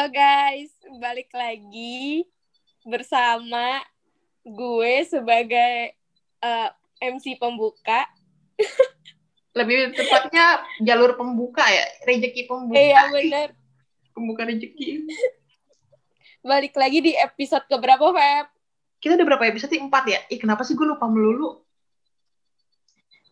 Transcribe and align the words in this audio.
Halo 0.00 0.16
guys, 0.16 0.72
balik 0.96 1.28
lagi 1.36 2.24
bersama 2.88 3.84
gue 4.48 5.04
sebagai 5.04 5.92
uh, 6.40 6.72
eh, 7.04 7.12
MC 7.12 7.36
pembuka. 7.36 8.08
Lebih 9.60 9.92
tepatnya 9.92 10.64
jalur 10.80 11.20
pembuka 11.20 11.68
ya, 11.68 11.84
rejeki 12.08 12.48
pembuka. 12.48 12.80
Iya 12.80 13.12
benar. 13.12 13.48
Pembuka 14.16 14.48
rejeki. 14.48 15.04
Balik 16.48 16.72
lagi 16.80 17.04
di 17.04 17.12
episode 17.20 17.68
keberapa, 17.68 18.00
Feb? 18.00 18.46
Kita 19.04 19.20
udah 19.20 19.26
berapa 19.36 19.52
episode? 19.52 19.76
Empat 19.76 20.08
ya? 20.08 20.24
Ih, 20.32 20.40
kenapa 20.40 20.64
sih 20.64 20.80
gue 20.80 20.88
lupa 20.88 21.12
melulu? 21.12 21.60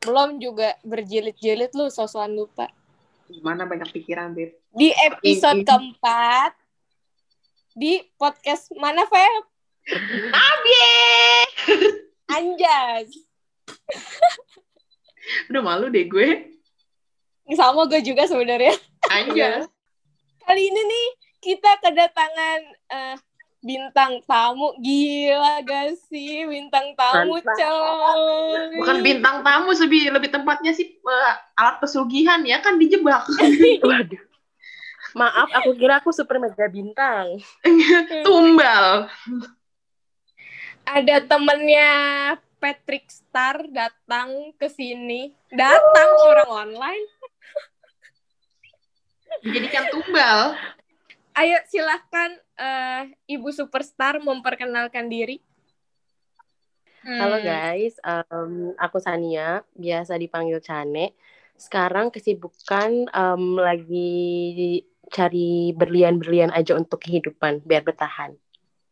Belum 0.04 0.36
juga 0.36 0.76
berjilid-jilid 0.84 1.72
lu, 1.72 1.88
sosokan 1.88 2.36
lupa. 2.36 2.68
Gimana 3.28 3.68
banyak 3.68 3.92
pikiran, 3.92 4.32
Bir? 4.32 4.56
Di 4.72 4.88
episode 5.04 5.60
keempat, 5.60 6.56
di 7.76 8.00
podcast 8.16 8.72
mana, 8.72 9.04
Feb? 9.04 9.44
Abie! 10.32 11.36
Anjas. 12.28 13.08
Udah 15.52 15.62
malu 15.64 15.92
deh 15.92 16.08
gue. 16.08 16.56
Sama 17.52 17.84
gue 17.84 18.00
juga 18.00 18.24
sebenarnya. 18.24 18.72
Anjas. 19.12 19.68
Kali 20.48 20.62
ini 20.72 20.80
nih 20.88 21.06
kita 21.44 21.84
kedatangan 21.84 22.60
uh, 22.88 23.16
bintang 23.58 24.22
tamu 24.22 24.74
gila 24.78 25.62
gak 25.66 25.98
sih? 26.06 26.46
Bintang 26.46 26.94
tamu 26.94 27.42
coy. 27.42 28.78
Bukan 28.78 28.96
bintang 29.02 29.42
tamu 29.42 29.74
lebih 29.74 30.14
lebih 30.14 30.30
tempatnya 30.30 30.70
sih 30.74 30.98
uh, 31.02 31.34
alat 31.58 31.82
pesugihan 31.82 32.40
ya 32.46 32.62
kan 32.62 32.78
dijebak. 32.78 33.26
Waduh. 33.88 34.22
Maaf 35.16 35.48
aku 35.50 35.74
kira 35.74 35.98
aku 35.98 36.14
super 36.14 36.38
mega 36.38 36.68
bintang. 36.70 37.42
Tumbal. 38.26 39.10
Ada 40.88 41.20
temennya 41.26 41.90
Patrick 42.62 43.10
Star 43.10 43.66
datang 43.68 44.54
ke 44.56 44.70
sini. 44.70 45.34
Datang 45.50 46.08
orang 46.26 46.50
online. 46.50 47.06
Dijadikan 49.44 49.92
tumbal 49.92 50.56
ayo 51.38 51.56
silahkan 51.70 52.34
uh, 52.58 53.06
Ibu 53.30 53.48
Superstar 53.54 54.18
memperkenalkan 54.18 55.06
diri. 55.06 55.38
Hmm. 57.06 57.18
Halo 57.22 57.38
guys, 57.38 57.94
um, 58.02 58.74
aku 58.74 58.98
Sania, 58.98 59.62
biasa 59.78 60.18
dipanggil 60.18 60.58
Cane. 60.58 61.14
Sekarang 61.54 62.10
kesibukan 62.10 63.06
um, 63.14 63.54
lagi 63.54 64.82
cari 65.08 65.72
berlian-berlian 65.78 66.50
aja 66.50 66.74
untuk 66.74 67.06
kehidupan, 67.06 67.62
biar 67.62 67.86
bertahan. 67.86 68.34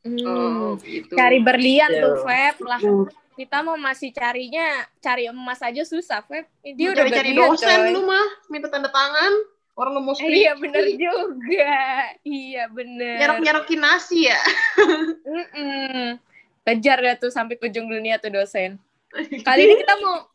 Hmm. 0.07 0.23
Oh, 0.23 0.71
gitu. 0.87 1.19
Cari 1.19 1.43
berlian 1.43 1.91
yeah. 1.91 2.03
tuh, 2.07 2.15
Feb 2.23 2.57
lah. 2.63 2.81
Hmm. 2.81 3.11
Kita 3.37 3.61
mau 3.67 3.77
masih 3.77 4.15
carinya, 4.15 4.87
cari 5.03 5.27
emas 5.29 5.61
aja 5.61 5.83
susah, 5.83 6.23
Feb. 6.23 6.47
Dia 6.63 6.95
udah 6.95 7.11
cari 7.11 7.35
dosen 7.35 7.91
lu 7.91 8.07
mah, 8.07 8.27
minta 8.49 8.71
tanda 8.71 8.87
tangan. 8.87 9.56
Orang 9.77 9.93
lu 9.93 10.01
mau 10.01 10.17
skripsi. 10.17 10.41
Iya 10.41 10.53
bener 10.57 10.85
juga. 10.97 11.77
Iya 12.25 12.65
bener. 12.73 13.17
Nyerok-nyerokin 13.21 13.81
nasi 13.85 14.25
ya. 14.33 14.41
mm 14.81 15.47
-mm. 15.53 16.05
Kejar 16.65 16.99
ya 17.05 17.15
tuh 17.21 17.29
sampai 17.29 17.61
ke 17.61 17.69
ujung 17.69 17.93
dunia 17.93 18.17
tuh 18.17 18.33
dosen. 18.33 18.81
Kali 19.47 19.61
ini 19.69 19.77
kita 19.85 19.95
mau 20.01 20.33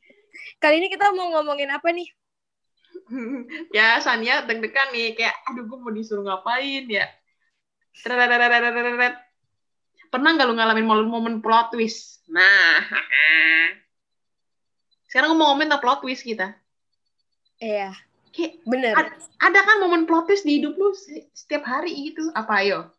kali 0.62 0.78
ini 0.78 0.88
kita 0.94 1.10
mau 1.18 1.34
ngomongin 1.34 1.74
apa 1.74 1.90
nih? 1.90 2.06
ya 3.76 4.00
Sania 4.00 4.46
deg-degan 4.48 4.94
nih 4.96 5.18
kayak 5.18 5.36
aduh 5.50 5.68
gue 5.68 5.78
mau 5.82 5.92
disuruh 5.92 6.22
ngapain 6.22 6.86
ya. 6.86 7.10
Pernah 10.12 10.30
nggak 10.38 10.48
lu 10.48 10.54
ngalamin 10.56 10.86
momen 10.86 11.36
plot 11.42 11.74
twist? 11.74 12.24
Nah, 12.32 12.84
sekarang 15.12 15.36
mau 15.36 15.52
ngomongin 15.52 15.74
tentang 15.74 15.84
plot 15.84 16.00
twist 16.06 16.24
kita. 16.24 16.56
Iya. 17.60 17.92
Kayak 18.32 18.64
bener. 18.64 18.94
Ada, 18.96 19.12
ada 19.44 19.60
kan 19.68 19.78
momen 19.84 20.08
plot 20.08 20.32
twist 20.32 20.48
di 20.48 20.60
hidup 20.60 20.76
lu 20.80 20.96
setiap 21.36 21.68
hari 21.68 22.12
gitu. 22.12 22.32
Apa 22.32 22.64
ayo? 22.64 22.92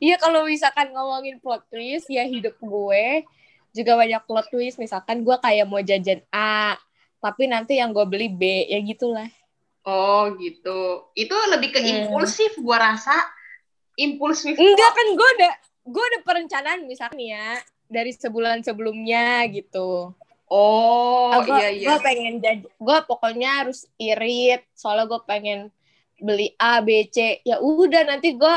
Iya 0.00 0.16
kalau 0.16 0.48
misalkan 0.48 0.88
ngomongin 0.96 1.36
plot 1.38 1.68
twist 1.68 2.08
ya 2.08 2.24
hidup 2.24 2.56
gue 2.56 3.28
juga 3.76 3.92
banyak 3.94 4.22
plot 4.26 4.46
twist. 4.50 4.80
Misalkan 4.80 5.22
gue 5.22 5.36
kayak 5.38 5.66
mau 5.68 5.80
jajan 5.84 6.24
A, 6.32 6.74
tapi 7.20 7.46
nanti 7.46 7.78
yang 7.78 7.92
gue 7.94 8.04
beli 8.08 8.28
B, 8.32 8.66
ya 8.66 8.80
gitulah. 8.82 9.28
Oh 9.86 10.32
gitu. 10.36 11.12
Itu 11.16 11.36
lebih 11.52 11.72
ke 11.72 11.80
hmm. 11.80 12.08
impulsif 12.08 12.56
gue 12.56 12.76
rasa. 12.76 13.14
Impulsif. 13.96 14.56
Enggak 14.56 14.90
kan 14.92 15.06
gue 15.12 15.28
udah 15.40 15.52
gue 15.90 16.04
udah 16.04 16.20
perencanaan 16.22 16.84
misalnya 16.84 17.24
ya 17.24 17.48
dari 17.90 18.12
sebulan 18.14 18.62
sebelumnya 18.62 19.44
gitu. 19.50 20.14
Oh, 20.50 21.30
gua, 21.46 21.62
iya 21.62 21.68
iya. 21.70 21.86
Gue 21.94 21.98
pengen 22.02 22.42
jadi, 22.42 22.66
gue 22.66 22.98
pokoknya 23.06 23.62
harus 23.62 23.86
irit, 24.02 24.66
soalnya 24.74 25.06
gue 25.06 25.20
pengen 25.22 25.70
beli 26.18 26.50
A, 26.58 26.82
B, 26.82 27.06
C. 27.06 27.38
Ya 27.46 27.62
udah 27.62 28.02
nanti 28.02 28.34
gue 28.34 28.54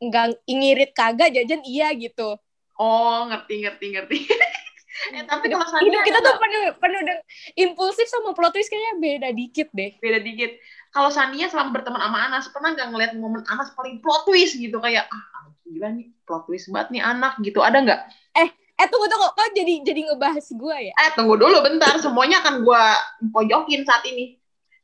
nggak 0.00 0.40
ngirit 0.48 0.90
kagak 0.96 1.36
jajan 1.36 1.60
iya 1.68 1.92
gitu. 1.92 2.40
Oh, 2.80 3.28
ngerti 3.28 3.64
ngerti 3.64 3.86
ngerti. 3.92 4.16
eh, 5.16 5.24
tapi 5.28 5.52
kalau 5.52 5.64
hidup 5.84 6.00
kita 6.00 6.18
tuh 6.24 6.36
penuh 6.40 6.64
penuh 6.80 7.00
dengan 7.04 7.20
impulsif 7.60 8.08
sama 8.08 8.32
plot 8.32 8.56
twist 8.56 8.72
kayaknya 8.72 8.94
beda 8.96 9.28
dikit 9.36 9.68
deh. 9.76 9.92
Beda 10.00 10.20
dikit. 10.20 10.56
Kalau 10.92 11.12
Sania 11.12 11.52
selama 11.52 11.76
berteman 11.76 12.00
sama 12.00 12.18
Anas 12.24 12.48
pernah 12.48 12.72
nggak 12.72 12.88
ngeliat 12.92 13.12
momen 13.20 13.44
Anas 13.52 13.72
paling 13.76 14.00
plot 14.00 14.24
twist 14.24 14.56
gitu 14.56 14.80
kayak 14.80 15.08
ah 15.12 15.52
gila 15.68 15.92
nih 15.92 16.08
plot 16.24 16.48
twist 16.48 16.72
banget 16.72 16.88
nih 16.96 17.02
anak 17.04 17.36
gitu 17.44 17.60
ada 17.60 17.84
nggak? 17.84 18.00
Eh 18.36 18.48
Eh 18.76 18.86
tunggu 18.92 19.08
tunggu, 19.08 19.28
kok 19.32 19.48
jadi 19.56 19.74
jadi 19.80 20.00
ngebahas 20.12 20.46
gue 20.52 20.76
ya? 20.92 20.94
Eh 21.00 21.10
tunggu 21.16 21.40
dulu 21.40 21.64
bentar, 21.64 21.96
semuanya 21.96 22.44
akan 22.44 22.60
gue 22.60 22.84
pojokin 23.32 23.88
saat 23.88 24.04
ini. 24.04 24.36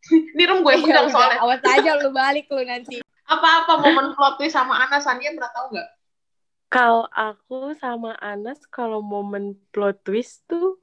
ini 0.34 0.42
rum 0.48 0.64
gue 0.64 0.80
bilang 0.80 1.12
soalnya. 1.12 1.44
Awas 1.44 1.60
aja 1.60 2.00
lu 2.00 2.08
balik 2.08 2.48
lu 2.48 2.64
nanti. 2.64 3.04
Apa-apa 3.32 3.84
momen 3.84 4.16
plot 4.16 4.40
twist 4.40 4.56
sama 4.56 4.80
Anas, 4.80 5.04
Sania 5.04 5.36
pernah 5.36 5.52
tahu 5.52 5.76
nggak? 5.76 5.88
Kalau 6.72 7.04
aku 7.12 7.76
sama 7.76 8.16
Anas, 8.16 8.64
kalau 8.72 9.04
momen 9.04 9.60
plot 9.76 10.00
twist 10.08 10.48
tuh 10.48 10.80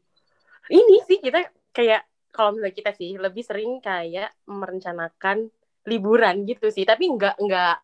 ini 0.70 1.02
sih 1.10 1.18
kita 1.18 1.50
kayak 1.74 2.06
kalau 2.30 2.54
misalnya 2.54 2.78
kita 2.78 2.92
sih 2.94 3.18
lebih 3.18 3.42
sering 3.42 3.82
kayak 3.82 4.38
merencanakan 4.46 5.50
liburan 5.90 6.46
gitu 6.46 6.70
sih, 6.70 6.86
tapi 6.86 7.10
nggak 7.10 7.42
nggak 7.42 7.76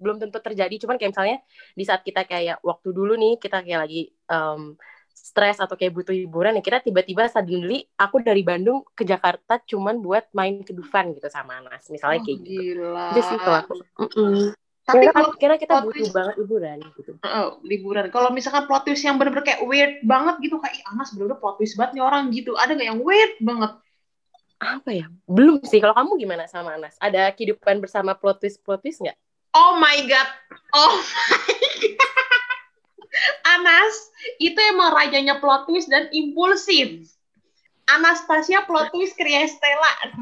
belum 0.00 0.16
tentu 0.16 0.40
terjadi 0.40 0.74
cuman 0.80 0.96
kayak 0.96 1.12
misalnya 1.12 1.38
di 1.76 1.84
saat 1.84 2.00
kita 2.00 2.24
kayak 2.24 2.64
waktu 2.64 2.88
dulu 2.88 3.20
nih 3.20 3.36
kita 3.36 3.60
kayak 3.60 3.84
lagi 3.84 4.08
um, 4.30 4.78
stres 5.30 5.60
atau 5.60 5.76
kayak 5.76 5.92
butuh 5.94 6.14
hiburan 6.16 6.58
ya 6.58 6.62
kita 6.64 6.80
tiba-tiba 6.80 7.28
suddenly 7.28 7.84
aku 8.00 8.24
dari 8.24 8.42
Bandung 8.42 8.82
ke 8.96 9.04
Jakarta 9.04 9.60
cuman 9.62 10.00
buat 10.00 10.26
main 10.32 10.64
ke 10.64 10.72
Dufan 10.72 11.12
gitu 11.12 11.28
sama 11.28 11.60
Anas 11.60 11.86
misalnya 11.92 12.18
oh, 12.18 12.26
kayak 12.26 12.38
gitu. 12.42 12.62
gila. 12.82 13.06
itu 13.14 13.20
sih 13.22 13.38
kalau 13.38 13.58
aku. 13.62 13.74
Mm 13.76 14.10
-mm. 14.10 14.42
tapi 14.80 15.06
ya, 15.06 15.12
kalau 15.14 15.30
kira 15.38 15.54
kita 15.54 15.86
butuh 15.86 16.02
twist, 16.02 16.10
banget 16.10 16.34
liburan 16.34 16.78
gitu. 16.98 17.12
Uh, 17.22 17.62
liburan. 17.62 18.10
Kalau 18.10 18.34
misalkan 18.34 18.66
plot 18.66 18.82
twist 18.90 19.06
yang 19.06 19.22
bener-bener 19.22 19.46
kayak 19.46 19.62
weird 19.62 20.02
banget 20.02 20.34
gitu 20.42 20.58
kayak 20.58 20.82
Anas 20.90 21.14
bener-bener 21.14 21.38
plot 21.38 21.62
twist 21.62 21.78
banget 21.78 22.00
nih 22.00 22.02
orang 22.02 22.22
gitu. 22.34 22.58
Ada 22.58 22.74
nggak 22.74 22.88
yang 22.90 22.98
weird 22.98 23.38
banget? 23.38 23.72
Apa 24.58 24.90
ya? 24.90 25.06
Belum 25.30 25.62
sih. 25.62 25.78
Kalau 25.78 25.94
kamu 25.94 26.18
gimana 26.18 26.50
sama 26.50 26.74
Anas? 26.74 26.98
Ada 26.98 27.30
kehidupan 27.30 27.78
bersama 27.78 28.18
plot 28.18 28.42
twist 28.42 28.58
plot 28.66 28.82
twist 28.82 28.98
nggak? 28.98 29.14
Oh 29.54 29.78
my 29.78 29.98
god. 30.10 30.28
Oh 30.74 30.90
my 30.98 31.70
god. 31.94 32.19
Anas 33.42 33.94
itu 34.38 34.56
emang 34.70 34.94
rajanya 34.94 35.42
plot 35.42 35.66
twist 35.66 35.90
dan 35.90 36.06
impulsif. 36.14 37.10
Anastasia 37.90 38.62
plot 38.70 38.94
twist 38.94 39.18
Kriya 39.18 39.50
Stella. 39.50 40.14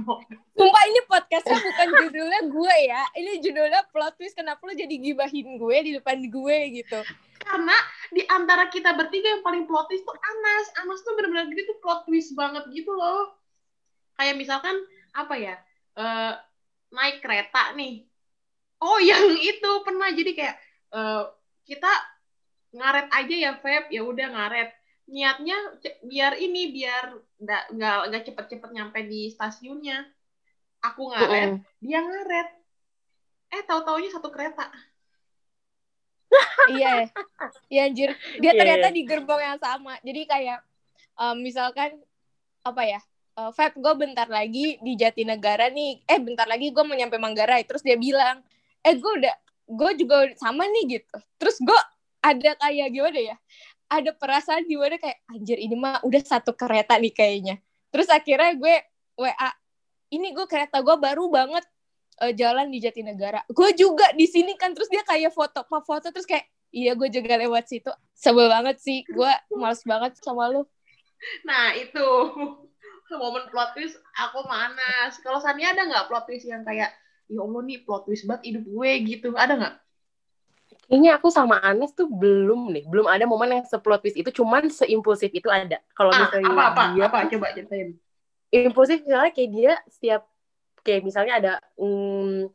Sumpah 0.56 0.84
ini 0.88 1.00
podcastnya 1.04 1.60
bukan 1.60 1.88
judulnya 2.00 2.40
gue 2.48 2.76
ya. 2.88 3.02
Ini 3.12 3.32
judulnya 3.44 3.84
plot 3.92 4.16
twist. 4.16 4.32
Kenapa 4.32 4.64
lo 4.64 4.72
jadi 4.72 4.94
gibahin 4.96 5.60
gue 5.60 5.76
di 5.84 5.90
depan 6.00 6.16
gue 6.32 6.56
gitu? 6.80 7.00
Karena 7.44 7.76
di 8.08 8.24
antara 8.24 8.72
kita 8.72 8.96
bertiga 8.96 9.36
yang 9.36 9.44
paling 9.44 9.68
plot 9.68 9.92
twist 9.92 10.08
tuh 10.08 10.16
Anas. 10.16 10.66
Anas 10.80 11.04
tuh 11.04 11.12
bener-bener 11.20 11.52
gitu 11.52 11.76
plot 11.84 12.08
twist 12.08 12.32
banget 12.32 12.64
gitu 12.72 12.96
loh. 12.96 13.36
Kayak 14.16 14.40
misalkan 14.40 14.74
apa 15.12 15.34
ya? 15.36 15.54
Uh, 15.92 16.40
naik 16.88 17.20
kereta 17.20 17.76
nih 17.76 18.08
oh 18.82 18.98
yang 19.02 19.34
itu 19.38 19.70
pernah 19.82 20.08
jadi 20.14 20.32
kayak 20.34 20.56
uh, 20.94 21.22
kita 21.66 21.90
ngaret 22.72 23.08
aja 23.12 23.34
ya 23.34 23.52
Feb. 23.56 23.88
Ya 23.92 24.02
udah 24.04 24.28
ngaret. 24.32 24.70
Niatnya 25.08 25.56
biar 26.04 26.36
ini 26.36 26.68
biar 26.72 27.16
nggak 27.40 27.62
nggak 27.72 27.96
nggak 28.12 28.22
cepet-cepet 28.28 28.70
nyampe 28.72 29.00
di 29.08 29.32
stasiunnya. 29.32 30.04
Aku 30.84 31.10
ngaret 31.10 31.58
mm 31.58 31.64
dia 31.82 32.00
ngaret. 32.02 32.48
Eh 33.48 33.62
tahu 33.64 33.80
taunya 33.86 34.10
satu 34.12 34.28
kereta. 34.28 34.68
Iya. 36.68 37.08
Iya 37.72 37.80
anjir. 37.88 38.10
Dia 38.36 38.52
yeah. 38.52 38.58
ternyata 38.60 38.92
di 38.92 39.02
gerbong 39.08 39.40
yang 39.40 39.56
sama. 39.56 39.96
Jadi 40.04 40.28
kayak 40.28 40.60
um, 41.16 41.40
misalkan 41.40 41.96
apa 42.60 42.82
ya 42.84 43.00
uh, 43.40 43.48
Feb 43.54 43.80
gue 43.80 43.94
bentar 43.96 44.28
lagi 44.28 44.76
di 44.84 44.92
Jatinegara 44.98 45.72
nih. 45.72 46.04
Eh 46.04 46.20
bentar 46.20 46.44
lagi 46.44 46.68
gue 46.68 46.84
mau 46.84 46.92
nyampe 46.92 47.16
Manggarai. 47.16 47.64
Terus 47.64 47.80
dia 47.80 47.96
bilang 47.96 48.44
eh 48.84 48.94
gue 48.98 49.12
udah 49.24 49.34
gue 49.68 49.90
juga 49.96 50.28
sama 50.36 50.68
nih 50.68 51.00
gitu. 51.00 51.16
Terus 51.40 51.56
gue 51.62 51.80
ada 52.22 52.50
kayak 52.58 52.88
gimana 52.90 53.20
ya? 53.34 53.36
Ada 53.88 54.12
perasaan 54.12 54.68
di 54.68 54.76
mana 54.76 55.00
kayak 55.00 55.18
anjir 55.32 55.56
ini 55.56 55.76
mah 55.78 56.04
udah 56.04 56.20
satu 56.20 56.52
kereta 56.52 57.00
nih 57.00 57.14
kayaknya. 57.14 57.54
Terus 57.88 58.08
akhirnya 58.12 58.52
gue 58.58 58.76
wa 59.18 59.32
ini 60.12 60.32
gue 60.32 60.46
kereta 60.48 60.80
gue 60.84 60.96
baru 60.96 61.28
banget 61.32 61.64
uh, 62.20 62.32
jalan 62.34 62.68
di 62.68 62.78
Jatinegara. 62.84 63.44
Gue 63.48 63.72
juga 63.72 64.12
di 64.12 64.28
sini 64.28 64.56
kan 64.60 64.76
terus 64.76 64.92
dia 64.92 65.04
kayak 65.04 65.32
foto 65.32 65.64
apa 65.64 65.78
foto 65.84 66.12
terus 66.12 66.28
kayak 66.28 66.48
iya 66.68 66.92
gue 66.92 67.08
juga 67.08 67.40
lewat 67.40 67.64
situ. 67.68 67.92
Sebel 68.12 68.48
banget 68.52 68.76
sih 68.82 69.04
gue 69.08 69.32
males 69.56 69.82
banget 69.88 70.18
sama 70.20 70.52
lu. 70.52 70.62
Nah 71.44 71.74
itu. 71.76 72.06
Momen 73.08 73.48
plot 73.48 73.72
twist 73.72 73.96
aku 74.20 74.44
mana 74.44 75.08
kalau 75.24 75.40
Sania 75.40 75.72
ada 75.72 75.88
nggak 75.88 76.12
plot 76.12 76.28
twist 76.28 76.44
yang 76.44 76.60
kayak 76.60 76.92
ya 77.24 77.40
Allah 77.40 77.64
nih 77.64 77.80
plot 77.80 78.04
twist 78.04 78.28
banget 78.28 78.52
hidup 78.52 78.64
gue 78.68 78.90
gitu? 79.08 79.28
Ada 79.32 79.56
nggak 79.56 79.74
Kayaknya 80.88 81.20
aku 81.20 81.28
sama 81.28 81.60
Anes 81.60 81.92
tuh 81.92 82.08
belum 82.08 82.72
nih, 82.72 82.88
belum 82.88 83.04
ada 83.12 83.28
momen 83.28 83.60
yang 83.60 83.64
seplot 83.68 84.00
twist 84.00 84.16
itu, 84.16 84.32
cuman 84.32 84.72
seimpulsif 84.72 85.28
itu 85.36 85.52
ada. 85.52 85.84
Kalau 85.92 86.08
ah, 86.08 86.24
misalnya 86.24 86.48
apa 86.48 86.64
apa 86.72 86.82
dia, 86.96 87.04
apa? 87.04 87.18
Coba 87.28 87.46
ceritain. 87.52 87.88
Impulsif 88.48 89.04
misalnya 89.04 89.32
kayak 89.36 89.50
dia 89.52 89.72
setiap 89.92 90.24
kayak 90.80 91.04
misalnya 91.04 91.34
ada 91.36 91.52
hmm, 91.76 92.48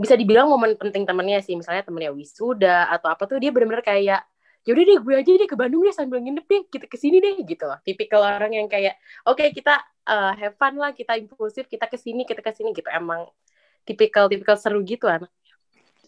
bisa 0.00 0.16
dibilang 0.16 0.48
momen 0.48 0.72
penting 0.80 1.04
temennya 1.04 1.44
sih, 1.44 1.52
misalnya 1.52 1.84
temennya 1.84 2.16
wisuda 2.16 2.88
atau 2.96 3.12
apa 3.12 3.28
tuh 3.28 3.36
dia 3.36 3.52
benar-benar 3.52 3.84
kayak 3.84 4.24
yaudah 4.64 4.84
deh 4.84 4.96
gue 4.96 5.14
aja 5.20 5.30
deh 5.36 5.48
ke 5.48 5.56
Bandung 5.56 5.84
deh 5.84 5.92
sambil 5.92 6.20
nginep 6.24 6.44
deh 6.48 6.62
kita 6.72 6.88
ke 6.88 6.96
sini 6.96 7.20
deh 7.20 7.44
gitu 7.44 7.68
loh. 7.68 7.76
Tipikal 7.84 8.24
orang 8.24 8.56
yang 8.56 8.72
kayak 8.72 8.96
oke 9.28 9.36
okay, 9.36 9.52
kita 9.52 9.76
uh, 10.08 10.32
have 10.32 10.56
fun 10.56 10.80
lah 10.80 10.96
kita 10.96 11.20
impulsif 11.20 11.68
kita 11.68 11.84
ke 11.84 12.00
sini 12.00 12.24
kita 12.24 12.40
ke 12.40 12.56
sini 12.56 12.72
gitu. 12.72 12.88
Emang 12.88 13.28
tipikal 13.84 14.32
tipikal 14.32 14.56
seru 14.56 14.80
gitu 14.80 15.04
anak 15.04 15.28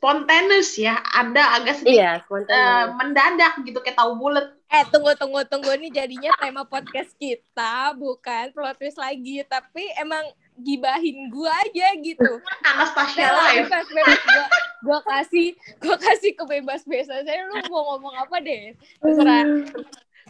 spontaneous 0.02 0.74
ya 0.74 0.98
ada 1.14 1.62
agak 1.62 1.78
sedikit 1.78 2.26
iya, 2.26 2.26
uh, 2.26 2.90
mendadak 2.98 3.54
gitu 3.62 3.78
kayak 3.78 3.94
tahu 3.94 4.18
bulat. 4.18 4.50
Eh 4.66 4.82
tunggu 4.90 5.14
tunggu 5.14 5.46
tunggu. 5.46 5.70
Ini 5.78 5.94
jadinya 5.94 6.34
tema 6.42 6.66
podcast 6.66 7.14
kita 7.14 7.94
bukan 7.94 8.50
plot 8.50 8.82
twist 8.82 8.98
lagi. 8.98 9.46
Tapi 9.46 9.94
emang 10.02 10.26
gibahin 10.58 11.30
gua 11.30 11.54
aja 11.62 11.94
gitu. 12.02 12.42
Anastasia 12.66 13.30
live. 13.30 13.70
gua 13.70 14.44
gua 14.82 14.98
kasih 15.06 15.54
gua 15.78 15.94
kasih 15.94 16.34
kebebas 16.34 16.82
biasa. 16.82 17.22
Saya 17.22 17.46
lu 17.46 17.62
mau 17.70 17.94
ngomong 17.94 18.26
apa 18.26 18.42
deh 18.42 18.74
terserah. 18.98 19.46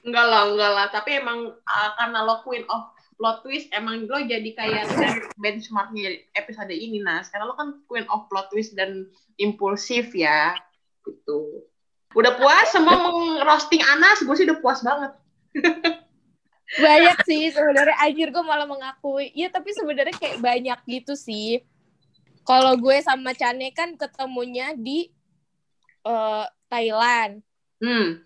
Enggak 0.04 0.26
lah 0.28 0.52
enggak 0.52 0.72
lah. 0.76 0.86
Tapi 0.92 1.16
emang 1.16 1.48
uh, 1.48 1.90
karena 1.96 2.20
lo 2.28 2.44
queen 2.44 2.68
of 2.68 2.92
plot 3.22 3.46
twist 3.46 3.70
emang 3.70 4.10
lo 4.10 4.18
jadi 4.26 4.50
kayak 4.50 4.90
benchmarknya 5.42 6.26
episode 6.34 6.74
ini 6.74 6.98
nah 6.98 7.22
sekarang 7.22 7.46
lo 7.46 7.54
kan 7.54 7.78
queen 7.86 8.02
of 8.10 8.26
plot 8.26 8.50
twist 8.50 8.74
dan 8.74 9.06
impulsif 9.38 10.10
ya 10.10 10.58
gitu. 11.06 11.62
Udah 12.18 12.34
puas 12.34 12.66
semua 12.74 12.98
roasting 13.46 13.78
Anas 13.94 14.26
gue 14.26 14.34
sih 14.34 14.46
udah 14.50 14.58
puas 14.58 14.82
banget. 14.82 15.12
Banyak 16.82 17.18
sih 17.28 17.52
sebenarnya. 17.52 17.96
Anjir 18.00 18.34
gue 18.34 18.44
malah 18.44 18.66
mengakui. 18.66 19.30
Ya 19.36 19.52
tapi 19.52 19.76
sebenarnya 19.76 20.16
kayak 20.16 20.40
banyak 20.40 20.80
gitu 20.88 21.12
sih. 21.12 21.60
Kalau 22.48 22.80
gue 22.80 22.96
sama 23.04 23.36
Chane 23.36 23.68
kan 23.76 23.92
ketemunya 23.92 24.72
di 24.72 25.12
uh, 26.08 26.48
Thailand. 26.72 27.44
Hmm. 27.82 28.24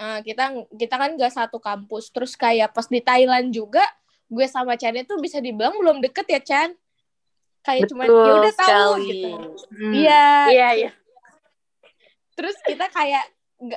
uh, 0.00 0.18
kita 0.26 0.66
kita 0.74 0.94
kan 0.98 1.14
gak 1.14 1.34
satu 1.38 1.62
kampus. 1.62 2.10
Terus 2.10 2.34
kayak 2.34 2.74
pas 2.74 2.90
di 2.90 2.98
Thailand 2.98 3.54
juga 3.54 3.86
gue 4.28 4.46
sama 4.48 4.74
Chan 4.74 4.94
itu 4.96 5.14
bisa 5.20 5.38
dibilang 5.38 5.76
belum 5.76 6.00
deket 6.00 6.26
ya 6.28 6.40
Chan. 6.40 6.70
Kayak 7.64 7.88
cuma 7.88 8.04
ya 8.04 8.32
udah 8.44 8.54
tahu 8.54 8.92
gitu. 9.08 9.30
Hmm. 9.72 9.92
iya. 9.92 10.24
Hmm. 10.24 10.52
iya 10.52 10.68
iya. 10.76 10.90
Terus 12.34 12.56
kita 12.66 12.90
kayak 12.92 13.24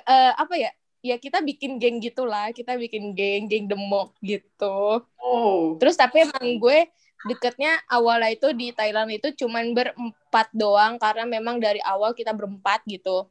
uh, 0.03 0.33
apa 0.35 0.53
ya 0.59 0.71
ya 1.05 1.15
kita 1.15 1.39
bikin 1.39 1.79
geng 1.79 2.03
gitulah 2.03 2.51
kita 2.51 2.75
bikin 2.75 3.15
geng 3.15 3.47
geng 3.47 3.65
demok 3.69 4.11
gitu. 4.19 5.07
Oh. 5.21 5.77
Terus 5.79 5.95
tapi 5.95 6.27
emang 6.27 6.59
gue 6.59 6.89
deketnya 7.27 7.79
awalnya 7.87 8.33
itu 8.33 8.51
di 8.53 8.75
Thailand 8.75 9.09
itu 9.09 9.33
cuman 9.45 9.71
berempat 9.71 10.47
doang 10.53 10.99
karena 10.99 11.23
memang 11.25 11.57
dari 11.61 11.79
awal 11.85 12.11
kita 12.11 12.35
berempat 12.35 12.83
gitu. 12.89 13.29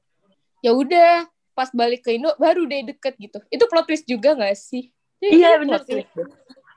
Ya 0.64 0.72
udah 0.72 1.28
pas 1.52 1.68
balik 1.72 2.04
ke 2.04 2.16
Indo 2.16 2.32
baru 2.40 2.64
deh 2.64 2.96
deket 2.96 3.16
gitu. 3.20 3.38
Itu 3.52 3.68
plot 3.68 3.88
twist 3.88 4.08
juga 4.08 4.32
gak 4.36 4.56
sih? 4.56 4.92
Iya 5.20 5.60
benar 5.60 5.80
sih 5.84 6.04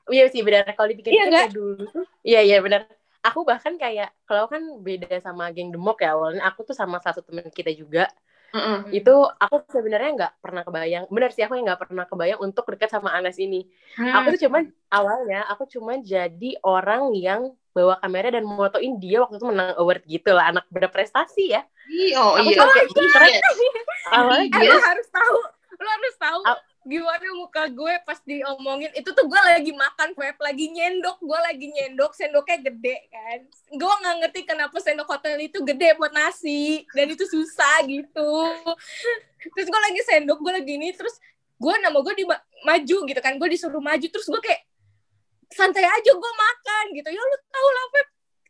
iya 0.09 0.25
sih 0.29 0.41
benar. 0.41 0.67
Kalau 0.73 0.89
dipikir 0.89 1.13
iya, 1.13 1.25
kayak 1.29 1.53
dulu 1.53 1.83
tuh 1.89 2.06
iya 2.25 2.41
iya 2.45 2.57
benar. 2.59 2.85
Aku 3.19 3.44
bahkan 3.44 3.75
kayak 3.75 4.15
kalau 4.23 4.47
kan 4.47 4.63
beda 4.79 5.19
sama 5.19 5.51
geng 5.51 5.75
demok 5.75 6.00
ya 6.00 6.15
awalnya 6.15 6.44
aku 6.47 6.63
tuh 6.63 6.75
sama 6.77 7.00
satu 7.03 7.23
teman 7.25 7.47
kita 7.51 7.71
juga. 7.73 8.07
Mm-hmm. 8.50 8.97
itu 8.97 9.13
aku 9.38 9.61
sebenarnya 9.69 10.09
nggak 10.17 10.33
pernah 10.41 10.65
kebayang 10.65 11.06
benar 11.13 11.29
sih 11.29 11.45
aku 11.45 11.53
yang 11.53 11.69
nggak 11.69 11.85
pernah 11.85 12.09
kebayang 12.09 12.41
untuk 12.41 12.65
dekat 12.65 12.89
sama 12.89 13.13
Anas 13.13 13.38
ini. 13.38 13.69
Mm. 13.94 14.09
aku 14.09 14.27
tuh 14.33 14.50
cuman 14.50 14.73
awalnya 14.89 15.45
aku 15.53 15.69
cuman 15.69 16.01
jadi 16.01 16.57
orang 16.65 17.13
yang 17.13 17.53
bawa 17.77 18.01
kamera 18.01 18.33
dan 18.33 18.50
motoin 18.50 18.97
dia 18.97 19.21
waktu 19.21 19.38
itu 19.38 19.45
menang 19.45 19.77
award 19.77 20.01
gitu 20.09 20.33
lah 20.33 20.50
anak 20.50 20.65
berprestasi 20.73 21.53
ya. 21.53 21.61
Oh 22.17 22.41
aku 22.41 22.50
iya 22.50 22.65
kayak, 22.65 22.89
oh, 22.89 23.06
iya. 23.29 23.41
awalnya 24.17 24.45
eh, 24.50 24.65
lo 24.65 24.77
harus 24.81 25.07
tahu 25.13 25.38
lo 25.77 25.89
harus 25.94 26.15
tahu 26.17 26.39
gimana 26.89 27.27
muka 27.38 27.69
gue 27.69 27.94
pas 28.01 28.18
diomongin? 28.25 28.89
Itu 28.97 29.13
tuh 29.13 29.30
gue 29.30 29.41
lagi 29.45 29.69
makan 29.69 30.18
web 30.18 30.38
lagi 30.41 30.65
nyendok. 30.74 31.21
Gue 31.21 31.39
lagi 31.39 31.69
nyendok 31.69 32.18
sendoknya 32.18 32.57
gede 32.65 32.97
kan? 33.13 33.39
Gue 33.69 33.94
nggak 33.94 34.15
ngerti 34.25 34.39
kenapa 34.50 34.74
sendok 34.81 35.06
hotel 35.06 35.38
itu 35.38 35.62
gede 35.62 35.94
buat 36.01 36.09
nasi 36.09 36.89
dan 36.97 37.06
itu 37.13 37.24
susah 37.30 37.86
gitu. 37.86 38.33
Terus 39.53 39.68
gue 39.69 39.81
lagi 39.86 40.01
sendok 40.09 40.41
gue 40.41 40.53
lagi 40.57 40.74
ini 40.75 40.89
terus 40.97 41.15
gue 41.62 41.74
nama 41.80 42.01
gue 42.01 42.13
di 42.18 42.25
maju 42.65 42.97
gitu 43.06 43.19
kan. 43.21 43.38
Gue 43.38 43.53
disuruh 43.53 43.80
maju 43.80 44.07
terus 44.09 44.25
gue 44.25 44.42
kayak 44.42 44.65
santai 45.53 45.85
aja 45.85 46.12
gue 46.12 46.31
makan 46.33 46.85
gitu. 46.97 47.09
Ya 47.13 47.21
lu 47.21 47.37
tau 47.54 47.69
lah 47.69 47.85
web 47.94 48.07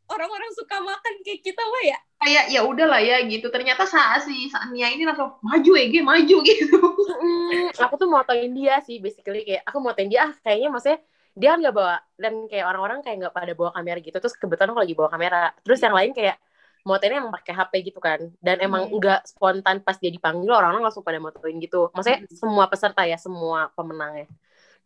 orang-orang 0.10 0.52
suka 0.58 0.78
makan 0.82 1.14
kayak 1.22 1.42
kita 1.46 1.62
wah 1.62 1.84
ya? 1.86 1.98
Kayak 2.20 2.46
ya 2.52 2.62
udahlah 2.66 3.02
ya 3.02 3.18
gitu. 3.30 3.48
Ternyata 3.54 3.86
saat 3.86 4.26
si 4.26 4.50
Sania 4.50 4.90
ini 4.92 5.06
langsung 5.06 5.38
maju 5.40 5.72
ya 5.78 5.86
gue 5.88 6.04
maju 6.04 6.38
gitu. 6.50 6.80
Mm, 7.08 7.72
aku 7.78 7.94
tuh 7.96 8.10
motoin 8.10 8.52
dia 8.52 8.82
sih 8.84 8.98
basically. 9.00 9.46
Kayak 9.46 9.64
aku 9.70 9.78
motoin 9.80 10.10
dia 10.10 10.30
ah 10.30 10.34
kayaknya 10.42 10.70
maksudnya 10.74 11.00
dia 11.38 11.56
kan 11.56 11.60
nggak 11.64 11.76
bawa 11.78 11.96
dan 12.20 12.34
kayak 12.52 12.66
orang-orang 12.68 13.00
kayak 13.06 13.18
nggak 13.24 13.36
pada 13.38 13.54
bawa 13.54 13.72
kamera 13.72 14.00
gitu. 14.02 14.18
Terus 14.18 14.36
kebetulan 14.36 14.70
aku 14.74 14.80
lagi 14.82 14.96
bawa 14.98 15.10
kamera. 15.14 15.42
Terus 15.62 15.80
yang 15.80 15.96
lain 15.96 16.12
kayak 16.12 16.36
motoinnya 16.84 17.18
emang 17.22 17.34
pakai 17.38 17.54
HP 17.54 17.74
gitu 17.94 18.00
kan. 18.02 18.20
Dan 18.42 18.58
emang 18.60 18.90
nggak 18.90 19.30
spontan 19.30 19.86
pas 19.86 19.96
dia 20.02 20.10
dipanggil 20.10 20.50
orang-orang 20.50 20.84
langsung 20.90 21.06
pada 21.06 21.22
motoin 21.22 21.56
gitu. 21.62 21.94
Maksudnya 21.94 22.26
hmm. 22.26 22.34
semua 22.34 22.66
peserta 22.68 23.06
ya 23.06 23.16
semua 23.16 23.70
pemenangnya 23.78 24.28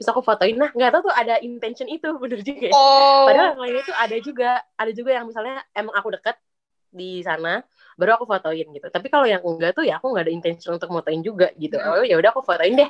terus 0.04 0.12
aku 0.12 0.20
fotoin 0.20 0.60
nah 0.60 0.68
nggak 0.76 0.92
tahu 0.92 1.08
tuh 1.08 1.16
ada 1.16 1.40
intention 1.40 1.88
itu 1.88 2.12
bener 2.22 2.44
juga 2.44 2.68
ya. 2.68 2.74
oh. 2.76 3.24
padahal 3.32 3.56
yang 3.56 3.62
lainnya 3.64 3.84
tuh 3.88 3.96
ada 3.96 4.18
juga 4.20 4.50
ada 4.76 4.92
juga 4.92 5.12
yang 5.16 5.26
misalnya 5.32 5.64
emang 5.72 5.96
aku 5.96 6.12
deket 6.20 6.36
di 6.92 7.24
sana 7.24 7.64
baru 7.96 8.20
aku 8.20 8.28
fotoin 8.28 8.68
gitu 8.68 8.88
tapi 8.92 9.08
kalau 9.08 9.24
yang 9.24 9.40
enggak 9.42 9.72
tuh 9.74 9.88
ya 9.88 9.98
aku 9.98 10.12
nggak 10.12 10.28
ada 10.28 10.34
intention 10.36 10.76
untuk 10.76 10.92
fotoin 10.92 11.24
juga 11.24 11.56
gitu 11.56 11.80
oh 11.80 12.04
ya 12.04 12.20
udah 12.20 12.36
aku 12.36 12.44
fotoin 12.44 12.76
deh 12.76 12.90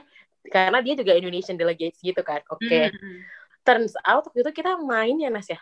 karena 0.50 0.84
dia 0.84 0.98
juga 0.98 1.16
Indonesian 1.16 1.56
delegates 1.56 2.02
gitu 2.02 2.20
kan 2.26 2.42
oke 2.52 2.60
okay. 2.60 2.92
mm-hmm. 2.92 3.18
turns 3.64 3.94
out 4.04 4.26
waktu 4.28 4.44
itu 4.44 4.52
kita 4.60 4.76
main 4.82 5.16
ya 5.22 5.32
Nas 5.32 5.48
ya 5.48 5.62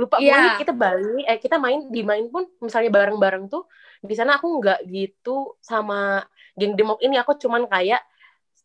lupa 0.00 0.16
yeah. 0.16 0.56
kita 0.56 0.72
balik 0.72 1.24
eh 1.28 1.36
kita 1.36 1.60
main 1.60 1.92
di 1.92 2.00
main 2.00 2.24
pun 2.32 2.48
misalnya 2.64 2.88
bareng-bareng 2.88 3.52
tuh 3.52 3.68
di 4.00 4.16
sana 4.16 4.40
aku 4.40 4.48
nggak 4.56 4.88
gitu 4.88 5.60
sama 5.60 6.24
geng 6.56 6.72
demok 6.72 7.04
ini 7.04 7.20
aku 7.20 7.36
cuman 7.36 7.68
kayak 7.68 8.00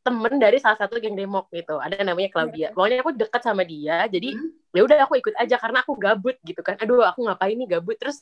temen 0.06 0.38
dari 0.38 0.62
salah 0.62 0.78
satu 0.78 1.02
geng 1.02 1.18
demok 1.18 1.50
gitu. 1.50 1.82
Ada 1.82 2.06
namanya 2.06 2.30
Claudia. 2.30 2.70
Iya. 2.70 2.78
pokoknya 2.78 2.98
aku 3.02 3.12
dekat 3.18 3.42
sama 3.42 3.66
dia 3.66 4.06
jadi 4.06 4.38
hmm. 4.38 4.78
ya 4.78 4.82
udah 4.86 4.98
aku 5.10 5.18
ikut 5.18 5.34
aja 5.34 5.58
karena 5.58 5.82
aku 5.82 5.98
gabut 5.98 6.38
gitu 6.46 6.62
kan. 6.62 6.78
Aduh 6.78 7.02
aku 7.02 7.26
ngapain 7.26 7.58
nih 7.58 7.68
gabut? 7.78 7.98
Terus 7.98 8.22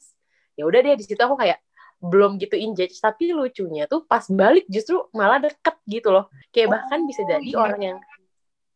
ya 0.55 0.63
udah 0.63 0.79
deh 0.79 0.95
di 0.95 1.03
situ 1.03 1.19
aku 1.19 1.35
kayak 1.35 1.59
belum 1.99 2.39
gitu 2.39 2.55
engage. 2.55 2.95
Tapi 3.03 3.35
lucunya 3.35 3.83
tuh 3.91 4.07
pas 4.07 4.23
balik 4.31 4.63
justru 4.71 5.03
malah 5.11 5.43
deket 5.43 5.75
gitu 5.83 6.15
loh. 6.15 6.31
Kayak 6.55 6.79
bahkan 6.79 7.03
bisa 7.03 7.27
jadi 7.27 7.51
oh, 7.59 7.67
orang 7.67 7.81
yang 7.83 7.97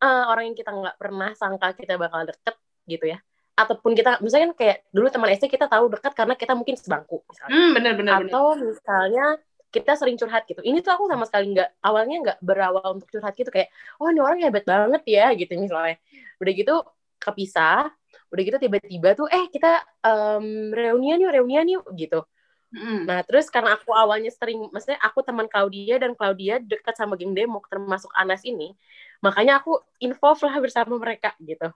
uh, 0.04 0.24
orang 0.28 0.52
yang 0.52 0.56
kita 0.60 0.68
nggak 0.68 0.96
pernah 1.00 1.32
sangka 1.32 1.72
kita 1.80 1.96
bakal 1.96 2.28
deket 2.28 2.56
gitu 2.84 3.08
ya. 3.08 3.18
Ataupun 3.56 3.96
kita 3.96 4.20
misalnya 4.20 4.52
kan 4.52 4.56
kayak 4.60 4.76
dulu 4.92 5.08
teman 5.08 5.32
SD 5.32 5.48
kita 5.48 5.64
tahu 5.64 5.88
dekat 5.90 6.12
karena 6.12 6.36
kita 6.36 6.52
mungkin 6.52 6.76
sebangku 6.76 7.24
misalnya. 7.24 7.56
Hmm, 7.56 7.70
bener, 7.72 7.92
bener, 7.96 8.12
atau 8.28 8.52
bener. 8.52 8.76
misalnya 8.76 9.26
kita 9.68 9.92
sering 10.00 10.16
curhat 10.16 10.48
gitu. 10.48 10.64
Ini 10.64 10.80
tuh 10.80 10.96
aku 10.96 11.04
sama 11.12 11.28
sekali 11.28 11.52
nggak 11.52 11.84
awalnya 11.84 12.16
nggak 12.24 12.38
berawal 12.40 12.96
untuk 12.96 13.08
curhat 13.12 13.36
gitu 13.36 13.52
kayak, 13.52 13.68
oh 14.00 14.08
ini 14.08 14.20
orang 14.20 14.40
hebat 14.40 14.64
banget 14.64 15.02
ya 15.04 15.32
gitu 15.36 15.52
misalnya. 15.60 16.00
Udah 16.40 16.52
gitu 16.56 16.74
kepisah, 17.20 17.92
udah 18.32 18.42
gitu 18.44 18.56
tiba-tiba 18.56 19.12
tuh 19.18 19.28
eh 19.28 19.44
kita 19.52 19.84
um, 20.06 20.72
reunian 20.72 21.20
yuk 21.20 21.32
reunian 21.34 21.66
yuk 21.68 21.84
gitu. 21.98 22.24
Mm. 22.68 23.08
Nah 23.08 23.24
terus 23.24 23.48
karena 23.48 23.76
aku 23.76 23.96
awalnya 23.96 24.28
sering, 24.28 24.68
maksudnya 24.68 25.00
aku 25.00 25.24
teman 25.24 25.48
Claudia 25.48 25.96
dan 25.96 26.12
Claudia 26.12 26.60
dekat 26.60 26.96
sama 26.96 27.16
geng 27.16 27.32
demo 27.32 27.64
termasuk 27.68 28.12
Anas 28.12 28.44
ini, 28.44 28.76
makanya 29.24 29.60
aku 29.60 29.80
involve 30.04 30.40
lah 30.44 30.56
bersama 30.60 31.00
mereka 31.00 31.32
gitu. 31.40 31.68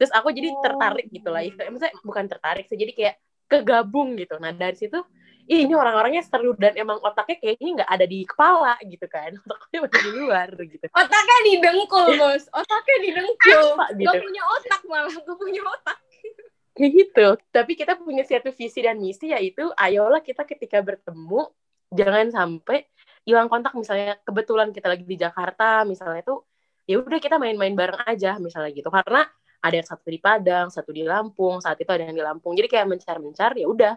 Terus 0.00 0.12
aku 0.16 0.32
jadi 0.32 0.48
tertarik 0.64 1.12
gitu 1.12 1.28
lah, 1.28 1.44
maksudnya 1.44 1.92
bukan 2.00 2.24
tertarik 2.24 2.64
sih, 2.72 2.80
jadi 2.80 2.92
kayak 2.96 3.14
kegabung 3.52 4.16
gitu. 4.16 4.40
Nah 4.40 4.56
dari 4.56 4.80
situ 4.80 4.96
Ih, 5.50 5.66
ini 5.66 5.74
orang-orangnya 5.74 6.22
seru 6.22 6.54
dan 6.54 6.78
emang 6.78 7.02
otaknya 7.02 7.42
kayaknya 7.42 7.82
nggak 7.82 7.90
ada 7.90 8.06
di 8.06 8.22
kepala 8.22 8.78
gitu 8.86 9.06
kan 9.10 9.34
otaknya 9.50 9.78
masih 9.82 10.00
di 10.06 10.12
luar 10.14 10.48
gitu 10.54 10.86
Otaknya 10.94 11.38
di 11.42 11.52
dengkul, 11.58 12.06
bos. 12.14 12.44
Otaknya 12.54 12.96
di 13.02 13.10
dengkul. 13.18 13.66
Apa 13.74 13.86
gitu? 13.98 14.06
Gak 14.06 14.22
punya 14.22 14.42
otak 14.46 14.80
malah, 14.86 15.10
gak 15.10 15.38
punya 15.38 15.62
otak. 15.66 15.98
kayak 16.70 16.92
gitu 16.96 17.26
tapi 17.50 17.76
kita 17.76 17.98
punya 17.98 18.22
satu 18.24 18.54
visi 18.54 18.80
dan 18.80 18.96
misi 18.96 19.34
yaitu 19.34 19.68
ayolah 19.74 20.22
kita 20.22 20.46
ketika 20.48 20.80
bertemu 20.80 21.50
jangan 21.92 22.30
sampai 22.30 22.86
hilang 23.26 23.50
kontak 23.50 23.74
misalnya 23.76 24.16
kebetulan 24.22 24.70
kita 24.72 24.88
lagi 24.88 25.04
di 25.04 25.18
Jakarta 25.18 25.84
misalnya 25.84 26.22
tuh 26.24 26.46
ya 26.88 27.02
udah 27.02 27.20
kita 27.20 27.36
main-main 27.36 27.74
bareng 27.76 28.06
aja 28.06 28.38
misalnya 28.40 28.70
gitu 28.72 28.88
karena 28.88 29.26
ada 29.60 29.74
yang 29.76 29.84
satu 29.84 30.08
di 30.08 30.18
Padang 30.22 30.72
satu 30.72 30.90
di 30.94 31.04
Lampung 31.04 31.60
saat 31.60 31.76
itu 31.76 31.90
ada 31.90 32.06
yang 32.06 32.16
di 32.16 32.24
Lampung 32.24 32.56
jadi 32.56 32.70
kayak 32.70 32.86
mencar-mencar 32.96 33.60
ya 33.60 33.66
udah 33.68 33.94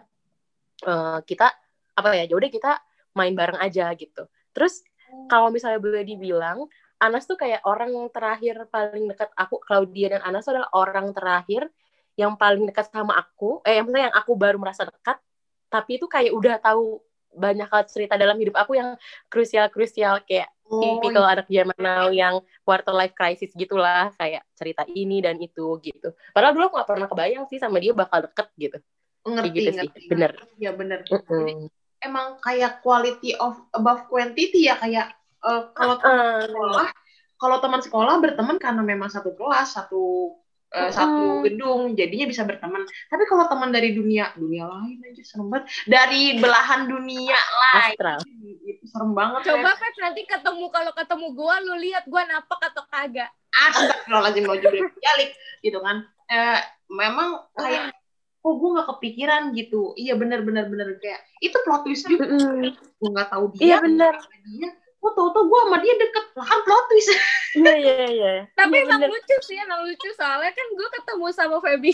eh, 0.84 1.18
kita 1.24 1.46
apa 1.94 2.08
ya 2.14 2.24
ya 2.26 2.34
udah 2.34 2.50
kita 2.50 2.72
main 3.14 3.34
bareng 3.34 3.60
aja 3.62 3.90
gitu. 3.94 4.26
Terus 4.54 4.82
kalau 5.30 5.48
misalnya 5.54 5.78
boleh 5.78 6.02
dibilang 6.02 6.66
Anas 6.98 7.26
tuh 7.26 7.36
kayak 7.36 7.62
orang 7.66 7.92
terakhir 8.10 8.66
paling 8.70 9.10
dekat 9.10 9.30
aku 9.36 9.60
Claudia 9.62 10.18
dan 10.18 10.22
Anas 10.24 10.46
adalah 10.48 10.70
orang 10.74 11.10
terakhir 11.12 11.68
yang 12.14 12.38
paling 12.38 12.64
dekat 12.70 12.88
sama 12.90 13.18
aku 13.18 13.58
eh 13.66 13.82
yang 13.82 13.90
yang 13.90 14.14
aku 14.14 14.38
baru 14.38 14.56
merasa 14.56 14.86
dekat 14.86 15.18
tapi 15.66 15.98
itu 15.98 16.06
kayak 16.06 16.30
udah 16.30 16.56
tahu 16.62 17.02
banyak 17.34 17.66
hal 17.66 17.82
cerita 17.90 18.14
dalam 18.14 18.38
hidup 18.38 18.54
aku 18.54 18.78
yang 18.78 18.94
krusial-krusial 19.26 20.22
kayak 20.22 20.54
Oh, 20.64 20.80
tipikal 20.80 21.28
anak 21.28 21.44
zaman 21.52 21.76
now 21.76 22.08
yang 22.08 22.40
quarter 22.64 22.96
life 22.96 23.12
crisis 23.12 23.52
gitulah 23.52 24.08
kayak 24.16 24.48
cerita 24.56 24.88
ini 24.88 25.20
dan 25.20 25.36
itu 25.36 25.76
gitu. 25.84 26.16
Padahal 26.32 26.56
dulu 26.56 26.72
aku 26.72 26.80
gak 26.80 26.88
pernah 26.88 27.04
kebayang 27.04 27.44
sih 27.52 27.60
sama 27.60 27.76
dia 27.84 27.92
bakal 27.92 28.24
deket 28.24 28.48
gitu 28.56 28.78
ngerti, 29.24 29.48
gitu 29.56 29.70
sih, 29.72 29.78
ngerti. 29.80 30.00
bener. 30.06 30.30
Iya 30.56 30.70
bener. 30.72 31.00
Mm-mm. 31.08 31.68
Emang 31.98 32.36
kayak 32.38 32.84
quality 32.84 33.32
of 33.36 33.56
above 33.72 34.04
quantity 34.06 34.68
ya 34.68 34.76
kayak 34.76 35.16
eh, 35.40 35.62
kalau 35.72 35.96
teman 35.96 36.20
Ah, 36.20 36.44
sekolah, 36.44 36.88
kalau 37.34 37.56
teman 37.60 37.80
sekolah 37.80 38.14
berteman 38.20 38.56
karena 38.60 38.82
memang 38.84 39.08
satu 39.08 39.32
kelas, 39.32 39.72
satu 39.74 40.36
eh, 40.74 40.90
satu 40.90 41.38
Mm. 41.38 41.42
gedung, 41.46 41.80
jadinya 41.94 42.26
bisa 42.26 42.42
berteman. 42.42 42.82
Tapi 43.06 43.22
kalau 43.24 43.46
teman 43.46 43.70
dari 43.70 43.94
dunia 43.94 44.34
dunia 44.34 44.66
lain 44.66 44.98
aja 45.00 45.22
serem 45.22 45.46
banget. 45.46 45.70
Dari 45.86 46.42
belahan 46.42 46.90
dunia 46.90 47.38
lain, 47.38 47.94
Astral. 47.94 48.20
itu 48.66 48.82
serem 48.84 49.14
banget. 49.14 49.40
Coba 49.46 49.70
Feb. 49.70 49.80
kan 49.80 49.92
nanti 50.02 50.22
ketemu 50.26 50.66
kalau 50.68 50.92
ketemu 50.92 51.26
gua 51.30 51.54
lu 51.62 51.78
lihat 51.78 52.04
gua 52.10 52.26
napak 52.26 52.58
atau 52.74 52.82
kagak. 52.90 53.30
Astagfirullahaladzim 53.54 54.44
mau 54.44 54.58
juga 54.58 54.82
balik 54.98 55.30
gitu 55.62 55.78
kan. 55.78 56.02
Eh, 56.26 56.58
memang 56.90 57.46
kayak 57.54 57.94
kok 58.44 58.54
gue 58.60 58.70
nggak 58.76 58.88
kepikiran 58.92 59.42
gitu. 59.56 59.96
Iya 59.96 60.20
bener 60.20 60.44
bener 60.44 60.68
bener 60.68 61.00
kayak 61.00 61.24
itu 61.40 61.56
plot 61.64 61.80
twist 61.82 62.04
juga. 62.04 62.28
Mm-mm. 62.28 62.76
Gue 63.00 63.08
nggak 63.08 63.28
tahu 63.32 63.44
iya 63.56 63.80
dia, 63.80 63.88
bener 63.88 64.14
sama 64.20 64.36
dia. 64.44 64.68
Gue 65.00 65.10
tau 65.12 65.28
tau 65.32 65.44
gue 65.44 65.60
sama 65.64 65.76
dia 65.80 65.94
deket 65.96 66.26
lah 66.36 66.44
kan 66.44 66.60
plot 66.60 66.84
twist. 66.86 67.10
iya 67.56 67.72
iya 67.74 68.06
iya 68.10 68.32
Tapi 68.52 68.74
Iya, 68.76 68.84
emang 68.84 69.00
bener. 69.00 69.10
lucu 69.16 69.36
sih, 69.40 69.56
emang 69.56 69.80
lucu 69.82 70.08
soalnya 70.12 70.52
kan 70.52 70.66
gue 70.70 70.88
ketemu 70.92 71.26
sama 71.32 71.56
Feby. 71.58 71.92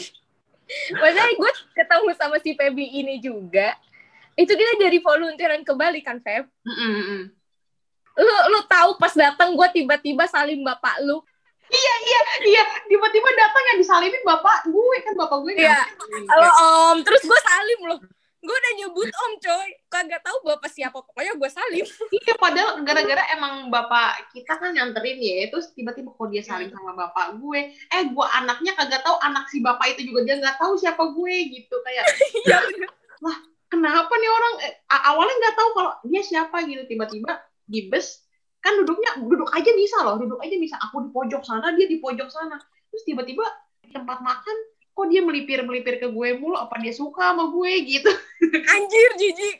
Maksudnya 0.99 1.31
gue 1.35 1.53
ketemu 1.73 2.09
sama 2.15 2.37
si 2.39 2.51
Feby 2.53 2.87
ini 2.99 3.15
juga. 3.19 3.79
Itu 4.35 4.51
kita 4.51 4.73
jadi 4.81 4.99
volunteeran 4.99 5.63
ke 5.63 5.73
Bali 5.75 6.03
kan, 6.03 6.19
Feb? 6.19 6.51
Mm-mm-mm. 6.67 7.31
Lu 8.17 8.35
lu 8.49 8.61
tahu 8.67 8.99
pas 8.99 9.15
datang 9.15 9.55
gue 9.55 9.69
tiba-tiba 9.73 10.27
salim 10.27 10.63
bapak 10.63 10.99
lu. 11.03 11.23
Iya 11.71 12.63
tiba-tiba 12.89 13.29
datang 13.37 13.65
yang 13.73 13.79
disalimin 13.79 14.23
bapak 14.27 14.67
gue 14.67 14.97
kan 15.07 15.15
bapak 15.15 15.39
gue 15.47 15.53
Iya. 15.61 15.79
Halo 16.27 16.49
Om, 16.51 16.97
terus 17.07 17.23
gue 17.23 17.41
salim 17.41 17.81
loh. 17.87 18.01
Gue 18.41 18.57
udah 18.57 18.73
nyebut 18.73 19.05
Om 19.05 19.33
coy, 19.37 19.69
kagak 19.93 20.25
tahu 20.25 20.41
bapak 20.49 20.73
siapa. 20.73 20.97
Pokoknya 21.05 21.37
gue 21.37 21.51
salim. 21.53 21.85
Iya 22.11 22.35
padahal 22.41 22.81
gara-gara 22.83 23.23
emang 23.37 23.69
bapak 23.69 24.33
kita 24.33 24.57
kan 24.57 24.73
nyanterin 24.73 25.21
ya 25.21 25.53
terus 25.53 25.71
tiba-tiba 25.77 26.11
kok 26.17 26.29
dia 26.33 26.43
saling 26.43 26.73
sama 26.73 26.97
bapak 26.97 27.37
gue. 27.37 27.61
Eh 27.93 28.03
gue 28.09 28.27
anaknya 28.33 28.73
kagak 28.75 29.05
tahu 29.05 29.21
anak 29.21 29.47
si 29.53 29.61
bapak 29.61 29.95
itu 29.95 30.09
juga 30.11 30.25
dia 30.27 30.37
nggak 30.41 30.57
tahu 30.59 30.75
siapa 30.81 31.05
gue 31.13 31.35
gitu. 31.53 31.75
Kayak 31.85 32.05
Iya. 32.49 32.59
kenapa 33.71 34.13
nih 34.19 34.31
orang? 34.33 34.55
Eh, 34.67 34.73
awalnya 34.91 35.37
nggak 35.39 35.57
tahu 35.61 35.69
kalau 35.77 35.93
dia 36.09 36.23
siapa 36.25 36.57
gitu. 36.67 36.83
Tiba-tiba 36.89 37.39
di 37.71 37.87
bus 37.87 38.25
kan 38.61 38.77
duduknya 38.77 39.11
duduk 39.25 39.49
aja 39.57 39.71
bisa 39.73 39.97
loh 40.05 40.17
duduk 40.21 40.41
aja 40.41 40.57
bisa. 40.61 40.77
Aku 40.89 41.09
di 41.09 41.11
pojok 41.11 41.43
sana 41.43 41.73
dia 41.75 41.89
di 41.89 41.99
pojok 41.99 42.29
sana. 42.29 42.61
Terus 42.93 43.03
tiba-tiba 43.09 43.45
di 43.81 43.89
tempat 43.91 44.21
makan 44.21 44.57
kok 44.93 45.07
dia 45.09 45.25
melipir 45.25 45.65
melipir 45.65 45.97
ke 45.97 46.13
gue 46.13 46.29
mulu? 46.37 46.61
Apa 46.61 46.77
dia 46.79 46.93
suka 46.93 47.33
sama 47.33 47.49
gue 47.49 47.73
gitu? 47.89 48.11
Anjir 48.77 49.13
jijik. 49.17 49.59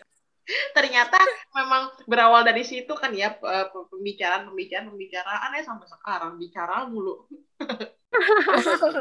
ternyata 0.75 1.15
memang 1.55 1.95
berawal 2.11 2.43
dari 2.43 2.67
situ 2.67 2.91
kan 2.99 3.15
ya 3.15 3.39
pembicaraan 3.71 4.51
pembicaraan 4.51 4.91
pembicaraan. 4.91 5.55
Ya 5.55 5.63
sampai 5.63 5.87
sekarang 5.87 6.37
bicara 6.43 6.91
mulu. 6.91 7.25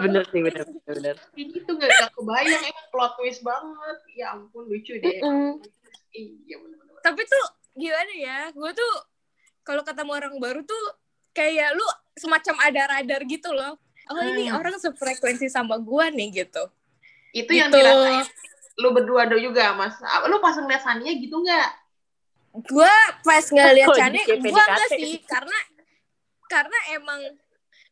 Bener 0.06 0.22
sih 0.30 0.46
bener 0.46 0.70
bener, 0.70 0.78
bener. 0.86 1.16
kayak 1.34 1.48
gitu 1.50 1.70
nggak 1.74 1.90
nggak 1.90 2.12
kebayang. 2.14 2.62
Emang 2.70 2.88
plot 2.94 3.12
twist 3.18 3.42
banget. 3.42 3.98
Ya 4.14 4.38
ampun 4.38 4.70
lucu 4.70 5.02
deh. 5.02 5.18
Mm-mm. 5.26 5.58
iya 6.14 6.56
bener-bener. 6.62 7.02
Tapi 7.02 7.22
tuh 7.26 7.46
gimana 7.74 8.14
ya? 8.14 8.40
Gue 8.54 8.70
tuh 8.78 8.94
kalau 9.62 9.82
ketemu 9.82 10.12
orang 10.14 10.34
baru 10.36 10.62
tuh 10.62 10.84
kayak 11.32 11.72
lu 11.72 11.86
semacam 12.14 12.56
ada 12.62 12.82
radar 12.90 13.22
gitu 13.24 13.50
loh. 13.50 13.78
Oh 14.08 14.18
ini 14.18 14.50
Hmm. 14.50 14.58
orang 14.58 14.74
sefrekuensi 14.76 15.48
sama 15.48 15.78
gue 15.78 16.06
nih 16.12 16.44
gitu. 16.44 16.64
itu 17.30 17.52
yang 17.54 17.70
Gitu. 17.70 17.78
dirasain 17.78 18.26
lu 18.76 18.90
berdua 18.90 19.28
do 19.28 19.38
juga 19.38 19.70
mas 19.72 19.94
lu 20.26 20.40
pas 20.40 20.56
ngeliat 20.56 20.82
Sania 20.82 21.14
gitu 21.14 21.38
nggak 21.38 21.70
gue 22.66 22.96
pas 23.22 23.46
ngeliat 23.46 23.86
kayak 23.86 24.26
gue 24.26 24.50
enggak 24.50 24.90
sih 24.90 25.22
karena 25.22 25.58
karena 26.50 26.78
emang 26.90 27.22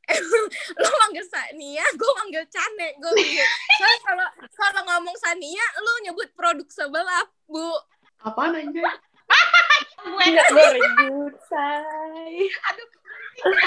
emang 0.17 0.43
lo 0.73 0.89
manggil 0.97 1.21
Sania 1.27 1.85
gue 1.93 2.11
manggil 2.17 2.43
Cane 2.49 2.97
gue 2.97 3.11
gitu 3.13 3.45
soalnya 3.77 3.99
kalau 4.01 4.27
kalau 4.49 4.81
ngomong 4.89 5.13
Sania 5.21 5.65
lu 5.77 5.91
nyebut 6.01 6.33
produk 6.33 6.65
sebelah 6.65 7.29
bu 7.45 7.77
apaan 8.23 8.57
aja 8.57 8.89
nggak 9.97 10.47
goreng 10.53 11.33
say 11.49 12.35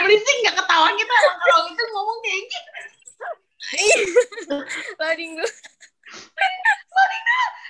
berisik 0.03 0.37
nggak 0.43 0.57
ketawa 0.59 0.89
kita 0.95 1.15
emang 1.15 1.39
kalau 1.41 1.65
itu 1.69 1.83
ngomong 1.91 2.19
kayak 2.23 2.43
gitu 2.47 2.71
loading 4.99 5.33
dulu. 5.39 5.47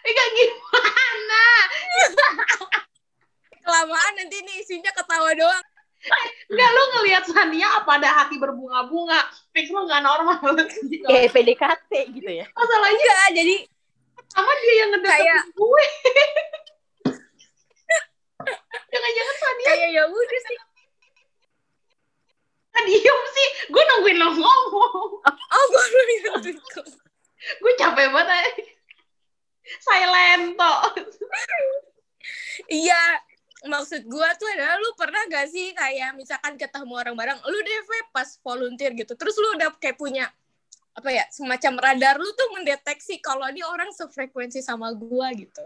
Eh 0.00 0.12
kayak 0.16 0.32
gimana? 0.32 1.44
Kelamaan 3.60 4.12
nanti 4.16 4.36
nih 4.40 4.56
isinya 4.64 4.88
ketawa 4.96 5.28
doang. 5.36 5.64
Nggak 6.48 6.70
lu 6.72 6.82
ngelihat 6.96 7.24
Sania 7.28 7.68
apa 7.76 8.00
ada 8.00 8.08
hati 8.16 8.40
berbunga-bunga? 8.40 9.28
Fix 9.52 9.68
lu 9.68 9.84
nggak 9.84 10.00
normal. 10.00 10.40
Kayak 11.04 11.36
PDKT 11.36 11.92
gitu 12.16 12.30
ya. 12.32 12.48
Masalahnya 12.56 12.96
enggak 12.96 13.30
jadi 13.36 13.56
sama 14.30 14.52
dia 14.64 14.74
yang 14.78 14.90
ngedeketin 14.94 15.20
Kayak- 15.20 15.46
gue 15.52 15.84
jangan-jangan 18.90 19.36
Sania 19.36 19.68
kayak 19.80 19.90
ya 19.96 20.04
udah 20.04 20.40
sih. 20.44 20.58
Diem 22.80 23.20
sih. 23.32 23.48
Gue 23.72 23.82
nungguin 23.88 24.16
lo 24.20 24.28
ngomong. 24.36 25.20
Oh 25.24 25.64
gue 25.72 25.84
belum 25.88 26.08
itu 26.16 26.30
gue 27.40 27.72
capek 27.80 28.12
banget 28.12 28.28
aja. 28.28 28.64
silent 29.80 30.60
toh 30.60 30.80
Iya, 32.68 33.02
maksud 33.64 34.04
gua 34.06 34.28
tuh 34.36 34.44
adalah 34.52 34.76
lu 34.76 34.92
pernah 34.92 35.24
gak 35.26 35.48
sih 35.48 35.72
kayak 35.72 36.12
misalkan 36.12 36.60
ketemu 36.60 36.92
orang 36.92 37.16
bareng, 37.16 37.38
lu 37.48 37.58
DV 37.64 38.12
pas 38.12 38.28
volunteer 38.44 38.92
gitu, 38.92 39.16
terus 39.16 39.32
lu 39.40 39.56
udah 39.56 39.72
kayak 39.80 39.96
punya 39.96 40.28
apa 40.92 41.08
ya 41.08 41.24
semacam 41.32 41.80
radar 41.80 42.20
lu 42.20 42.28
tuh 42.36 42.48
mendeteksi 42.52 43.22
kalau 43.24 43.48
ini 43.48 43.64
orang 43.64 43.88
sefrekuensi 43.94 44.60
sama 44.60 44.92
gua 44.92 45.32
gitu. 45.32 45.64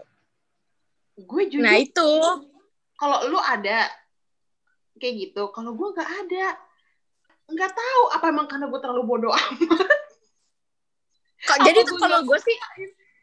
gue 1.19 1.43
jujur 1.51 1.63
Nah 1.63 1.75
itu, 1.75 2.11
kalau 2.95 3.27
lu 3.27 3.39
ada 3.43 3.91
kayak 4.97 5.15
gitu. 5.29 5.51
Kalau 5.51 5.71
gue 5.75 5.87
nggak 5.93 6.11
ada. 6.25 6.47
Nggak 7.45 7.71
tahu 7.77 8.03
apa 8.15 8.25
emang 8.33 8.47
karena 8.49 8.65
gue 8.67 8.79
terlalu 8.81 9.03
bodoh 9.05 9.33
amat. 9.39 10.05
Kok 11.45 11.57
jadi 11.61 11.79
tuh 11.85 11.97
kalau 12.01 12.25
gue 12.25 12.39
sih 12.41 12.57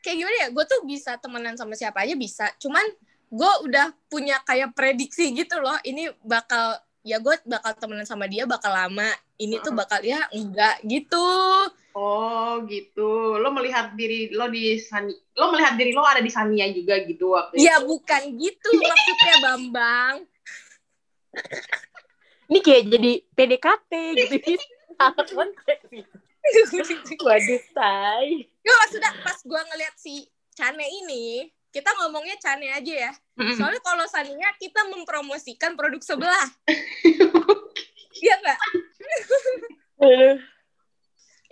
kayak 0.03 0.17
gimana 0.19 0.37
ya, 0.47 0.49
gue 0.51 0.65
tuh 0.67 0.81
bisa 0.87 1.19
temenan 1.19 1.55
sama 1.55 1.79
siapa 1.79 2.03
aja 2.03 2.15
bisa, 2.19 2.51
cuman 2.59 2.83
gue 3.33 3.53
udah 3.65 3.95
punya 4.11 4.43
kayak 4.45 4.75
prediksi 4.77 5.31
gitu 5.33 5.57
loh, 5.63 5.79
ini 5.87 6.11
bakal 6.27 6.77
ya 7.03 7.19
gue 7.19 7.35
bakal 7.47 7.73
temenan 7.79 8.07
sama 8.07 8.27
dia 8.27 8.47
bakal 8.47 8.75
lama, 8.75 9.09
ini 9.39 9.59
tuh 9.63 9.73
bakal 9.75 10.03
ya 10.03 10.27
enggak 10.35 10.83
gitu. 10.87 11.27
oh 11.93 12.63
gitu. 12.67 13.37
Lo 13.37 13.53
melihat 13.55 13.95
diri 13.99 14.31
lo 14.33 14.49
di 14.51 14.79
Sani 14.79 15.13
lo 15.39 15.53
melihat 15.55 15.77
diri 15.77 15.93
lo 15.93 16.03
ada 16.07 16.23
di 16.25 16.31
Sania 16.31 16.67
juga 16.71 16.99
gitu 17.05 17.35
waktu 17.35 17.59
itu? 17.59 17.67
Ya 17.67 17.83
bukan 17.83 18.23
gitu 18.39 18.69
maksudnya 18.75 19.35
Bambang. 19.45 20.15
Ini 22.53 22.59
kayak 22.61 22.83
jadi 22.93 23.13
PDKT 23.33 23.93
gitu 24.29 24.37
salah 25.01 25.25
konteks 25.25 25.89
waduh 27.23 27.61
say 27.73 28.53
Gue 28.63 28.75
maksudnya 28.87 29.13
pas 29.27 29.39
gue 29.43 29.63
ngeliat 29.75 29.95
si 29.99 30.27
Cane 30.55 30.87
ini, 30.87 31.49
kita 31.75 31.91
ngomongnya 31.99 32.39
Cane 32.39 32.71
aja 32.71 33.11
ya. 33.11 33.13
Soalnya 33.59 33.83
kalau 33.83 34.07
Sania 34.07 34.53
kita 34.61 34.87
mempromosikan 34.87 35.75
produk 35.75 36.03
sebelah. 36.03 36.49
Iya 38.23 38.39
nggak? 38.39 38.61
Aduh. 40.05 40.37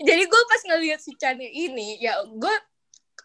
Jadi 0.06 0.22
gue 0.22 0.42
pas 0.46 0.62
ngeliat 0.70 1.00
si 1.02 1.18
Cane 1.18 1.50
ini, 1.50 1.98
ya 1.98 2.20
gue 2.22 2.54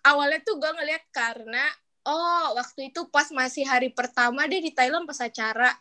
awalnya 0.01 0.41
tuh 0.41 0.57
gue 0.57 0.71
ngeliat 0.71 1.03
karena 1.13 1.61
oh 2.09 2.57
waktu 2.57 2.89
itu 2.89 3.05
pas 3.13 3.29
masih 3.29 3.67
hari 3.69 3.93
pertama 3.93 4.49
dia 4.49 4.63
di 4.63 4.73
Thailand 4.73 5.05
pas 5.05 5.19
acara. 5.21 5.77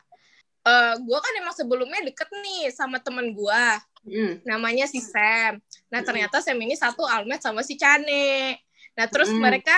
Eh 0.64 0.94
gue 0.96 1.18
kan 1.20 1.32
emang 1.36 1.52
sebelumnya 1.52 2.00
deket 2.00 2.28
nih 2.40 2.72
sama 2.72 2.96
temen 3.00 3.36
gue, 3.36 3.64
Mm. 4.04 4.44
namanya 4.44 4.84
si 4.84 5.00
Sam. 5.00 5.60
Nah 5.88 6.00
ternyata 6.04 6.40
Sam 6.40 6.60
ini 6.60 6.76
satu 6.76 7.04
almet 7.08 7.40
sama 7.40 7.64
si 7.64 7.76
Cane. 7.76 8.56
Nah 8.96 9.06
terus 9.08 9.32
Mm. 9.32 9.40
mereka 9.40 9.76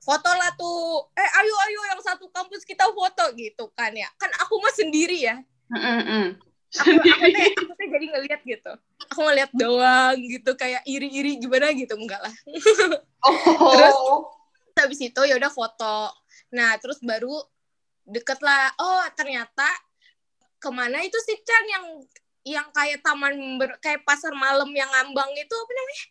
foto 0.00 0.28
lah 0.28 0.52
tuh, 0.56 1.08
eh 1.16 1.30
ayo 1.40 1.54
ayo 1.68 1.80
yang 1.96 2.00
satu 2.00 2.28
kampus 2.32 2.64
kita 2.64 2.84
foto 2.92 3.24
gitu 3.36 3.68
kan 3.76 3.92
ya. 3.92 4.08
Kan 4.16 4.28
aku 4.40 4.56
mah 4.56 4.72
sendiri 4.72 5.16
ya. 5.20 5.36
Mm-mm-mm. 5.72 6.36
Aku, 6.72 6.88
aku, 6.96 7.26
teh, 7.36 7.48
aku 7.52 7.72
teh 7.76 7.88
jadi 7.92 8.06
ngeliat 8.12 8.40
gitu. 8.44 8.72
Aku 9.12 9.20
ngeliat 9.28 9.52
doang 9.52 10.16
gitu 10.16 10.56
kayak 10.56 10.80
iri-iri 10.88 11.36
gimana 11.36 11.72
gitu 11.72 11.96
enggak 11.96 12.20
lah. 12.20 12.34
Oh. 13.22 13.70
Terus? 13.78 13.96
habis 14.72 14.98
itu 14.98 15.20
ya 15.28 15.36
udah 15.38 15.52
foto 15.52 16.10
nah 16.50 16.74
terus 16.80 16.98
baru 17.04 17.38
deket 18.02 18.40
lah 18.42 18.72
oh 18.80 19.04
ternyata 19.14 19.68
ke 20.62 20.70
mana 20.70 21.02
itu 21.02 21.18
si 21.26 21.34
Chan 21.42 21.64
yang 21.66 21.84
yang 22.46 22.66
kayak 22.70 23.02
taman 23.02 23.34
ber- 23.58 23.78
kayak 23.82 24.06
pasar 24.06 24.30
malam 24.34 24.70
yang 24.70 24.86
ngambang 24.86 25.30
itu 25.34 25.54
apa 25.54 25.72
namanya? 25.74 26.04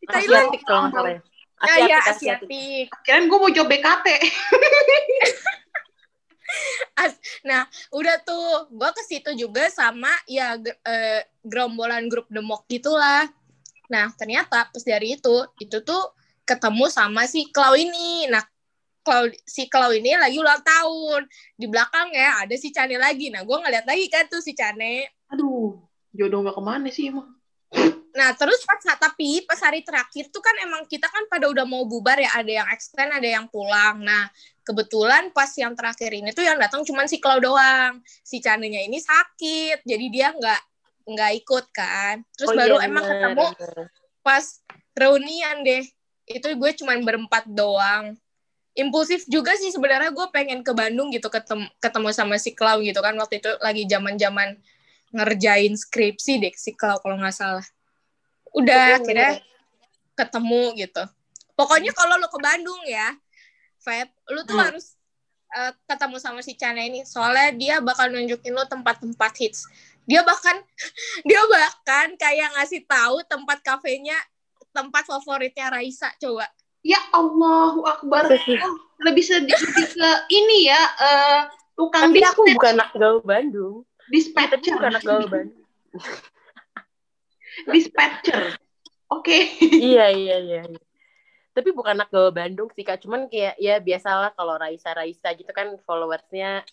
Di 0.00 0.06
Thailand 0.06 0.46
Asiatik 0.46 0.62
kalau 0.62 0.80
nggak 0.86 0.94
salah 0.94 1.10
ya. 1.10 1.20
ya 1.60 1.74
ya 1.90 1.98
Asiatik, 2.06 2.86
Kirain 3.02 3.26
gue 3.26 3.38
mau 3.38 3.50
coba 3.50 3.68
BKT. 3.68 4.06
nah 7.46 7.64
udah 7.94 8.20
tuh 8.26 8.68
gua 8.74 8.90
ke 8.92 9.02
situ 9.06 9.32
juga 9.38 9.70
sama 9.72 10.10
ya 10.26 10.58
eh, 10.60 11.22
gerombolan 11.46 12.10
grup 12.10 12.26
demok 12.28 12.66
gitulah. 12.66 13.30
Nah 13.88 14.10
ternyata 14.18 14.68
pas 14.68 14.84
dari 14.84 15.16
itu 15.16 15.36
itu 15.62 15.78
tuh 15.82 16.02
ketemu 16.44 16.90
sama 16.90 17.24
si 17.30 17.48
Klau 17.54 17.78
ini. 17.78 18.26
Nah 18.26 18.42
Klau, 19.10 19.26
si 19.42 19.66
Klau 19.66 19.90
ini 19.90 20.14
lagi 20.14 20.38
ulang 20.38 20.62
tahun 20.62 21.26
di 21.58 21.66
belakang 21.66 22.14
ya 22.14 22.46
ada 22.46 22.54
si 22.54 22.70
Cane 22.70 22.94
lagi 22.94 23.34
nah 23.34 23.42
gua 23.42 23.58
ngeliat 23.66 23.82
lagi 23.82 24.06
kan 24.06 24.30
tuh 24.30 24.38
si 24.38 24.54
Cane 24.54 25.10
Aduh, 25.34 25.82
jodoh 26.14 26.46
gak 26.46 26.54
ke 26.58 26.62
mana 26.62 26.86
sih 26.90 27.10
emang? 27.10 27.26
Nah, 28.10 28.34
terus 28.34 28.66
pas 28.66 28.82
tapi 28.82 29.46
pas 29.46 29.58
hari 29.62 29.86
terakhir 29.86 30.34
tuh 30.34 30.42
kan 30.42 30.54
emang 30.66 30.82
kita 30.90 31.06
kan 31.06 31.30
pada 31.30 31.46
udah 31.46 31.62
mau 31.62 31.86
bubar 31.86 32.18
ya, 32.18 32.30
ada 32.34 32.50
yang 32.62 32.68
extend, 32.74 33.14
ada 33.14 33.24
yang 33.24 33.46
pulang. 33.46 34.02
Nah, 34.02 34.26
kebetulan 34.66 35.30
pas 35.30 35.50
yang 35.54 35.78
terakhir 35.78 36.10
ini 36.10 36.34
tuh 36.34 36.42
yang 36.42 36.58
datang 36.58 36.82
cuman 36.82 37.06
si 37.06 37.22
Klau 37.22 37.38
doang. 37.38 38.02
Si 38.26 38.42
Canenya 38.42 38.82
ini 38.82 38.98
sakit, 38.98 39.86
jadi 39.86 40.06
dia 40.10 40.28
nggak 40.34 40.60
nggak 41.06 41.32
ikut 41.46 41.66
kan. 41.70 42.26
Terus 42.34 42.50
Oh 42.50 42.58
baru 42.58 42.76
iya, 42.82 42.86
emang 42.90 43.04
bener, 43.06 43.14
ketemu 43.14 43.46
pas 44.26 44.44
reunian 44.98 45.56
deh. 45.62 45.84
Itu 46.26 46.50
gue 46.50 46.70
cuman 46.82 47.06
berempat 47.06 47.46
doang. 47.46 48.18
Impulsif 48.78 49.26
juga 49.26 49.50
sih 49.58 49.74
sebenarnya 49.74 50.14
gue 50.14 50.26
pengen 50.30 50.62
ke 50.62 50.70
Bandung 50.70 51.10
gitu 51.10 51.26
ketemu 51.26 51.66
ketemu 51.82 52.08
sama 52.14 52.38
si 52.38 52.54
Klau 52.54 52.78
gitu 52.80 53.02
kan 53.02 53.18
waktu 53.18 53.42
itu 53.42 53.50
lagi 53.58 53.82
zaman-zaman 53.90 54.54
ngerjain 55.10 55.74
skripsi 55.74 56.38
deh 56.38 56.54
si 56.54 56.78
Klau 56.78 57.02
kalau 57.02 57.18
nggak 57.18 57.34
salah. 57.34 57.66
Udah 58.54 59.02
akhirnya 59.02 59.42
ketemu 60.14 60.62
gitu. 60.78 61.02
Pokoknya 61.58 61.92
kalau 61.92 62.16
lu 62.16 62.28
ke 62.30 62.38
Bandung 62.40 62.82
ya, 62.86 63.14
Feb, 63.82 64.08
lu 64.32 64.40
tuh 64.46 64.54
Hmm. 64.56 64.70
harus 64.70 64.94
eh, 65.50 65.74
ketemu 65.90 66.16
sama 66.22 66.40
si 66.46 66.54
Chana 66.54 66.86
ini. 66.86 67.02
Soalnya 67.02 67.50
dia 67.50 67.74
bakal 67.82 68.06
nunjukin 68.14 68.54
lu 68.54 68.62
tempat-tempat 68.70 69.32
hits. 69.34 69.66
Dia 70.06 70.22
bahkan 70.22 70.62
dia 71.28 71.42
bahkan 71.50 72.14
kayak 72.14 72.54
ngasih 72.54 72.86
tahu 72.86 73.26
tempat 73.26 73.58
kafenya 73.66 74.14
tempat 74.70 75.02
favoritnya 75.10 75.74
Raisa 75.74 76.14
coba. 76.22 76.46
Ya 76.80 77.00
Allahu 77.12 77.84
Akbar. 77.84 78.28
Oh, 78.28 78.74
lebih 79.04 79.24
sedih 79.24 79.52
lebih 79.52 79.86
ke 79.96 80.10
ini 80.32 80.72
ya, 80.72 80.80
eh, 80.80 81.40
tukang 81.76 82.12
Tapi 82.12 82.20
aku 82.24 82.42
bukan 82.56 82.80
anak 82.80 82.90
gaul 82.96 83.20
Bandung. 83.20 83.84
Dispatcher. 84.08 84.76
bukan 84.76 84.90
anak 84.96 85.04
gaul 85.04 85.26
Bandung. 85.28 85.64
dispatcher. 87.72 88.56
Oke. 89.10 89.50
iya 89.92 90.08
iya 90.12 90.36
iya. 90.40 90.60
iya. 90.68 90.80
Tapi 91.50 91.74
bukan 91.74 91.98
anak 91.98 92.08
gaul 92.08 92.32
Bandung 92.32 92.70
sih 92.72 92.86
kak. 92.86 93.02
Cuman 93.02 93.26
kayak 93.28 93.58
ya 93.58 93.82
biasalah 93.82 94.32
kalau 94.38 94.56
Raisa 94.56 94.94
Raisa 94.94 95.34
gitu 95.34 95.50
kan 95.50 95.76
followersnya 95.84 96.64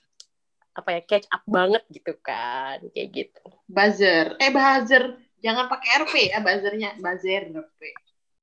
apa 0.78 0.94
ya 0.94 1.02
catch 1.02 1.26
up 1.34 1.42
banget 1.50 1.82
gitu 1.90 2.14
kan 2.22 2.78
kayak 2.94 3.10
gitu. 3.12 3.44
Buzzer. 3.66 4.38
Eh 4.38 4.54
buzzer. 4.54 5.18
Jangan 5.42 5.66
pakai 5.70 5.90
RP 6.06 6.14
ya 6.30 6.40
buzzernya. 6.40 6.90
Buzzer 7.02 7.50
RP. 7.50 7.82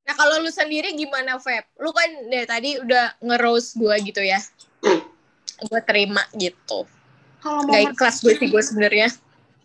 Nah 0.05 0.15
kalau 0.17 0.45
lu 0.45 0.53
sendiri 0.53 0.93
gimana 0.93 1.41
Feb? 1.41 1.65
Lu 1.81 1.89
kan 1.91 2.29
dari 2.29 2.45
tadi 2.45 2.77
udah 2.77 3.17
nge-roast 3.25 3.81
gue 3.81 3.95
gitu 4.05 4.21
ya. 4.21 4.41
gue 5.65 5.81
terima 5.89 6.21
gitu. 6.37 6.85
Kalau 7.41 7.65
momen, 7.65 7.93
ikhlas 7.93 8.21
gue 8.21 8.37
sih 8.37 8.49
gue 8.49 8.63
sebenarnya. 8.63 9.09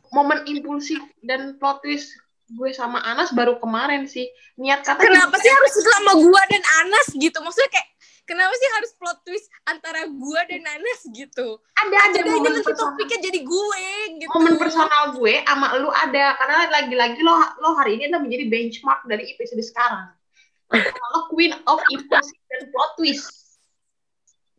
momen 0.10 0.42
impulsif 0.50 0.98
dan 1.22 1.54
plot 1.62 1.86
twist 1.86 2.18
gue 2.50 2.70
sama 2.74 2.98
Anas 3.06 3.30
baru 3.30 3.62
kemarin 3.62 4.10
sih. 4.10 4.26
Niat 4.58 4.82
kata 4.82 5.06
Kenapa 5.06 5.38
sih 5.38 5.52
harus 5.54 5.74
sama 5.78 6.18
gue 6.18 6.42
dan 6.50 6.64
Anas 6.82 7.08
gitu? 7.14 7.38
Maksudnya 7.40 7.70
kayak 7.70 7.88
kenapa 8.26 8.54
sih 8.58 8.70
harus 8.74 8.92
plot 8.98 9.20
twist 9.22 9.48
antara 9.70 10.08
gue 10.10 10.42
dan 10.50 10.64
Anas 10.66 11.02
gitu? 11.14 11.62
ada 11.78 11.96
ada 12.10 12.20
Jadi 12.20 12.30
aja 12.30 12.40
momen 12.42 12.52
nanti 12.58 12.74
topiknya 12.74 13.20
jadi 13.22 13.40
gue 13.46 13.84
gitu. 14.24 14.30
momen 14.34 14.56
personal 14.58 15.04
gue 15.14 15.34
sama 15.46 15.68
lu 15.78 15.90
ada 15.94 16.26
karena 16.42 16.58
lagi-lagi 16.74 17.22
lo 17.22 17.38
lo 17.62 17.78
hari 17.78 18.02
ini 18.02 18.10
adalah 18.10 18.24
menjadi 18.26 18.46
benchmark 18.50 19.02
dari 19.06 19.24
episode 19.30 19.62
sekarang. 19.62 20.10
Lo 20.74 21.20
queen 21.34 21.54
of 21.66 21.80
impulsive 21.90 22.44
dan 22.52 22.70
plot 22.70 22.92
twist. 23.00 23.58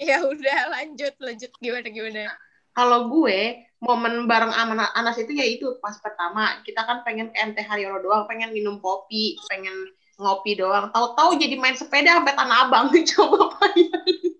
Ya 0.00 0.24
udah 0.24 0.74
lanjut 0.74 1.14
lanjut 1.20 1.50
gimana 1.60 1.88
gimana. 1.92 2.32
kalau 2.70 3.10
gue 3.10 3.66
momen 3.82 4.30
bareng 4.30 4.54
Anas 4.54 5.18
itu 5.18 5.34
ya 5.34 5.42
itu 5.42 5.76
pas 5.82 5.98
pertama 5.98 6.62
kita 6.62 6.86
kan 6.86 7.02
pengen 7.02 7.34
ke 7.34 7.36
MT 7.36 7.66
Haryono 7.66 7.98
doang 7.98 8.30
pengen 8.30 8.54
minum 8.54 8.78
kopi 8.78 9.34
pengen 9.50 9.74
ngopi 10.20 10.54
doang 10.54 10.92
tahu-tahu 10.94 11.34
jadi 11.34 11.58
main 11.58 11.74
sepeda 11.74 12.20
sampai 12.20 12.36
Tanah 12.36 12.70
Abang 12.70 12.94
coba 13.10 13.58
bayangin 13.58 14.30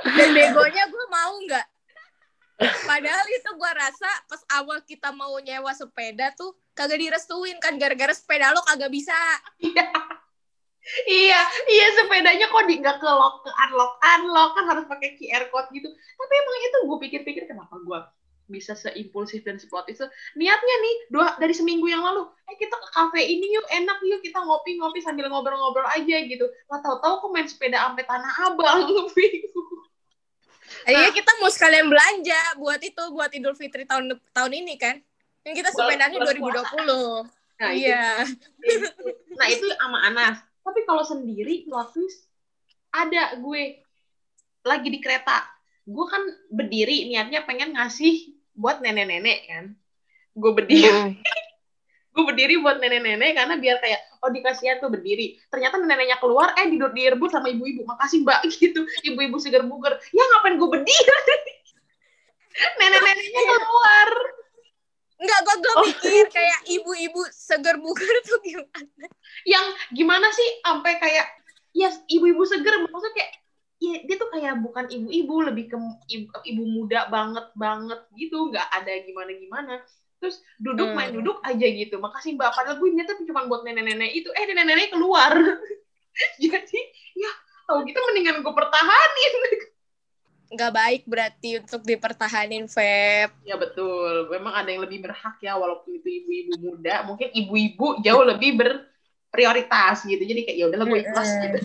Dan 0.00 0.32
begonya 0.32 0.84
gue 0.88 1.06
mau 1.12 1.34
nggak? 1.44 1.66
Padahal 2.60 3.26
itu 3.28 3.50
gue 3.52 3.72
rasa 3.72 4.10
pas 4.28 4.42
awal 4.60 4.80
kita 4.84 5.12
mau 5.12 5.36
nyewa 5.40 5.72
sepeda 5.72 6.32
tuh 6.36 6.56
kagak 6.80 6.96
direstuin 6.96 7.60
kan 7.60 7.76
gara-gara 7.76 8.16
sepeda 8.16 8.56
lo 8.56 8.64
kagak 8.64 8.88
bisa. 8.88 9.12
iya. 11.04 11.40
Iya 11.68 11.86
sepedanya 12.00 12.48
kok 12.48 12.64
di 12.64 12.80
nggak 12.80 12.96
ke 13.04 13.10
lock 13.10 13.44
ke 13.44 13.50
unlock 13.68 14.00
unlock 14.00 14.50
kan 14.56 14.64
harus 14.64 14.84
pakai 14.88 15.20
QR 15.20 15.52
code 15.52 15.68
gitu. 15.76 15.88
Tapi 15.92 16.32
emang 16.32 16.56
itu 16.64 16.78
gue 16.88 16.98
pikir-pikir 17.04 17.44
kenapa 17.44 17.76
gue 17.76 18.00
bisa 18.50 18.72
seimpulsif 18.74 19.44
dan 19.44 19.60
seplot 19.60 19.86
itu? 19.92 20.02
Niatnya 20.40 20.76
nih 20.80 20.94
dua 21.12 21.36
dari 21.36 21.52
seminggu 21.52 21.86
yang 21.86 22.00
lalu 22.00 22.24
eh 22.48 22.56
kita 22.56 22.74
ke 22.74 22.88
kafe 22.96 23.22
ini 23.22 23.46
yuk 23.54 23.66
enak 23.68 24.00
yuk 24.02 24.24
kita 24.24 24.40
ngopi-ngopi 24.40 25.04
sambil 25.04 25.28
ngobrol-ngobrol 25.28 25.86
aja 25.86 26.16
gitu. 26.24 26.48
Nggak 26.66 26.80
tahu-tahu 26.80 27.28
kok 27.28 27.30
main 27.30 27.46
sepeda 27.46 27.78
sampai 27.84 28.04
tanah 28.08 28.32
abang 28.48 28.88
bingung. 29.14 29.68
Iya 30.88 31.12
kita 31.12 31.30
mau 31.42 31.50
sekalian 31.52 31.92
belanja 31.92 32.40
buat 32.56 32.80
itu 32.80 33.02
buat 33.12 33.30
Idul 33.34 33.54
Fitri 33.58 33.84
tahun 33.84 34.16
tahun 34.32 34.52
ini 34.64 34.74
kan. 34.80 34.96
Yang 35.44 35.54
kita 35.64 35.70
bulan 35.72 35.98
2020. 36.12 37.60
nah 37.60 37.70
itu. 37.76 37.88
Iya. 37.88 38.24
nah 39.36 39.46
itu 39.48 39.66
sama 39.76 39.98
Anas. 40.08 40.36
Tapi 40.60 40.80
kalau 40.84 41.04
sendiri 41.04 41.68
twist 41.68 42.28
ada 42.92 43.36
gue 43.40 43.80
lagi 44.64 44.88
di 44.88 45.00
kereta. 45.00 45.44
Gue 45.88 46.06
kan 46.06 46.22
berdiri 46.52 47.08
niatnya 47.08 47.44
pengen 47.48 47.74
ngasih 47.74 48.36
buat 48.52 48.84
nenek-nenek 48.84 49.38
kan? 49.48 49.64
Gue 50.36 50.52
berdiri. 50.52 51.16
Gue 52.10 52.26
berdiri 52.26 52.58
buat 52.58 52.82
nenek-nenek 52.82 53.38
karena 53.38 53.54
biar 53.54 53.78
kayak 53.78 54.02
oh 54.26 54.34
dikasihan 54.34 54.82
tuh 54.82 54.90
berdiri. 54.90 55.38
Ternyata 55.46 55.78
neneknya 55.78 56.18
keluar 56.18 56.58
eh 56.58 56.66
didur 56.66 56.90
direbut 56.90 57.30
sama 57.30 57.46
ibu-ibu. 57.54 57.86
Makasih 57.86 58.26
mbak 58.26 58.44
gitu. 58.50 58.82
Ibu-ibu 59.06 59.38
seger 59.38 59.62
buger 59.62 59.94
ya 60.10 60.24
ngapain 60.34 60.58
gue 60.58 60.68
berdiri? 60.68 61.06
Nenek-neneknya 62.82 63.40
keluar 63.62 64.08
Enggak, 65.20 65.38
gue 65.44 65.54
gue 65.60 65.72
Oh. 65.76 65.84
mikir 65.84 66.26
kayak 66.28 66.58
ibu-ibu 66.66 67.20
seger 67.28 67.76
buger 67.76 68.16
tuh 68.24 68.40
gimana. 68.40 69.06
yang 69.44 69.66
gimana 69.92 70.26
sih 70.32 70.48
sampai 70.60 70.96
kayak 70.96 71.26
ya 71.70 71.88
ibu-ibu 72.08 72.42
seger 72.42 72.82
maksudnya 72.82 73.12
kayak 73.14 73.32
ya 73.80 73.96
dia 74.04 74.16
tuh 74.16 74.28
kayak 74.28 74.60
bukan 74.60 74.84
ibu-ibu 74.88 75.34
lebih 75.40 75.64
ke 75.68 75.76
ibu, 76.10 76.26
ibu 76.44 76.62
muda 76.66 77.08
banget 77.08 77.46
banget 77.54 78.00
gitu 78.12 78.50
nggak 78.50 78.68
ada 78.68 78.92
gimana 79.04 79.30
gimana 79.32 79.74
terus 80.20 80.36
duduk 80.58 80.92
Hmm. 80.92 80.96
main 81.00 81.12
duduk 81.14 81.40
aja 81.40 81.64
gitu 81.64 81.96
makasih 81.96 82.36
mbak 82.36 82.52
padahal 82.52 82.76
gue 82.76 82.88
niatnya 82.92 83.24
cuma 83.24 83.48
buat 83.48 83.64
nenek-nenek 83.64 84.12
itu 84.12 84.28
eh 84.28 84.44
nenek-nenek 84.44 84.92
keluar 84.92 85.32
jadi 86.42 86.80
ya 87.16 87.32
tau 87.64 87.80
gitu 87.86 87.96
mendingan 87.96 88.44
gue 88.44 88.52
pertahanin 88.52 89.34
nggak 90.50 90.72
baik 90.74 91.02
berarti 91.06 91.62
untuk 91.62 91.86
dipertahanin 91.86 92.66
Feb. 92.66 93.30
Ya 93.46 93.54
betul. 93.54 94.26
Memang 94.34 94.50
ada 94.50 94.68
yang 94.68 94.82
lebih 94.82 95.06
berhak 95.06 95.38
ya 95.38 95.54
walaupun 95.54 95.94
itu 96.02 96.08
ibu-ibu 96.10 96.52
muda. 96.58 97.06
Mungkin 97.06 97.30
ibu-ibu 97.30 98.02
jauh 98.02 98.24
lebih 98.26 98.58
berprioritas 98.58 100.02
gitu. 100.10 100.18
Jadi 100.18 100.40
kayak 100.42 100.56
ya 100.58 100.64
udahlah 100.66 100.86
gue 100.90 101.00
ikhlas 101.06 101.30
gitu. 101.38 101.58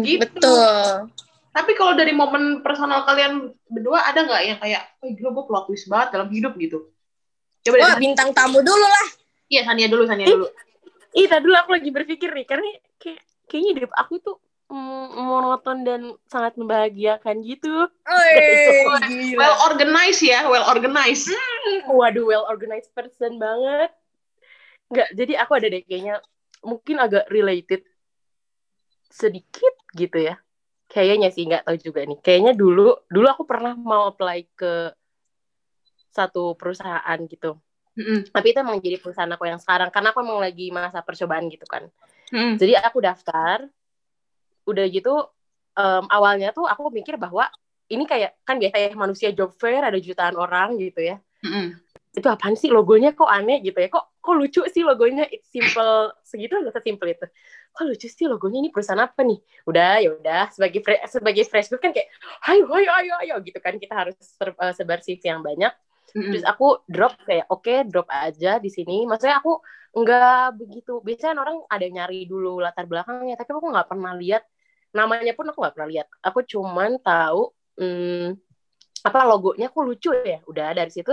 Gitu. 0.00 0.20
betul. 0.24 1.12
Tapi 1.52 1.72
kalau 1.72 1.92
dari 1.96 2.12
momen 2.12 2.60
personal 2.64 3.04
kalian 3.04 3.52
berdua 3.68 4.04
ada 4.08 4.24
nggak 4.24 4.42
yang 4.44 4.58
kayak 4.60 4.82
oh 5.00 5.08
gila 5.12 5.30
gue 5.36 5.44
plot 5.48 5.64
twist 5.68 5.88
banget 5.92 6.08
dalam 6.16 6.28
hidup 6.32 6.56
gitu? 6.56 6.88
Coba 7.64 7.76
Wah, 7.82 7.96
bintang 8.00 8.32
tamu 8.32 8.64
dulu 8.64 8.86
lah. 8.86 9.08
Iya 9.52 9.68
Sania 9.68 9.88
dulu 9.92 10.08
Sania 10.08 10.24
dulu. 10.24 10.48
Ih, 11.16 11.26
tadi 11.32 11.48
dulu 11.48 11.56
aku 11.56 11.70
lagi 11.72 11.88
berpikir 11.88 12.28
nih, 12.28 12.44
karena 12.44 12.68
kayak 13.00 13.24
kayaknya 13.48 13.70
hidup 13.80 13.92
aku 13.96 14.20
tuh 14.20 14.36
monoton 14.70 15.86
dan 15.86 16.00
sangat 16.26 16.58
membahagiakan 16.58 17.42
gitu. 17.46 17.86
well 19.40 19.56
organized 19.66 20.22
ya, 20.26 20.46
well 20.50 20.66
organized. 20.66 21.30
Hmm, 21.30 21.86
waduh, 21.94 22.26
well 22.26 22.44
organized 22.50 22.90
person 22.92 23.38
banget. 23.38 23.90
Enggak, 24.90 25.08
jadi 25.14 25.32
aku 25.42 25.52
ada 25.58 25.66
deh 25.70 25.82
kayaknya 25.82 26.22
mungkin 26.62 26.96
agak 26.98 27.26
related 27.30 27.82
sedikit 29.10 29.74
gitu 29.94 30.18
ya. 30.18 30.38
Kayaknya 30.86 31.34
sih 31.34 31.46
nggak 31.46 31.66
tahu 31.66 31.76
juga 31.78 32.06
nih. 32.06 32.18
Kayaknya 32.22 32.52
dulu 32.54 32.94
dulu 33.10 33.26
aku 33.26 33.42
pernah 33.42 33.74
mau 33.74 34.10
apply 34.10 34.46
ke 34.54 34.94
satu 36.14 36.54
perusahaan 36.54 37.18
gitu. 37.26 37.58
Mm 37.96 38.04
-hmm. 38.04 38.18
Tapi 38.30 38.46
itu 38.52 38.58
emang 38.60 38.78
jadi 38.78 38.96
perusahaan 39.00 39.30
aku 39.30 39.44
yang 39.48 39.58
sekarang 39.58 39.88
karena 39.90 40.12
aku 40.14 40.20
emang 40.22 40.38
lagi 40.38 40.70
masa 40.70 41.02
percobaan 41.02 41.48
gitu 41.50 41.66
kan. 41.66 41.88
Mm. 42.30 42.60
Jadi 42.60 42.72
aku 42.78 42.98
daftar, 43.02 43.66
udah 44.66 44.84
gitu 44.90 45.30
um, 45.76 46.04
awalnya 46.10 46.50
tuh 46.50 46.66
aku 46.66 46.90
mikir 46.90 47.20
bahwa 47.20 47.46
ini 47.86 48.02
kayak 48.02 48.42
kan 48.42 48.58
biasa 48.58 48.76
ya 48.82 48.90
manusia 48.98 49.28
job 49.30 49.54
fair 49.54 49.84
ada 49.84 49.98
jutaan 50.00 50.34
orang 50.34 50.74
gitu 50.80 51.02
ya. 51.02 51.22
Mm-hmm. 51.44 51.84
itu 52.16 52.32
apaan 52.32 52.56
sih 52.56 52.72
logonya 52.72 53.12
kok 53.12 53.28
aneh 53.28 53.60
gitu 53.60 53.76
ya? 53.76 53.92
Kok 53.92 54.24
kok 54.24 54.34
lucu 54.34 54.64
sih 54.72 54.80
logonya? 54.80 55.28
It's 55.28 55.52
simple. 55.52 56.16
Segitu 56.24 56.56
nggak 56.56 56.72
sesimpel 56.72 57.12
itu. 57.12 57.28
Kok 57.76 57.84
lucu 57.92 58.08
sih 58.08 58.24
logonya 58.24 58.64
ini 58.64 58.72
perusahaan 58.72 59.04
apa 59.04 59.20
nih? 59.20 59.36
Udah 59.68 60.00
ya 60.00 60.08
udah 60.16 60.48
sebagai 60.48 60.80
fre 60.80 60.96
sebagai 61.04 61.44
fresh 61.44 61.68
kan 61.76 61.92
kayak 61.92 62.08
ayo 62.48 62.64
ayo 62.72 62.90
ayo 63.04 63.14
ayo 63.20 63.34
gitu 63.44 63.60
kan. 63.60 63.76
Kita 63.76 63.94
harus 64.00 64.16
uh, 64.40 64.72
sebar 64.72 65.04
CV 65.04 65.20
yang 65.22 65.44
banyak. 65.44 65.70
Mm-hmm. 66.16 66.32
terus 66.32 66.44
aku 66.48 66.80
drop 66.88 67.12
kayak 67.28 67.44
oke 67.52 67.68
okay, 67.68 67.84
drop 67.84 68.08
aja 68.08 68.56
di 68.64 68.72
sini. 68.72 69.04
Maksudnya 69.04 69.36
aku 69.44 69.60
nggak 69.92 70.60
begitu 70.60 71.00
biasanya 71.04 71.40
orang 71.40 71.64
ada 71.68 71.86
nyari 71.88 72.28
dulu 72.28 72.60
latar 72.60 72.84
belakangnya 72.84 73.32
tapi 73.32 73.48
aku 73.56 73.68
nggak 73.72 73.88
pernah 73.88 74.12
lihat 74.12 74.44
namanya 74.96 75.36
pun 75.36 75.44
aku 75.52 75.60
nggak 75.60 75.74
pernah 75.76 75.90
lihat. 75.92 76.08
Aku 76.24 76.40
cuman 76.40 76.96
tahu 77.04 77.52
hmm, 77.76 78.32
apa 79.04 79.20
logonya 79.28 79.68
kok 79.68 79.84
lucu 79.84 80.10
ya. 80.24 80.40
Udah 80.48 80.72
dari 80.72 80.88
situ 80.88 81.12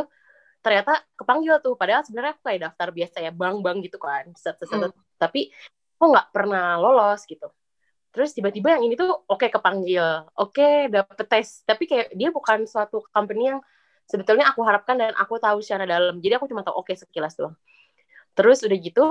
ternyata 0.63 1.03
kepanggil 1.19 1.59
tuh. 1.59 1.75
Padahal 1.75 2.07
sebenarnya 2.07 2.39
aku 2.39 2.43
kayak 2.47 2.61
daftar 2.71 2.87
biasa 2.95 3.17
ya 3.19 3.31
bang 3.35 3.59
bang 3.59 3.77
gitu 3.83 3.99
kan. 3.99 4.31
Set, 4.39 4.55
set, 4.55 4.71
set. 4.71 4.79
Hmm. 4.79 4.95
tapi 5.19 5.51
aku 5.99 6.05
nggak 6.15 6.27
pernah 6.31 6.79
lolos 6.79 7.27
gitu. 7.27 7.51
Terus 8.13 8.29
tiba-tiba 8.31 8.77
yang 8.77 8.83
ini 8.87 8.95
tuh 8.95 9.09
oke 9.09 9.43
okay, 9.43 9.49
kepanggil. 9.51 10.29
Oke 10.39 10.63
okay, 10.63 10.75
dapet 10.87 11.27
tes. 11.27 11.67
Tapi 11.67 11.83
kayak 11.83 12.07
dia 12.15 12.29
bukan 12.31 12.63
suatu 12.63 13.03
company 13.11 13.51
yang 13.51 13.59
sebetulnya 14.07 14.47
aku 14.51 14.61
harapkan 14.63 14.95
dan 14.95 15.11
aku 15.19 15.35
tahu 15.41 15.59
secara 15.59 15.83
dalam. 15.83 16.23
Jadi 16.23 16.33
aku 16.39 16.45
cuma 16.47 16.63
tahu 16.63 16.79
oke 16.79 16.93
okay, 16.93 16.95
sekilas 16.95 17.35
doang. 17.35 17.57
Terus 18.33 18.63
udah 18.63 18.77
gitu 18.79 19.05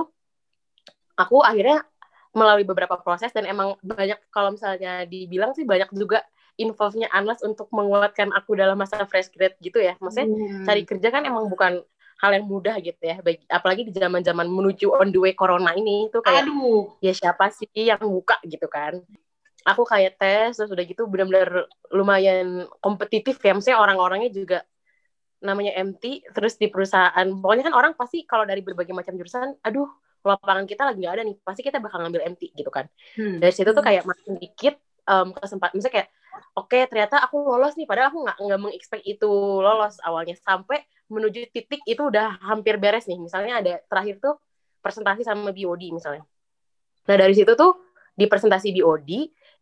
aku 1.13 1.45
akhirnya 1.45 1.85
melalui 2.33 2.65
beberapa 2.65 2.97
proses 2.97 3.29
dan 3.29 3.45
emang 3.45 3.77
banyak 3.85 4.17
kalau 4.33 4.53
misalnya 4.53 5.05
dibilang 5.05 5.53
sih 5.53 5.63
banyak 5.63 5.89
juga 5.93 6.25
involve-nya 6.57 7.09
Anas 7.09 7.41
untuk 7.41 7.69
menguatkan 7.73 8.29
aku 8.33 8.53
dalam 8.57 8.77
masa 8.77 9.05
fresh 9.09 9.29
grade 9.33 9.57
gitu 9.61 9.81
ya. 9.81 9.97
Maksudnya 9.97 10.27
hmm. 10.29 10.65
cari 10.65 10.81
kerja 10.85 11.07
kan 11.09 11.25
emang 11.25 11.49
bukan 11.49 11.81
hal 12.21 12.31
yang 12.33 12.45
mudah 12.45 12.77
gitu 12.81 13.01
ya. 13.01 13.21
Bagi, 13.21 13.41
apalagi 13.49 13.81
di 13.89 13.93
zaman-zaman 13.93 14.45
menuju 14.45 14.93
on 14.93 15.09
the 15.09 15.19
way 15.21 15.33
corona 15.33 15.73
ini 15.73 16.09
itu 16.09 16.21
kayak 16.21 16.45
Aduh. 16.45 16.93
ya 17.01 17.13
siapa 17.13 17.49
sih 17.49 17.69
yang 17.73 18.01
buka 18.01 18.37
gitu 18.45 18.69
kan. 18.69 19.01
Aku 19.63 19.87
kayak 19.87 20.19
tes 20.19 20.59
terus 20.59 20.69
udah 20.69 20.83
gitu 20.83 21.07
benar-benar 21.07 21.65
lumayan 21.89 22.69
kompetitif 22.81 23.41
ya. 23.41 23.57
Maksudnya 23.57 23.79
orang-orangnya 23.81 24.29
juga 24.29 24.59
namanya 25.43 25.75
MT 25.75 26.31
terus 26.31 26.55
di 26.55 26.71
perusahaan 26.71 27.27
pokoknya 27.27 27.67
kan 27.67 27.75
orang 27.75 27.93
pasti 27.99 28.23
kalau 28.23 28.47
dari 28.47 28.63
berbagai 28.63 28.95
macam 28.95 29.19
jurusan 29.19 29.59
aduh 29.59 29.91
lapangan 30.23 30.63
kita 30.63 30.87
lagi 30.87 31.03
nggak 31.03 31.13
ada 31.19 31.23
nih 31.27 31.35
pasti 31.43 31.61
kita 31.61 31.83
bakal 31.83 31.99
ngambil 32.03 32.23
MT 32.33 32.55
gitu 32.55 32.71
kan. 32.71 32.87
Hmm. 33.19 33.43
dari 33.43 33.53
situ 33.53 33.69
tuh 33.75 33.83
kayak 33.83 34.07
makin 34.07 34.39
dikit 34.39 34.75
um, 35.07 35.35
kesempatan 35.35 35.75
misalnya 35.75 35.95
kayak 35.99 36.09
oke 36.55 36.67
okay, 36.71 36.83
ternyata 36.87 37.21
aku 37.21 37.37
lolos 37.43 37.75
nih 37.75 37.85
padahal 37.85 38.09
aku 38.09 38.19
nggak 38.25 38.37
nggak 38.39 38.59
mengexpect 38.59 39.03
itu 39.05 39.31
lolos 39.59 39.99
awalnya. 40.01 40.35
Sampai 40.39 40.81
menuju 41.11 41.51
titik 41.51 41.83
itu 41.85 42.01
udah 42.07 42.39
hampir 42.41 42.79
beres 42.79 43.05
nih. 43.05 43.19
Misalnya 43.19 43.59
ada 43.59 43.73
terakhir 43.85 44.17
tuh 44.23 44.39
presentasi 44.79 45.21
sama 45.27 45.51
BOD 45.51 45.93
misalnya. 45.93 46.23
Nah 47.07 47.15
dari 47.19 47.35
situ 47.35 47.51
tuh 47.53 47.79
di 48.15 48.25
presentasi 48.25 48.71
BOD 48.79 49.09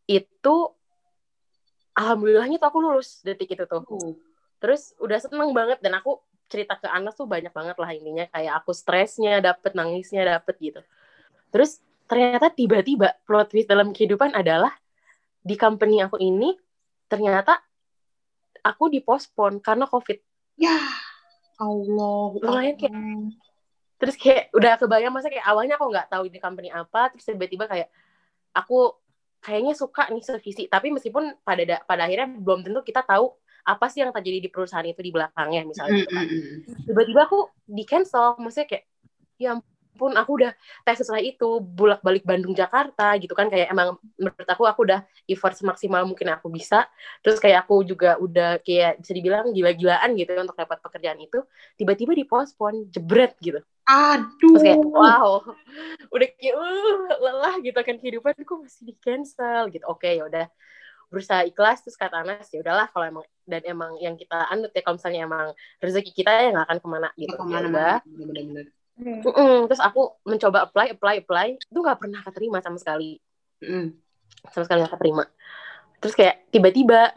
itu 0.09 0.55
alhamdulillahnya 1.97 2.57
tuh 2.61 2.67
aku 2.69 2.79
lulus 2.79 3.21
detik 3.25 3.51
itu 3.53 3.65
tuh. 3.65 3.83
Uh. 3.89 4.15
terus 4.61 4.93
udah 5.01 5.17
seneng 5.17 5.57
banget 5.57 5.81
dan 5.81 5.97
aku 5.97 6.21
cerita 6.51 6.75
ke 6.75 6.91
Anas 6.91 7.15
tuh 7.15 7.25
banyak 7.25 7.55
banget 7.55 7.79
lah 7.79 7.89
intinya 7.95 8.27
kayak 8.27 8.59
aku 8.59 8.75
stresnya 8.75 9.39
dapet 9.39 9.71
nangisnya 9.71 10.27
dapet 10.27 10.59
gitu. 10.59 10.81
Terus 11.49 11.79
ternyata 12.11 12.51
tiba-tiba 12.51 13.15
plot 13.23 13.55
twist 13.55 13.71
dalam 13.71 13.95
kehidupan 13.95 14.35
adalah 14.35 14.75
di 15.39 15.55
company 15.55 16.03
aku 16.03 16.19
ini 16.19 16.51
ternyata 17.07 17.55
aku 18.59 18.91
dipospon 18.91 19.63
karena 19.63 19.87
covid. 19.87 20.19
Ya 20.59 20.75
Allah 21.55 22.35
lumayan 22.35 22.75
kayak 22.75 22.93
terus 24.01 24.17
kayak 24.17 24.49
udah 24.51 24.75
kebayang 24.81 25.13
masa 25.13 25.29
kayak 25.29 25.45
awalnya 25.45 25.77
aku 25.77 25.87
nggak 25.87 26.09
tahu 26.09 26.25
ini 26.27 26.41
company 26.41 26.69
apa 26.73 27.13
terus 27.13 27.25
tiba-tiba 27.25 27.69
kayak 27.69 27.87
aku 28.51 28.97
kayaknya 29.41 29.73
suka 29.73 30.11
nih 30.13 30.21
sevisi. 30.21 30.69
Tapi 30.69 30.93
meskipun 30.93 31.41
pada 31.41 31.81
pada 31.87 32.01
akhirnya 32.05 32.29
belum 32.29 32.61
tentu 32.61 32.85
kita 32.85 33.01
tahu 33.01 33.33
apa 33.65 33.85
sih 33.87 34.01
yang 34.01 34.11
terjadi 34.11 34.39
di 34.43 34.49
perusahaan 34.49 34.85
itu 34.85 35.01
di 35.01 35.13
belakangnya 35.13 35.61
misalnya 35.65 36.01
gitu 36.03 36.13
kan. 36.13 36.27
tiba-tiba 36.89 37.21
aku 37.29 37.39
di 37.65 37.83
cancel 37.85 38.37
maksudnya 38.41 38.67
kayak 38.67 38.85
ya 39.41 39.57
pun 40.01 40.17
aku 40.17 40.41
udah 40.41 40.51
tes 40.81 40.97
setelah 40.97 41.21
itu 41.21 41.61
bolak 41.61 42.01
balik 42.01 42.25
Bandung 42.25 42.55
Jakarta 42.57 43.13
gitu 43.21 43.37
kan. 43.37 43.53
Kayak 43.53 43.69
emang 43.69 44.01
menurut 44.17 44.49
aku 44.49 44.63
aku 44.65 44.81
udah 44.87 45.05
effort 45.29 45.53
semaksimal 45.53 46.07
mungkin 46.09 46.31
aku 46.33 46.49
bisa. 46.49 46.89
Terus 47.21 47.37
kayak 47.37 47.69
aku 47.69 47.85
juga 47.85 48.17
udah 48.17 48.57
kayak 48.65 49.03
bisa 49.03 49.11
dibilang 49.13 49.53
gila-gilaan 49.53 50.17
gitu 50.17 50.33
untuk 50.33 50.57
dapat 50.57 50.81
pekerjaan 50.81 51.21
itu. 51.21 51.45
Tiba-tiba 51.77 52.17
dipospon 52.17 52.89
jebret 52.89 53.37
gitu. 53.43 53.61
Aduh. 53.85 54.57
Terus 54.57 54.63
kayak 54.65 54.81
wow 54.81 55.43
udah 56.15 56.27
kayak 56.33 56.55
uh, 56.57 57.17
lelah 57.21 57.55
gitu 57.61 57.79
kan. 57.85 57.95
Kehidupanku 58.01 58.53
masih 58.63 58.83
di 58.89 58.93
cancel 58.97 59.69
gitu. 59.69 59.85
Oke 59.85 60.17
ya 60.17 60.25
udah 60.25 60.49
berusaha 61.11 61.43
ikhlas 61.43 61.83
terus 61.83 61.99
kata 61.99 62.23
Anas 62.23 62.47
ya 62.55 62.63
udahlah 62.63 62.87
kalau 62.95 63.03
emang 63.03 63.25
dan 63.43 63.61
emang 63.67 63.99
yang 63.99 64.15
kita 64.15 64.47
anut 64.47 64.71
ya 64.71 64.79
kalau 64.79 64.95
misalnya 64.95 65.27
emang 65.27 65.47
rezeki 65.83 66.11
kita 66.15 66.31
ya 66.31 66.49
nggak 66.55 66.65
akan 66.71 66.79
ke 66.79 66.87
mana 66.87 67.09
gitu. 67.19 67.35
ke 67.35 67.43
mana 67.43 67.67
ya 67.67 67.95
bener-bener. 68.07 68.65
Mm. 69.01 69.67
terus 69.67 69.81
aku 69.83 70.15
mencoba 70.23 70.71
apply 70.71 70.95
apply 70.95 71.15
apply. 71.19 71.47
Itu 71.59 71.79
nggak 71.83 71.99
pernah 71.99 72.23
keterima 72.23 72.63
sama 72.63 72.79
sekali. 72.79 73.19
Mm. 73.59 73.91
sama 74.55 74.63
sekali 74.63 74.79
nggak 74.87 74.93
keterima. 74.95 75.23
Terus 75.99 76.13
kayak 76.15 76.35
tiba-tiba 76.49 77.11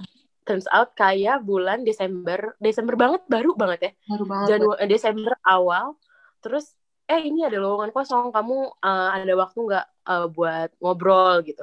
turns 0.45 0.69
out 0.75 0.93
kayak 0.99 1.41
bulan 1.47 1.87
Desember 1.87 2.59
Desember 2.59 2.99
banget 2.99 3.23
baru 3.31 3.55
banget 3.55 3.81
ya. 3.81 3.93
Baru 4.11 4.25
banget 4.27 4.47
Januari 4.51 4.91
Desember 4.91 5.33
awal. 5.47 5.95
Terus 6.43 6.75
eh 7.07 7.23
ini 7.23 7.47
ada 7.47 7.63
lowongan 7.63 7.95
kosong. 7.95 8.35
Kamu 8.35 8.75
uh, 8.83 9.09
ada 9.15 9.35
waktu 9.39 9.59
nggak 9.63 9.87
uh, 10.11 10.27
buat 10.35 10.75
ngobrol? 10.83 11.47
gitu 11.47 11.63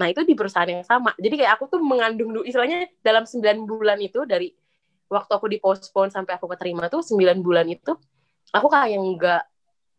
Nah, 0.00 0.08
itu 0.08 0.24
di 0.24 0.32
perusahaan 0.32 0.64
yang 0.64 0.80
sama. 0.80 1.12
Jadi 1.20 1.44
kayak 1.44 1.60
aku 1.60 1.76
tuh 1.76 1.80
mengandung 1.84 2.32
dulu, 2.32 2.42
istilahnya 2.48 2.88
dalam 3.04 3.28
9 3.28 3.68
bulan 3.68 4.00
itu 4.00 4.24
dari 4.24 4.48
waktu 5.12 5.32
aku 5.36 5.46
dipospon 5.52 6.08
sampai 6.08 6.40
aku 6.40 6.48
keterima 6.56 6.88
tuh 6.88 7.04
9 7.04 7.44
bulan 7.44 7.68
itu 7.68 7.92
aku 8.54 8.66
kayak 8.72 8.96
enggak 8.96 9.42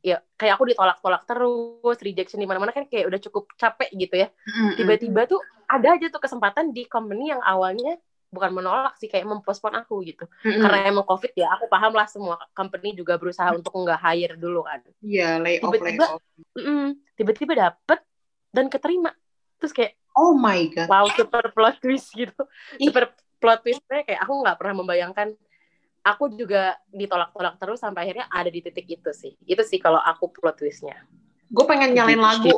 ya 0.01 0.17
kayak 0.33 0.57
aku 0.57 0.73
ditolak-tolak 0.73 1.21
terus, 1.29 1.97
rejection 2.01 2.41
di 2.41 2.49
mana-mana 2.49 2.73
kan 2.73 2.89
kayak 2.89 3.05
udah 3.13 3.19
cukup 3.21 3.45
capek 3.53 3.93
gitu 3.93 4.25
ya. 4.25 4.27
Tiba-tiba 4.73 5.29
tuh 5.29 5.37
ada 5.69 5.93
aja 5.93 6.09
tuh 6.09 6.17
kesempatan 6.17 6.73
di 6.73 6.89
company 6.89 7.29
yang 7.29 7.39
awalnya 7.45 8.01
bukan 8.31 8.49
menolak 8.55 8.95
sih 8.97 9.11
kayak 9.11 9.27
mempospon 9.27 9.75
aku 9.77 10.01
gitu. 10.07 10.25
Mm-hmm. 10.41 10.61
Karena 10.63 10.77
emang 10.87 11.05
Covid 11.05 11.35
ya, 11.35 11.51
aku 11.53 11.67
paham 11.67 11.93
lah 11.93 12.07
semua 12.07 12.39
company 12.55 12.95
juga 12.95 13.19
berusaha 13.19 13.51
untuk 13.53 13.75
enggak 13.77 13.99
hire 14.01 14.39
dulu 14.39 14.63
kan. 14.63 14.79
Iya, 15.03 15.21
yeah, 15.21 15.31
lay 15.37 15.59
off, 15.59 15.69
tiba-tiba, 15.69 16.05
lay 16.07 16.15
off. 16.15 16.23
tiba-tiba 17.19 17.53
dapet 17.59 17.99
dan 18.55 18.71
keterima 18.71 19.11
terus 19.61 19.73
kayak 19.77 19.93
oh 20.17 20.33
my 20.33 20.65
god. 20.73 20.89
wow 20.89 21.05
super 21.13 21.53
plot 21.53 21.77
twist 21.77 22.09
gitu. 22.17 22.41
Ih. 22.81 22.89
super 22.89 23.13
plot 23.37 23.61
twistnya 23.61 24.01
kayak 24.01 24.25
aku 24.25 24.33
nggak 24.41 24.57
pernah 24.57 24.75
membayangkan 24.81 25.37
aku 26.01 26.33
juga 26.33 26.77
ditolak-tolak 26.89 27.61
terus 27.61 27.77
sampai 27.77 28.09
akhirnya 28.09 28.25
ada 28.29 28.49
di 28.49 28.59
titik 28.65 28.89
itu 28.89 29.11
sih. 29.13 29.37
Itu 29.45 29.61
sih 29.61 29.77
kalau 29.77 30.01
aku 30.01 30.33
plot 30.33 30.57
twistnya. 30.61 30.97
Gue 31.51 31.65
pengen 31.69 31.93
nyalain 31.93 32.19
lagu. 32.19 32.51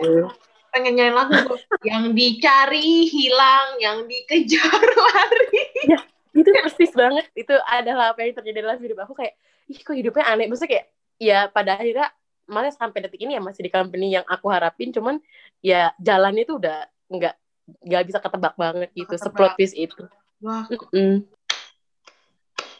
pengen 0.73 0.97
nyanyi 0.97 1.13
lagu 1.13 1.53
yang 1.89 2.17
dicari 2.17 3.05
hilang 3.05 3.77
yang 3.77 4.09
dikejar 4.09 4.81
lari. 5.05 5.69
Itu 6.33 6.49
persis 6.49 6.89
banget. 6.97 7.29
Itu 7.37 7.53
adalah 7.69 8.17
apa 8.17 8.25
yang 8.25 8.33
terjadi 8.33 8.65
dalam 8.65 8.81
hidup 8.81 9.05
aku 9.05 9.13
kayak 9.13 9.37
ih 9.69 9.77
kok 9.77 9.93
hidupnya 9.93 10.25
aneh. 10.25 10.49
Maksudnya 10.49 10.71
kayak 10.73 10.85
ya 11.21 11.39
pada 11.53 11.77
akhirnya 11.77 12.09
malah 12.45 12.69
sampai 12.69 12.99
detik 13.01 13.21
ini 13.21 13.35
ya 13.35 13.41
masih 13.41 13.63
di 13.63 13.71
company 13.71 14.11
yang 14.11 14.25
aku 14.25 14.47
harapin 14.47 14.89
cuman 14.89 15.19
ya 15.59 15.95
jalannya 15.97 16.43
itu 16.43 16.55
udah 16.55 16.83
nggak 17.07 17.35
nggak 17.81 18.03
bisa 18.05 18.19
ketebak 18.19 18.53
banget 18.53 18.89
gitu 18.91 19.07
Ketebak. 19.09 19.23
seplot 19.23 19.51
twist 19.55 19.75
itu 19.75 20.03
wah 20.39 20.67
Mm-mm. 20.67 21.23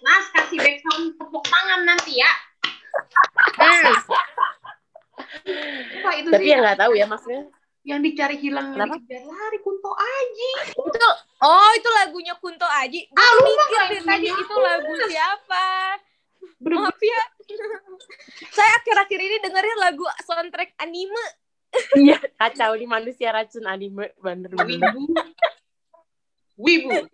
Nas 0.04 0.26
kasih 0.32 0.60
background 0.60 1.16
tepuk 1.16 1.44
tangan 1.44 1.82
nanti 1.84 2.20
ya 2.20 2.32
Hmm. 3.54 3.90
Wah, 6.04 6.14
itu 6.14 6.30
tapi 6.30 6.44
sih 6.44 6.52
ya 6.54 6.58
nggak 6.60 6.78
tahu 6.78 6.94
ya 6.94 7.06
maksudnya 7.06 7.44
yang 7.84 8.00
dicari 8.00 8.38
hilang 8.38 8.72
yang 8.74 8.86
dikejar 8.88 9.26
lari 9.26 9.60
Kunto 9.60 9.92
Aji 9.92 10.52
Itu 10.72 11.08
oh 11.42 11.70
itu 11.74 11.90
lagunya 11.92 12.34
Kunto 12.38 12.64
Aji. 12.64 13.10
Gue 13.10 13.18
Ah, 13.18 13.30
lu 13.34 13.42
mah 13.44 13.68
mikir 13.68 14.02
tadi 14.06 14.30
itu 14.30 14.56
lagu 14.56 14.94
siapa. 15.04 15.68
Bener-bener. 16.60 16.90
Maaf 16.90 17.02
ya. 17.02 17.22
Saya 18.50 18.72
akhir-akhir 18.80 19.20
ini 19.20 19.38
dengerin 19.42 19.78
lagu 19.80 20.06
soundtrack 20.24 20.74
anime. 20.80 21.26
iya 21.98 22.22
kacau 22.38 22.78
nih 22.78 22.86
manusia 22.86 23.34
racun 23.34 23.66
anime 23.66 24.14
bener-bener 24.22 24.94
wibu 24.94 25.10
wibu 26.54 27.10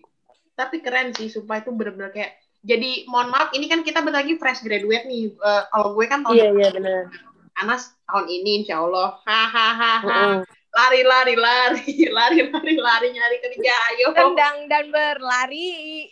tapi 0.51 0.83
keren 0.83 1.15
sih 1.15 1.31
supaya 1.31 1.63
itu 1.63 1.71
bener-bener 1.71 2.11
kayak 2.11 2.35
jadi 2.59 3.07
mohon 3.07 3.31
maaf 3.31 3.55
ini 3.55 3.71
kan 3.71 3.87
kita 3.87 4.03
bentar 4.03 4.19
lagi 4.19 4.35
fresh 4.35 4.59
graduate 4.59 5.07
nih 5.07 5.31
Eh, 5.31 5.63
kalau 5.71 5.95
gue 5.95 6.05
kan 6.11 6.27
tahun 6.27 6.35
iya 6.35 6.47
iya 6.51 6.69
bener 6.75 7.07
Anas 7.55 7.95
tahun 8.03 8.27
ini 8.27 8.67
insya 8.67 8.83
Allah 8.83 9.15
hahaha 9.23 10.43
lari 10.75 11.01
lari 11.07 11.35
lari 11.39 11.87
lari 12.19 12.39
lari 12.51 12.73
lari 12.75 13.07
nyari 13.15 13.37
kerja 13.39 13.73
ayo 13.95 14.11
Tendang 14.11 14.67
dan 14.67 14.91
berlari. 14.91 16.11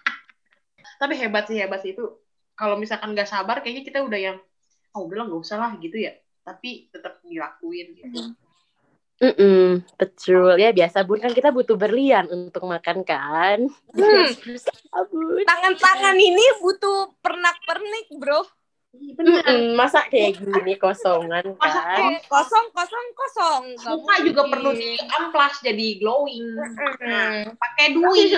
tapi 1.00 1.12
hebat 1.16 1.44
sih 1.44 1.60
hebat 1.60 1.80
sih 1.80 1.92
itu 1.92 2.08
kalau 2.60 2.76
misalkan 2.76 3.16
nggak 3.16 3.24
sabar 3.24 3.64
kayaknya 3.64 3.88
kita 3.88 3.98
udah 4.04 4.20
yang 4.20 4.36
oh 4.92 5.08
udah 5.08 5.24
nggak 5.24 5.40
usah 5.40 5.56
lah 5.56 5.72
gitu 5.80 5.96
ya. 5.96 6.12
Tapi 6.44 6.92
tetap 6.92 7.24
dilakuin 7.24 7.96
gitu. 7.96 8.36
Mm-mm, 9.20 9.84
betul. 10.00 10.56
Ya 10.56 10.72
biasa 10.72 11.04
bun 11.04 11.20
kan 11.20 11.32
kita 11.32 11.52
butuh 11.52 11.76
berlian 11.76 12.28
untuk 12.28 12.64
makan 12.68 13.04
kan? 13.04 13.68
Hmm. 13.92 14.28
Tangan-tangan 15.48 16.16
ini 16.16 16.44
butuh 16.60 17.16
pernak-pernik, 17.20 18.16
bro. 18.16 18.44
Iya, 18.90 19.12
bener 19.14 19.38
Mm-mm, 19.46 19.78
masa 19.78 20.02
kayak 20.10 20.42
gini 20.42 20.74
kosongan 20.74 21.54
Masa 21.62 21.78
kan? 21.78 22.10
Eh, 22.10 22.18
kosong, 22.26 22.66
kosong, 22.74 23.06
kosong. 23.14 23.62
Muka 23.86 24.14
juga 24.26 24.42
perlu 24.50 24.74
di 24.74 24.98
amplas 24.98 25.62
jadi 25.62 26.00
glowing. 26.02 26.58
Mm-mm. 26.58 27.54
pakai 27.54 27.86
duit. 27.94 28.34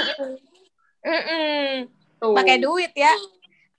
Mm-mm. 1.06 1.88
tuh. 2.20 2.36
Pakai 2.36 2.60
duit 2.60 2.92
ya. 2.92 3.14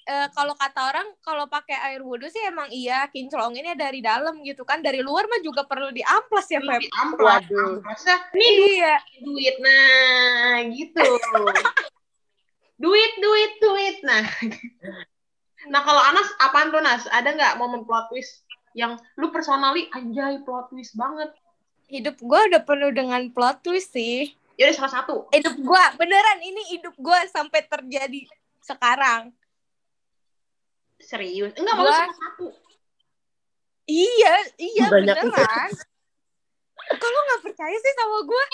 Eh, 0.04 0.28
kalau 0.36 0.52
kata 0.52 0.92
orang 0.92 1.08
kalau 1.24 1.48
pakai 1.48 1.80
air 1.88 2.04
wudhu 2.04 2.28
sih 2.28 2.44
emang 2.44 2.68
iya 2.76 3.08
kinclonginnya 3.08 3.72
dari 3.72 4.04
dalam 4.04 4.44
gitu 4.44 4.68
kan. 4.68 4.84
Dari 4.84 5.00
luar 5.00 5.32
mah 5.32 5.40
juga 5.40 5.64
perlu 5.64 5.96
diamplas 5.96 6.48
ya 6.52 6.60
Perlu 6.60 6.76
Feb. 6.76 6.82
Di 6.84 6.92
amplas 6.92 7.44
Waduh. 7.48 7.72
ini 8.36 8.84
iya. 8.84 8.96
duit. 9.24 9.56
Nah 9.64 10.60
gitu. 10.76 11.04
Duit 12.84 13.14
duit 13.16 13.52
duit. 13.64 13.98
Nah. 14.04 14.28
Nah 15.72 15.82
kalau 15.88 16.04
Anas 16.04 16.28
apaan 16.44 16.68
tuh 16.68 16.84
Nas? 16.84 17.08
Ada 17.08 17.32
nggak 17.32 17.56
momen 17.56 17.88
plot 17.88 18.12
twist 18.12 18.44
yang 18.76 19.00
lu 19.16 19.32
personally 19.32 19.88
anjay 19.96 20.36
plot 20.44 20.68
twist 20.68 20.92
banget? 21.00 21.32
Hidup 21.88 22.20
gue 22.20 22.40
udah 22.52 22.60
penuh 22.68 22.92
dengan 22.92 23.24
plot 23.32 23.64
twist 23.64 23.96
sih. 23.96 24.36
Ya 24.60 24.68
udah 24.68 24.76
salah 24.84 24.94
satu. 25.00 25.32
Hidup 25.32 25.56
gue 25.56 25.84
beneran 25.96 26.44
ini 26.44 26.76
hidup 26.76 26.92
gue 27.00 27.20
sampai 27.32 27.64
terjadi 27.64 28.28
sekarang 28.60 29.32
serius? 31.02 31.54
Enggak 31.58 31.76
salah 31.78 32.10
satu. 32.12 32.48
Iya 33.84 34.34
iya 34.60 34.86
Banyak 34.88 35.16
beneran. 35.28 35.72
kalau 36.84 37.20
nggak 37.32 37.42
percaya 37.48 37.76
sih 37.80 37.94
sama 37.96 38.28
gue 38.28 38.46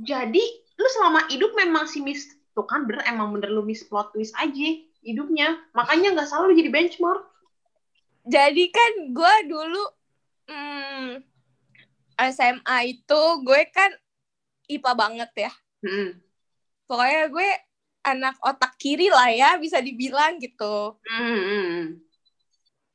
jadi 0.00 0.44
lu 0.76 0.88
selama 0.92 1.20
hidup 1.32 1.56
memang 1.56 1.88
si 1.88 2.04
miss 2.04 2.28
tuh 2.52 2.68
kan 2.68 2.84
bener 2.84 3.04
emang 3.08 3.32
bener 3.32 3.48
lu 3.48 3.64
miss 3.64 3.84
plot 3.84 4.12
twist 4.12 4.36
aja 4.36 4.68
hidupnya. 5.00 5.56
Makanya 5.72 6.12
nggak 6.12 6.28
selalu 6.28 6.60
jadi 6.60 6.68
benchmark. 6.68 7.24
Jadi 8.26 8.64
kan 8.74 8.92
gue 9.14 9.34
dulu 9.48 9.82
hmm, 10.50 11.22
SMA 12.32 12.76
itu 12.92 13.20
gue 13.44 13.60
kan 13.72 13.90
IPA 14.66 14.92
banget 14.98 15.30
ya. 15.48 15.52
Hmm. 15.86 16.18
pokoknya 16.86 17.30
gue 17.30 17.48
anak 18.06 18.38
otak 18.38 18.78
kiri 18.78 19.10
lah 19.10 19.26
ya 19.34 19.58
bisa 19.58 19.82
dibilang 19.82 20.38
gitu. 20.38 20.94
Hmm, 21.02 21.40
hmm. 21.42 21.78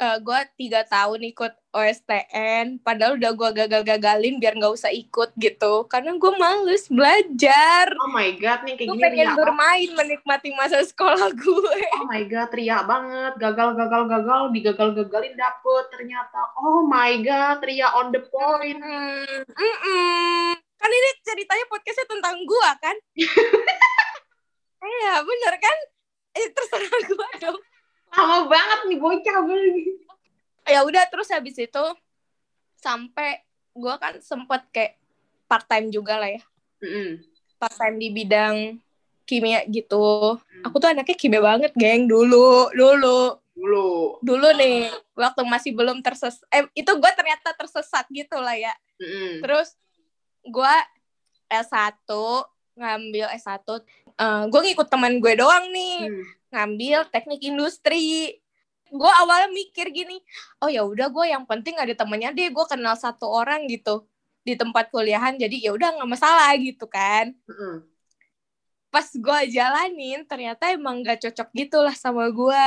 Eh 0.01 0.17
gue 0.17 0.39
tiga 0.57 0.81
tahun 0.81 1.21
ikut 1.29 1.53
OSTN 1.77 2.81
padahal 2.81 3.21
udah 3.21 3.31
gue 3.37 3.49
gagal-gagalin 3.53 4.41
biar 4.41 4.57
nggak 4.57 4.73
usah 4.73 4.89
ikut 4.89 5.35
gitu. 5.37 5.85
Karena 5.85 6.17
gue 6.17 6.31
males 6.41 6.89
belajar. 6.89 7.91
Oh 8.01 8.09
my 8.09 8.33
god 8.39 8.65
nih 8.65 8.81
kayak 8.81 8.87
gue 8.87 8.97
gini 8.97 9.03
pengen 9.05 9.27
banget. 9.29 9.37
bermain 9.37 9.89
menikmati 9.93 10.49
masa 10.57 10.81
sekolah 10.81 11.29
gue 11.43 11.79
oh 12.01 12.07
my 12.09 12.23
god 12.25 12.49
ria 12.55 12.81
banget. 12.81 13.33
Gagal 13.37 13.77
gagal 13.77 14.03
gagal 14.09 14.41
digagal 14.55 14.89
gagalin 14.97 15.35
dapet 15.37 15.83
ternyata. 15.93 16.39
Oh 16.57 16.81
my 16.87 17.21
god 17.21 17.61
ria 17.61 17.93
on 17.93 18.09
the 18.09 18.25
point. 18.25 18.81
Hmm, 18.81 19.43
mm-mm. 19.53 20.57
kan 20.81 20.89
ini 20.89 21.09
ceritanya 21.21 21.65
podcastnya 21.69 22.09
tentang 22.09 22.41
gue 22.41 22.69
kan 22.81 22.97
iya 24.81 25.21
bener 25.21 25.53
kan? 25.61 25.77
Eh, 26.37 26.47
terserah 26.51 26.99
gue 27.09 27.29
dong. 27.41 27.59
Lama 28.11 28.37
banget 28.51 28.79
nih 28.91 28.97
bocah 28.99 29.37
gue 29.47 29.59
ya 30.69 30.85
udah 30.85 31.03
terus 31.09 31.27
habis 31.33 31.57
itu 31.57 31.85
sampai 32.77 33.41
gue 33.73 33.93
kan 33.97 34.19
sempet 34.21 34.61
kayak 34.69 34.93
part 35.49 35.65
time 35.67 35.89
juga 35.89 36.21
lah 36.21 36.29
ya. 36.29 36.41
Mm-mm. 36.81 37.21
part 37.61 37.77
time 37.77 38.01
di 38.01 38.09
bidang 38.09 38.81
kimia 39.29 39.61
gitu. 39.69 40.37
Aku 40.65 40.75
tuh 40.81 40.89
anaknya 40.89 41.13
kimia 41.13 41.41
banget 41.41 41.71
geng. 41.77 42.09
Dulu 42.09 42.73
dulu. 42.73 43.37
Dulu. 43.53 44.17
Dulu 44.25 44.47
nih 44.57 44.89
waktu 45.13 45.41
masih 45.45 45.71
belum 45.77 46.01
tersesat 46.01 46.41
eh 46.49 46.65
itu 46.73 46.89
gue 46.89 47.11
ternyata 47.13 47.53
tersesat 47.53 48.09
gitu 48.09 48.37
lah 48.41 48.57
ya. 48.57 48.73
Mm-mm. 49.01 49.41
terus 49.41 49.73
gue 50.45 50.75
S1 51.49 52.05
ngambil 52.81 53.29
S1 53.31 53.61
eh 54.17 54.43
gue 54.49 54.59
ngikut 54.65 54.87
teman 54.89 55.21
gue 55.21 55.33
doang 55.37 55.69
nih 55.69 56.09
Hmm. 56.09 56.25
ngambil 56.51 57.07
teknik 57.07 57.39
industri 57.45 58.35
gue 58.91 59.11
awalnya 59.23 59.47
mikir 59.47 59.87
gini 59.87 60.19
oh 60.59 60.67
ya 60.67 60.83
udah 60.83 61.07
gue 61.07 61.25
yang 61.29 61.47
penting 61.47 61.79
ada 61.79 61.95
temennya 61.95 62.35
deh 62.35 62.51
gue 62.51 62.65
kenal 62.67 62.97
satu 62.97 63.23
orang 63.23 63.63
gitu 63.71 64.03
di 64.41 64.57
tempat 64.57 64.91
kuliahan 64.91 65.37
jadi 65.37 65.53
ya 65.53 65.71
udah 65.71 65.95
nggak 65.95 66.09
masalah 66.11 66.51
gitu 66.59 66.89
kan 66.91 67.31
Mm-mm. 67.47 67.87
pas 68.91 69.07
gue 69.07 69.39
jalanin 69.47 70.27
ternyata 70.27 70.67
emang 70.75 70.99
gak 71.07 71.23
cocok 71.23 71.49
gitu 71.55 71.79
lah 71.79 71.95
sama 71.95 72.27
gue 72.27 72.65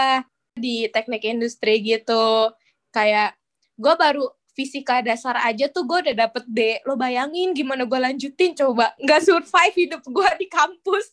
di 0.57 0.89
teknik 0.89 1.29
industri 1.29 1.85
gitu 1.85 2.49
kayak 2.89 3.37
gue 3.77 3.95
baru 3.99 4.25
fisika 4.55 5.03
dasar 5.03 5.35
aja 5.43 5.67
tuh 5.67 5.83
gue 5.85 5.99
udah 6.09 6.15
dapet 6.27 6.45
D. 6.47 6.79
Lo 6.87 6.95
bayangin 6.95 7.53
gimana 7.53 7.83
gue 7.85 7.99
lanjutin 7.99 8.55
coba. 8.55 8.95
Nggak 9.03 9.21
survive 9.27 9.75
hidup 9.75 10.03
gue 10.07 10.29
di 10.39 10.47
kampus. 10.47 11.11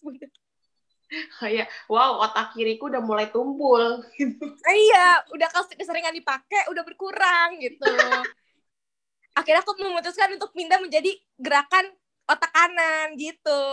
Kayak 1.42 1.68
wow 1.92 2.24
otak 2.24 2.56
kiriku 2.56 2.88
udah 2.88 3.04
mulai 3.04 3.28
tumpul. 3.34 4.00
Iya 4.72 5.28
udah 5.34 5.50
kes- 5.52 5.76
keseringan 5.76 6.16
dipakai 6.16 6.70
udah 6.72 6.86
berkurang 6.86 7.60
gitu. 7.60 7.84
Akhirnya 9.38 9.66
aku 9.66 9.76
memutuskan 9.76 10.38
untuk 10.38 10.54
pindah 10.56 10.80
menjadi 10.80 11.12
gerakan 11.36 11.92
otak 12.30 12.52
kanan 12.54 13.18
gitu. 13.20 13.64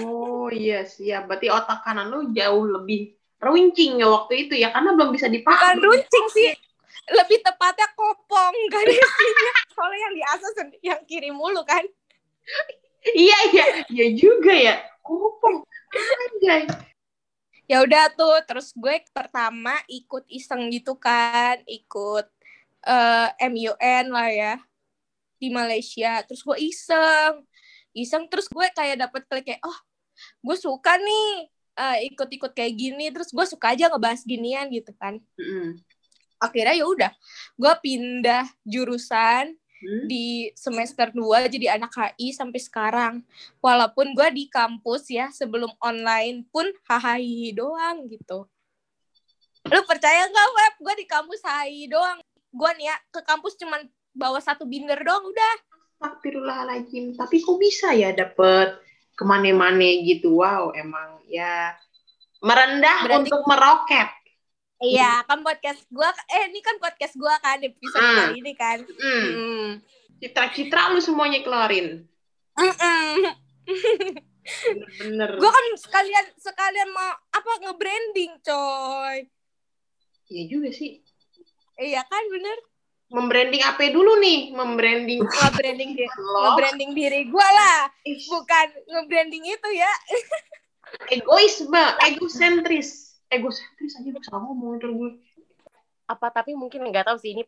Oh 0.00 0.48
iya 0.48 0.86
siap 0.88 1.28
berarti 1.28 1.52
otak 1.52 1.84
kanan 1.84 2.08
lu 2.08 2.32
jauh 2.32 2.64
lebih 2.64 3.18
runcing 3.38 4.00
ya 4.00 4.08
waktu 4.08 4.48
itu 4.48 4.54
ya 4.58 4.72
karena 4.74 4.96
belum 4.96 5.10
bisa 5.14 5.28
bukan 5.28 5.36
dipakai 5.38 5.78
runcing 5.78 6.26
sih 6.32 6.50
lebih 7.08 7.38
tepatnya 7.40 7.88
kopong 7.96 8.54
gak 8.72 8.82
ada 8.84 8.92
isinya. 8.92 9.52
Soalnya 9.72 9.98
yang 9.98 10.14
di 10.14 10.24
atas 10.24 10.52
yang 10.84 11.00
kiri 11.06 11.30
mulu 11.32 11.62
kan? 11.64 11.84
Iya 13.14 13.38
iya. 13.54 13.66
Iya 13.88 14.06
juga 14.16 14.52
ya. 14.52 14.74
Kopong. 15.00 15.64
Anjay. 15.94 16.68
Ya 17.68 17.84
udah 17.84 18.08
tuh 18.16 18.36
terus 18.48 18.72
gue 18.72 19.04
pertama 19.12 19.76
ikut 19.92 20.24
iseng 20.32 20.72
gitu 20.72 20.96
kan 20.96 21.60
ikut 21.68 22.24
eh 22.88 23.28
MUN 23.52 24.04
lah 24.08 24.28
ya 24.32 24.54
di 25.36 25.48
Malaysia. 25.52 26.24
Terus 26.24 26.44
gue 26.44 26.58
iseng 26.60 27.44
iseng. 27.92 28.24
Terus 28.28 28.48
gue 28.48 28.66
kayak 28.72 29.08
dapet 29.08 29.22
klik 29.28 29.44
kayak 29.52 29.62
oh 29.64 29.78
gue 30.40 30.56
suka 30.56 30.96
nih 30.96 31.28
eh, 31.78 31.96
ikut-ikut 32.12 32.52
kayak 32.56 32.74
gini. 32.76 33.12
Terus 33.12 33.32
gue 33.32 33.44
suka 33.44 33.76
aja 33.76 33.92
ngebahas 33.92 34.24
ginian 34.24 34.68
gitu 34.72 34.92
kan. 34.96 35.20
Mm-mm. 35.36 35.76
Akhirnya 36.38 36.74
ya 36.74 36.86
udah 36.86 37.12
gue 37.54 37.72
pindah 37.82 38.46
jurusan 38.62 39.54
Hmm? 39.78 40.10
di 40.10 40.50
semester 40.58 41.14
2 41.14 41.46
jadi 41.46 41.78
anak 41.78 41.94
HI 41.94 42.34
sampai 42.34 42.58
sekarang. 42.58 43.14
Walaupun 43.62 44.10
gue 44.10 44.26
di 44.34 44.50
kampus 44.50 45.06
ya 45.06 45.30
sebelum 45.30 45.70
online 45.78 46.42
pun 46.50 46.66
HI 46.82 47.54
doang 47.54 48.10
gitu. 48.10 48.50
Lu 49.62 49.80
percaya 49.86 50.26
nggak 50.26 50.50
web? 50.50 50.74
Gue 50.82 50.94
di 50.98 51.06
kampus 51.06 51.46
HI 51.46 51.86
doang. 51.86 52.18
Gue 52.50 52.70
nih 52.74 52.90
ya 52.90 52.96
ke 53.06 53.22
kampus 53.22 53.54
cuman 53.54 53.86
bawa 54.10 54.42
satu 54.42 54.66
binder 54.66 54.98
doang 54.98 55.22
udah. 55.22 55.54
Astagfirullahaladzim. 55.94 57.14
Tapi 57.14 57.38
kok 57.38 57.58
bisa 57.62 57.94
ya 57.94 58.10
dapet 58.10 58.82
ke 59.14 59.22
mana-mana 59.22 59.86
gitu? 60.02 60.42
Wow, 60.42 60.74
emang 60.74 61.22
ya 61.30 61.70
merendah 62.42 63.06
Berarti- 63.06 63.30
untuk 63.30 63.46
meroket. 63.46 64.10
Iya 64.78 65.26
kan 65.26 65.42
podcast 65.42 65.82
gue. 65.88 66.08
Eh 66.30 66.42
ini 66.48 66.60
kan 66.62 66.78
podcast 66.78 67.14
gue 67.14 67.34
kan 67.42 67.58
episode 67.58 67.98
Hmm. 67.98 68.16
kali 68.16 68.34
ini 68.38 68.52
kan. 68.54 68.78
Hmm. 68.86 69.82
Citra-citra 70.18 70.90
lu 70.90 71.00
semuanya 71.00 71.42
keluarin. 71.42 72.06
Mm-mm. 72.54 73.10
Bener-bener. 73.66 75.30
Gue 75.38 75.50
kan 75.50 75.64
sekalian 75.78 76.26
sekalian 76.38 76.90
mau 76.90 77.10
apa 77.28 77.50
nge-branding 77.62 78.32
coy. 78.40 79.16
Iya 80.28 80.42
juga 80.46 80.70
sih. 80.70 81.02
Iya 81.78 82.02
kan 82.02 82.22
bener. 82.30 82.58
Membranding 83.08 83.62
apa 83.64 83.88
dulu 83.88 84.20
nih? 84.20 84.52
Membranding 84.52 85.22
Nge-branding 85.26 85.90
lo. 86.18 86.38
nge-branding 86.44 86.90
diri 86.92 87.26
gue 87.26 87.48
lah. 87.54 87.88
Bukan 88.04 88.66
nge-branding 88.84 89.42
itu 89.42 89.68
ya. 89.72 89.92
egoisme, 91.16 91.82
egosentris. 92.04 93.07
Egosentris 93.28 93.96
aja 94.00 94.08
gue 94.08 94.24
salah 94.24 94.42
ngomong 94.48 94.80
ntar 94.80 94.90
gue. 94.92 95.10
apa 96.08 96.32
tapi 96.32 96.56
mungkin 96.56 96.88
nggak 96.88 97.12
tahu 97.12 97.20
sih 97.20 97.36
ini 97.36 97.44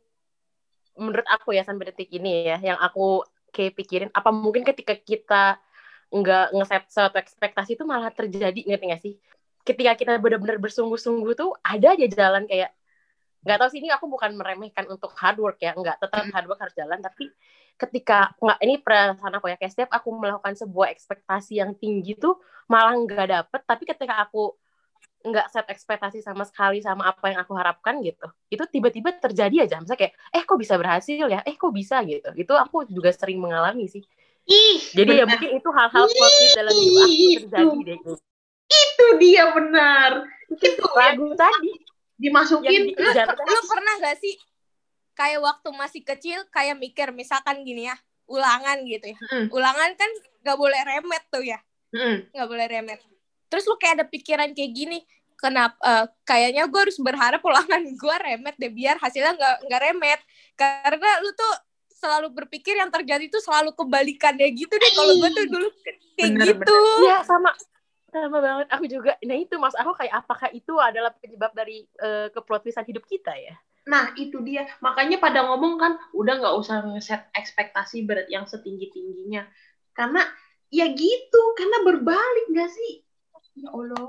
menurut 1.00 1.24
aku 1.24 1.56
ya 1.56 1.64
sampai 1.64 1.88
detik 1.88 2.12
ini 2.12 2.44
ya 2.44 2.60
yang 2.60 2.76
aku 2.76 3.24
kayak 3.56 3.72
pikirin 3.72 4.10
apa 4.12 4.28
mungkin 4.28 4.68
ketika 4.68 4.92
kita 4.92 5.56
nggak 6.12 6.52
ngeset 6.52 6.84
suatu 6.92 7.16
ekspektasi 7.16 7.80
itu 7.80 7.88
malah 7.88 8.12
terjadi 8.12 8.60
ngerti 8.68 8.84
nggak 8.84 9.00
sih 9.00 9.14
ketika 9.64 9.96
kita 9.96 10.20
benar-benar 10.20 10.60
bersungguh-sungguh 10.60 11.32
tuh 11.32 11.56
ada 11.64 11.96
aja 11.96 12.06
jalan 12.10 12.44
kayak 12.44 12.76
nggak 13.40 13.56
tahu 13.56 13.68
sih 13.72 13.80
ini 13.80 13.88
aku 13.88 14.04
bukan 14.12 14.36
meremehkan 14.36 14.84
untuk 14.92 15.16
hard 15.16 15.40
work 15.40 15.56
ya 15.64 15.72
nggak 15.72 15.96
tetap 15.96 16.28
hard 16.28 16.46
work 16.52 16.60
harus 16.60 16.76
jalan 16.76 17.00
tapi 17.00 17.32
ketika 17.80 18.36
nggak 18.36 18.58
ini 18.60 18.74
perasaan 18.84 19.40
aku 19.40 19.48
ya 19.48 19.56
kayak 19.56 19.72
setiap 19.72 19.90
aku 19.96 20.12
melakukan 20.12 20.52
sebuah 20.52 20.92
ekspektasi 20.92 21.64
yang 21.64 21.72
tinggi 21.72 22.20
tuh 22.20 22.36
malah 22.68 22.92
nggak 22.92 23.26
dapet 23.32 23.60
tapi 23.64 23.88
ketika 23.88 24.20
aku 24.20 24.52
nggak 25.20 25.46
set 25.52 25.68
ekspektasi 25.68 26.24
sama 26.24 26.48
sekali 26.48 26.80
sama 26.80 27.12
apa 27.12 27.28
yang 27.28 27.44
aku 27.44 27.52
harapkan 27.52 28.00
gitu 28.00 28.24
itu 28.48 28.64
tiba-tiba 28.64 29.12
terjadi 29.20 29.68
aja 29.68 29.76
misalnya 29.76 30.08
kayak 30.08 30.14
eh 30.32 30.42
kok 30.48 30.56
bisa 30.56 30.74
berhasil 30.80 31.24
ya 31.28 31.44
eh 31.44 31.56
kok 31.60 31.72
bisa 31.76 32.00
gitu 32.08 32.32
itu 32.40 32.52
aku 32.56 32.88
juga 32.88 33.12
sering 33.12 33.36
mengalami 33.36 33.84
sih 33.84 34.00
Ih, 34.48 34.80
jadi 34.96 35.20
ya 35.20 35.24
benar. 35.28 35.36
mungkin 35.36 35.50
itu 35.60 35.68
hal-hal 35.68 36.04
twist 36.08 36.56
dalam 36.56 36.72
hidup 36.72 36.96
aku 37.04 37.12
Itu. 37.12 37.38
terjadi 37.44 37.78
deh 37.84 37.98
itu 38.70 39.06
dia 39.18 39.44
benar. 39.52 40.10
Itu 40.50 40.66
ya, 40.66 40.94
lagu 40.94 41.26
tadi 41.34 41.70
yang 41.70 41.82
dimasukin 42.20 42.92
Lu, 42.92 43.10
lu 43.48 43.60
pernah 43.66 43.94
gak 44.02 44.18
sih 44.20 44.34
kayak 45.16 45.40
waktu 45.42 45.68
masih 45.74 46.02
kecil 46.04 46.38
kayak 46.52 46.76
mikir 46.78 47.10
misalkan 47.10 47.64
gini 47.66 47.88
ya 47.88 47.96
ulangan 48.30 48.78
gitu 48.86 49.10
ya. 49.10 49.18
Mm. 49.34 49.46
Ulangan 49.50 49.90
kan 49.98 50.10
gak 50.46 50.58
boleh 50.58 50.80
remet 50.86 51.24
tuh 51.32 51.42
ya. 51.42 51.58
Mm. 51.90 52.30
Gak 52.30 52.48
boleh 52.48 52.66
remet. 52.70 53.00
Terus 53.50 53.66
lu 53.66 53.76
kayak 53.76 54.00
ada 54.00 54.06
pikiran 54.06 54.54
kayak 54.54 54.72
gini. 54.72 54.98
Kenapa? 55.34 55.76
eh, 55.82 56.06
kayaknya 56.22 56.68
gue 56.68 56.80
harus 56.80 56.98
berharap 57.00 57.40
ulangan 57.42 57.82
gue 57.82 58.16
remet 58.22 58.56
deh 58.60 58.72
biar 58.72 58.96
hasilnya 59.02 59.34
nggak 59.34 59.56
nggak 59.66 59.80
remet. 59.90 60.20
Karena 60.54 61.10
lu 61.20 61.30
tuh 61.34 61.54
selalu 61.90 62.32
berpikir 62.32 62.78
yang 62.80 62.88
terjadi 62.88 63.28
itu 63.28 63.40
selalu 63.42 63.76
kebalikannya 63.76 64.48
gitu 64.54 64.72
deh. 64.72 64.90
Kalau 64.94 65.14
gue 65.18 65.30
tuh 65.34 65.46
dulu 65.48 65.68
kayak 66.16 66.32
Bener, 66.36 66.46
gitu. 66.54 66.76
Iya 67.04 67.24
sama 67.24 67.50
sama 68.10 68.42
banget 68.42 68.66
aku 68.74 68.90
juga 68.90 69.14
nah 69.22 69.38
itu 69.38 69.54
mas 69.62 69.70
aku 69.78 69.94
kayak 69.94 70.26
apakah 70.26 70.50
itu 70.50 70.74
adalah 70.82 71.14
penyebab 71.14 71.54
dari 71.54 71.86
eh, 72.02 72.26
keplot 72.34 72.66
twistan 72.66 72.82
hidup 72.82 73.06
kita 73.06 73.30
ya 73.38 73.54
Nah, 73.88 74.12
itu 74.14 74.38
dia. 74.44 74.68
Makanya 74.84 75.16
pada 75.18 75.42
ngomong 75.50 75.80
kan, 75.80 75.96
udah 76.12 76.34
nggak 76.38 76.56
usah 76.62 76.84
ngeset 76.84 77.26
ekspektasi 77.32 78.04
berat 78.04 78.28
yang 78.28 78.44
setinggi-tingginya. 78.44 79.48
Karena 79.96 80.20
ya 80.68 80.86
gitu, 80.92 81.42
karena 81.56 81.82
berbalik 81.82 82.46
nggak 82.52 82.70
sih? 82.70 83.02
Ya 83.60 83.70
Allah. 83.70 84.08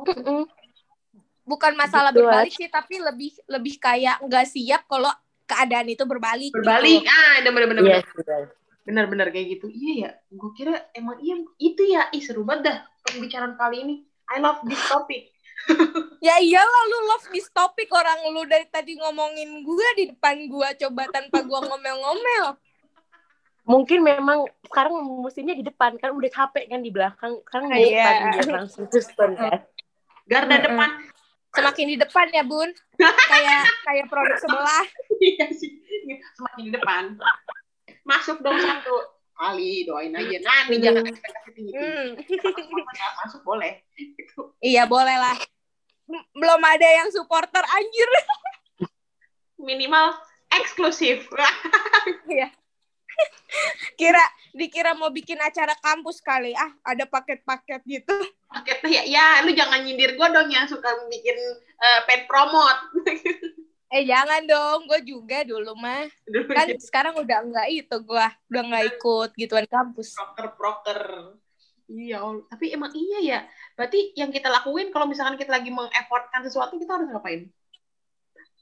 Bukan 1.44 1.74
masalah 1.76 2.16
Gitu 2.16 2.24
berbalik 2.24 2.54
sih, 2.56 2.70
tapi 2.72 2.96
lebih 3.02 3.32
lebih 3.52 3.76
kayak 3.76 4.24
nggak 4.24 4.46
siap 4.48 4.88
kalau 4.88 5.12
keadaan 5.44 5.88
itu 5.92 6.04
berbalik. 6.08 6.52
Berbalik. 6.56 7.04
Gitu. 7.04 7.12
Ah, 7.12 7.36
bener-bener. 7.44 7.82
Iya 7.84 7.98
sudah. 8.08 8.40
Bener-bener 8.88 9.28
kayak 9.30 9.48
gitu. 9.60 9.68
Iya 9.68 9.92
ya, 9.94 10.12
gue 10.32 10.52
kira 10.56 10.76
emang 10.96 11.20
iya 11.20 11.36
itu 11.60 11.84
ya. 11.86 12.08
Ih, 12.16 12.24
seru 12.24 12.48
banget 12.48 12.72
dah 12.72 12.78
pembicaraan 13.12 13.60
kali 13.60 13.78
ini. 13.84 13.96
I 14.32 14.40
love 14.40 14.64
this 14.64 14.82
topic. 14.88 15.28
Ya 16.22 16.38
iyalah 16.38 16.84
lu 16.86 16.98
love 17.10 17.26
this 17.34 17.50
topic 17.50 17.90
orang 17.90 18.30
lu 18.30 18.46
dari 18.46 18.66
tadi 18.70 18.94
ngomongin 18.94 19.66
gue 19.66 19.88
di 19.98 20.04
depan 20.14 20.46
gue 20.46 20.70
coba 20.86 21.10
tanpa 21.10 21.42
gue 21.42 21.60
ngomel-ngomel. 21.66 22.46
Mungkin 23.62 24.02
memang 24.02 24.50
sekarang 24.66 24.98
musimnya 25.00 25.54
di 25.54 25.62
depan 25.62 25.96
kan 26.02 26.12
udah 26.12 26.30
capek 26.34 26.66
kan 26.66 26.82
di 26.82 26.90
belakang 26.90 27.38
kan 27.46 27.70
di 27.70 27.94
Iya. 27.94 28.02
depan 28.02 28.14
biar 28.34 28.48
langsung 28.66 28.86
suspend 28.90 29.38
kan 29.38 29.62
Garda 30.26 30.58
depan. 30.64 30.90
Semakin 31.52 31.86
di 31.92 31.98
depan 32.00 32.32
ya 32.32 32.48
bun, 32.48 32.72
kayak 32.96 33.64
kayak 33.84 34.06
produk 34.08 34.40
sebelah. 34.40 34.86
Iya 35.20 35.52
sih. 35.52 35.84
Semakin 36.40 36.64
di 36.64 36.72
depan. 36.72 37.20
Masuk 38.08 38.40
dong 38.40 38.56
satu 38.56 38.96
kali 39.36 39.84
doain 39.84 40.16
aja. 40.16 40.40
Nah, 40.40 40.72
nih 40.72 40.80
jangan 40.80 41.04
ekspektasi 41.12 41.50
tinggi. 41.52 41.74
Hmm. 41.76 42.08
Masuk 43.28 43.44
boleh. 43.44 43.84
Gitu. 44.00 44.56
Iya 44.64 44.88
boleh 44.88 45.18
lah. 45.20 45.36
Belum 46.32 46.62
ada 46.64 46.88
yang 46.88 47.12
supporter 47.12 47.68
anjir. 47.68 48.10
Minimal 49.60 50.16
eksklusif. 50.56 51.28
Iya. 52.32 52.48
Kira 54.00 54.24
dikira 54.52 54.92
mau 54.98 55.10
bikin 55.12 55.40
acara 55.40 55.76
kampus 55.80 56.20
kali 56.20 56.52
ah 56.56 56.72
ada 56.84 57.08
paket-paket 57.08 57.82
gitu. 57.88 58.16
Paketnya 58.52 58.90
ya, 58.90 59.04
ya 59.08 59.26
lu 59.48 59.56
jangan 59.56 59.84
nyindir 59.84 60.20
gue 60.20 60.28
dong 60.28 60.52
yang 60.52 60.68
suka 60.68 60.92
bikin 61.08 61.38
eh, 61.80 62.00
paid 62.08 62.28
promote. 62.28 62.82
Eh 63.92 64.08
jangan 64.08 64.48
dong, 64.48 64.88
gue 64.88 65.04
juga 65.04 65.44
dulu 65.44 65.76
mah. 65.76 66.08
Kan 66.56 66.80
sekarang 66.80 67.12
udah 67.20 67.44
enggak 67.44 67.68
itu 67.68 67.92
gue, 68.00 68.26
udah 68.48 68.62
enggak 68.64 68.84
ikut 68.88 69.30
gituan 69.36 69.68
kampus. 69.68 70.16
proker-proker. 70.16 71.36
Iya, 71.92 72.24
Allah. 72.24 72.48
tapi 72.48 72.72
emang 72.72 72.96
iya 72.96 73.20
ya. 73.20 73.40
Berarti 73.76 74.16
yang 74.16 74.32
kita 74.32 74.48
lakuin 74.48 74.96
kalau 74.96 75.12
misalkan 75.12 75.36
kita 75.36 75.52
lagi 75.52 75.76
mengeffortkan 75.76 76.40
sesuatu, 76.48 76.80
kita 76.80 76.96
harus 76.96 77.12
ngapain? 77.12 77.52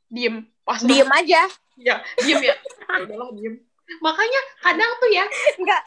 Diem. 0.09 0.49
Pas 0.65 0.81
Diem 0.81 1.05
aja. 1.05 1.45
Ya, 1.77 2.01
diem 2.25 2.41
ya. 2.41 2.55
Ya 2.89 3.05
udahlah, 3.05 3.29
diem. 3.37 3.61
Makanya 3.97 4.41
kadang 4.61 4.91
tuh 4.97 5.09
ya, 5.09 5.25
Enggak, 5.57 5.81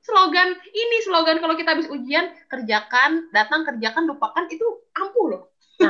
slogan 0.00 0.48
ini 0.66 0.96
slogan 1.02 1.42
kalau 1.42 1.54
kita 1.54 1.74
habis 1.74 1.90
ujian 1.90 2.30
kerjakan 2.46 3.26
datang 3.30 3.66
kerjakan 3.66 4.06
lupakan 4.06 4.46
itu 4.46 4.62
ampuh 4.94 5.26
loh 5.26 5.42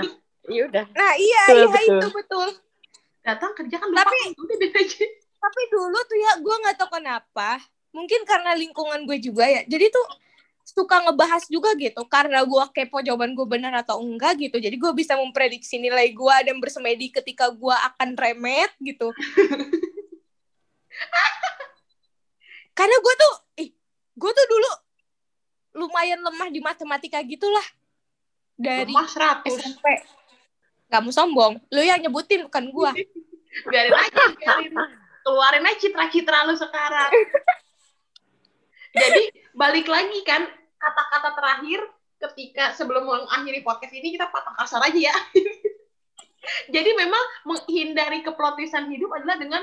iya 0.48 0.64
udah 0.66 0.84
Nah 0.88 1.12
iya, 1.14 1.42
Betul, 1.46 1.56
iya 1.60 1.66
betul. 1.68 1.98
itu 2.00 2.08
betul. 2.16 2.48
datang 3.20 3.52
kerjakan 3.52 3.86
lupakan 3.92 4.08
Tapi- 4.08 4.40
udah 4.40 4.56
beda 4.56 4.78
aja 4.80 5.06
Tapi 5.36 5.62
dulu 5.70 5.98
tuh 6.02 6.18
ya, 6.18 6.32
gue 6.42 6.56
nggak 6.58 6.74
tahu 6.74 6.90
kenapa. 6.98 7.62
Mungkin 7.94 8.26
karena 8.26 8.58
lingkungan 8.58 9.06
gue 9.06 9.22
juga 9.22 9.46
ya. 9.46 9.62
Jadi 9.62 9.94
tuh 9.94 10.02
suka 10.66 11.06
ngebahas 11.06 11.46
juga 11.46 11.70
gitu. 11.78 12.02
Karena 12.10 12.42
gue 12.42 12.64
kepo 12.74 12.98
jawaban 12.98 13.30
gue 13.30 13.46
benar 13.46 13.70
atau 13.78 14.02
enggak 14.02 14.42
gitu. 14.42 14.58
Jadi 14.58 14.74
gue 14.74 14.90
bisa 14.90 15.14
memprediksi 15.14 15.78
nilai 15.78 16.10
gue 16.10 16.36
dan 16.42 16.58
bersemedi 16.58 17.14
ketika 17.14 17.46
gue 17.54 17.70
akan 17.70 18.18
remet 18.18 18.74
gitu. 18.82 19.14
karena 22.78 22.96
gue 23.00 23.14
tuh, 23.16 23.34
ih, 23.64 23.70
gue 24.16 24.30
tuh 24.32 24.46
dulu 24.48 24.70
lumayan 25.76 26.20
lemah 26.24 26.48
di 26.48 26.60
matematika 26.64 27.20
gitulah. 27.24 27.64
Dari 28.56 28.88
Lemah 28.88 29.44
100 29.44 29.52
SMP. 29.52 29.86
Gak 30.88 31.00
mau 31.04 31.12
sombong. 31.12 31.60
Lu 31.68 31.84
yang 31.84 32.00
nyebutin 32.00 32.48
bukan 32.48 32.72
gue. 32.72 32.90
biarin 33.64 33.94
aja 33.96 34.24
biarin 34.36 34.74
keluarin 35.24 35.64
aja 35.64 35.78
citra-citra 35.80 36.44
lu 36.44 36.54
sekarang 36.58 37.10
jadi 38.92 39.22
balik 39.56 39.88
lagi 39.88 40.20
kan 40.28 40.44
kata-kata 40.76 41.30
terakhir 41.32 41.80
ketika 42.16 42.76
sebelum 42.76 43.08
mengakhiri 43.08 43.64
podcast 43.64 43.92
ini 43.96 44.16
kita 44.16 44.28
patah 44.28 44.52
kasar 44.60 44.84
aja 44.84 45.12
ya 45.12 45.16
jadi 46.74 46.90
memang 46.96 47.24
menghindari 47.48 48.20
keplotisan 48.20 48.92
hidup 48.92 49.12
adalah 49.16 49.40
dengan 49.40 49.62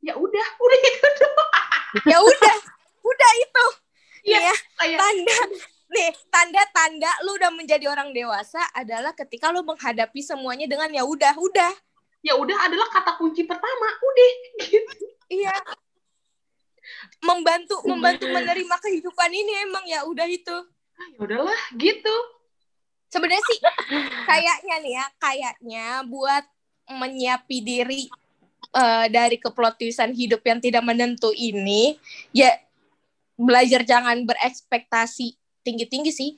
ya 0.00 0.14
udah 0.16 0.46
udah 0.56 0.78
itu 0.90 1.08
doang. 1.20 1.66
Ya 2.08 2.18
udah 2.20 2.56
udah 3.00 3.30
itu. 3.36 3.66
Iya, 4.20 4.36
Nih 4.36 4.44
ya 4.44 4.54
kayak 4.76 4.98
tanda. 5.00 5.38
nih 5.90 6.08
tanda-tanda 6.30 7.10
lu 7.26 7.34
udah 7.40 7.50
menjadi 7.50 7.88
orang 7.90 8.12
dewasa 8.14 8.60
adalah 8.76 9.10
ketika 9.16 9.50
lu 9.50 9.64
menghadapi 9.64 10.20
semuanya 10.22 10.68
dengan 10.68 10.92
ya 10.92 11.02
udah 11.04 11.34
udah. 11.36 11.72
Ya 12.20 12.36
udah 12.36 12.68
adalah 12.68 12.88
kata 12.92 13.16
kunci 13.16 13.48
pertama 13.48 13.88
udah. 14.00 14.32
Gitu 14.60 14.94
iya. 15.32 15.56
Membantu 17.24 17.80
membantu 17.86 18.26
menerima 18.28 18.76
kehidupan 18.80 19.30
ini 19.32 19.52
emang 19.68 19.84
ya 19.88 20.04
udah 20.04 20.26
itu. 20.28 20.56
Ah, 21.00 21.06
ya 21.16 21.18
udahlah 21.20 21.60
gitu. 21.80 22.16
Sebenarnya 23.10 23.42
sih 23.50 23.58
kayaknya 24.28 24.74
nih 24.84 24.92
ya 24.94 25.04
kayaknya 25.18 25.86
buat 26.06 26.44
menyiapi 26.90 27.56
diri 27.62 28.06
uh, 28.74 29.06
dari 29.10 29.36
keplotisan 29.38 30.14
hidup 30.14 30.42
yang 30.46 30.58
tidak 30.58 30.82
menentu 30.84 31.30
ini 31.34 31.98
ya 32.34 32.50
belajar 33.40 33.86
jangan 33.86 34.26
berekspektasi 34.28 35.36
tinggi-tinggi 35.64 36.12
sih. 36.12 36.30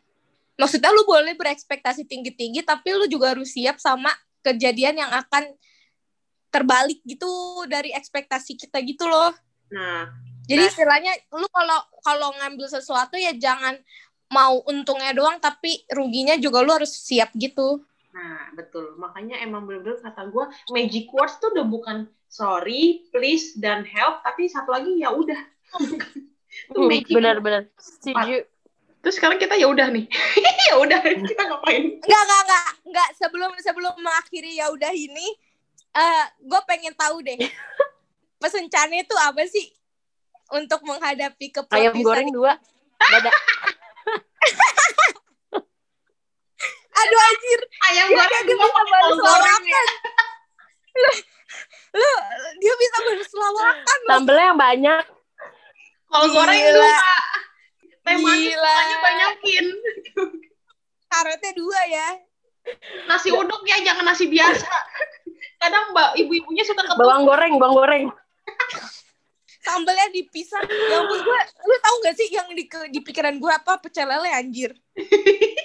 Maksudnya 0.61 0.93
lu 0.93 1.03
boleh 1.09 1.35
berekspektasi 1.35 2.07
tinggi-tinggi 2.07 2.63
tapi 2.63 2.95
lu 2.95 3.09
juga 3.09 3.35
harus 3.35 3.51
siap 3.51 3.81
sama 3.81 4.13
kejadian 4.45 5.01
yang 5.01 5.11
akan 5.11 5.51
terbalik 6.53 7.01
gitu 7.09 7.29
dari 7.67 7.91
ekspektasi 7.97 8.55
kita 8.61 8.79
gitu 8.85 9.09
loh. 9.09 9.33
Nah 9.73 10.33
jadi 10.47 10.63
nah. 10.67 10.71
istilahnya 10.71 11.13
lu 11.33 11.47
kalau 11.49 11.81
kalau 12.03 12.29
ngambil 12.43 12.67
sesuatu 12.67 13.15
ya 13.15 13.33
jangan 13.35 13.79
mau 14.33 14.65
untungnya 14.67 15.13
doang 15.15 15.39
tapi 15.39 15.87
ruginya 15.93 16.35
juga 16.41 16.65
lu 16.65 16.73
harus 16.73 16.91
siap 16.91 17.31
gitu 17.37 17.85
Nah, 18.13 18.53
betul. 18.53 18.95
Makanya 19.01 19.41
emang 19.41 19.65
bener-bener 19.65 20.01
kata 20.05 20.29
gue, 20.29 20.45
magic 20.73 21.09
words 21.13 21.41
tuh 21.41 21.53
udah 21.57 21.65
bukan 21.65 22.09
sorry, 22.29 23.09
please, 23.13 23.57
dan 23.57 23.85
help, 23.85 24.21
tapi 24.25 24.49
satu 24.49 24.73
lagi 24.73 25.01
ya 25.01 25.11
udah. 25.13 25.41
Hmm, 26.69 26.93
benar-benar. 27.09 27.65
Setuju. 27.81 28.45
Terus 29.01 29.15
sekarang 29.17 29.41
kita 29.41 29.57
ya 29.57 29.73
udah 29.73 29.89
nih. 29.89 30.05
ya 30.69 30.75
udah, 30.85 31.01
kita 31.01 31.43
ngapain? 31.49 31.97
Enggak, 31.97 32.23
enggak, 32.23 32.41
enggak. 32.45 32.69
Enggak, 32.85 33.09
sebelum 33.17 33.51
sebelum 33.57 33.95
mengakhiri 33.97 34.61
ya 34.61 34.69
udah 34.69 34.93
ini, 34.93 35.33
uh, 35.97 36.01
eh, 36.05 36.25
gue 36.45 36.61
pengen 36.69 36.93
tahu 36.93 37.25
deh. 37.25 37.41
Pesan 38.45 38.69
Cane 38.69 39.01
itu 39.01 39.17
apa 39.17 39.49
sih? 39.49 39.73
Untuk 40.53 40.85
menghadapi 40.85 41.49
keputusan. 41.49 41.89
Ayam 41.89 41.97
goreng 42.05 42.29
dua. 42.29 42.61
Dadah. 43.01 43.33
Aduh 46.93 47.21
anjir. 47.21 47.61
Ayam 47.89 48.07
goreng 48.13 48.43
dia 48.45 48.57
bisa 48.57 48.83
baru 48.85 49.13
selawakan. 49.17 49.63
Lu, 51.93 52.13
dia 52.61 52.75
bisa 52.77 52.97
baru 53.05 53.25
selawakan. 53.25 53.99
Sambelnya 54.09 54.47
yang 54.53 54.61
banyak. 54.61 55.05
Kalau 56.13 56.27
goreng 56.33 56.61
dua. 56.61 56.97
Teh 58.03 58.17
manis 58.19 58.57
banyakin. 59.01 59.67
Karetnya 61.09 61.53
dua 61.57 61.81
ya. 61.89 62.09
Nasi 63.11 63.29
uduk 63.35 63.63
ya, 63.67 63.83
jangan 63.83 64.07
nasi 64.07 64.31
biasa. 64.31 64.71
Kadang 65.59 65.95
mbak 65.95 66.19
ibu-ibunya 66.19 66.63
suka 66.67 66.83
ke 66.87 66.95
bawang 66.99 67.27
goreng, 67.27 67.59
bawang 67.59 67.77
goreng. 67.79 68.05
Sambelnya 69.63 70.11
dipisah. 70.11 70.59
Ya 70.67 70.97
ampun 71.07 71.23
gue, 71.23 71.41
lu 71.71 71.77
tau 71.79 71.97
gak 72.03 72.19
sih 72.19 72.27
yang 72.35 72.51
di, 72.51 72.67
di 72.67 73.01
pikiran 73.03 73.39
gue 73.39 73.53
apa 73.53 73.79
pecel 73.79 74.11
lele 74.11 74.31
anjir. 74.35 74.75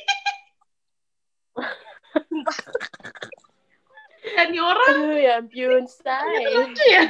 Dan 4.35 4.49
orang. 4.59 4.95
Aduh, 4.97 5.17
ya 5.17 5.39
ampun, 5.39 5.85
say. 5.87 6.43
Lucu 6.53 6.83
ya. 6.89 7.03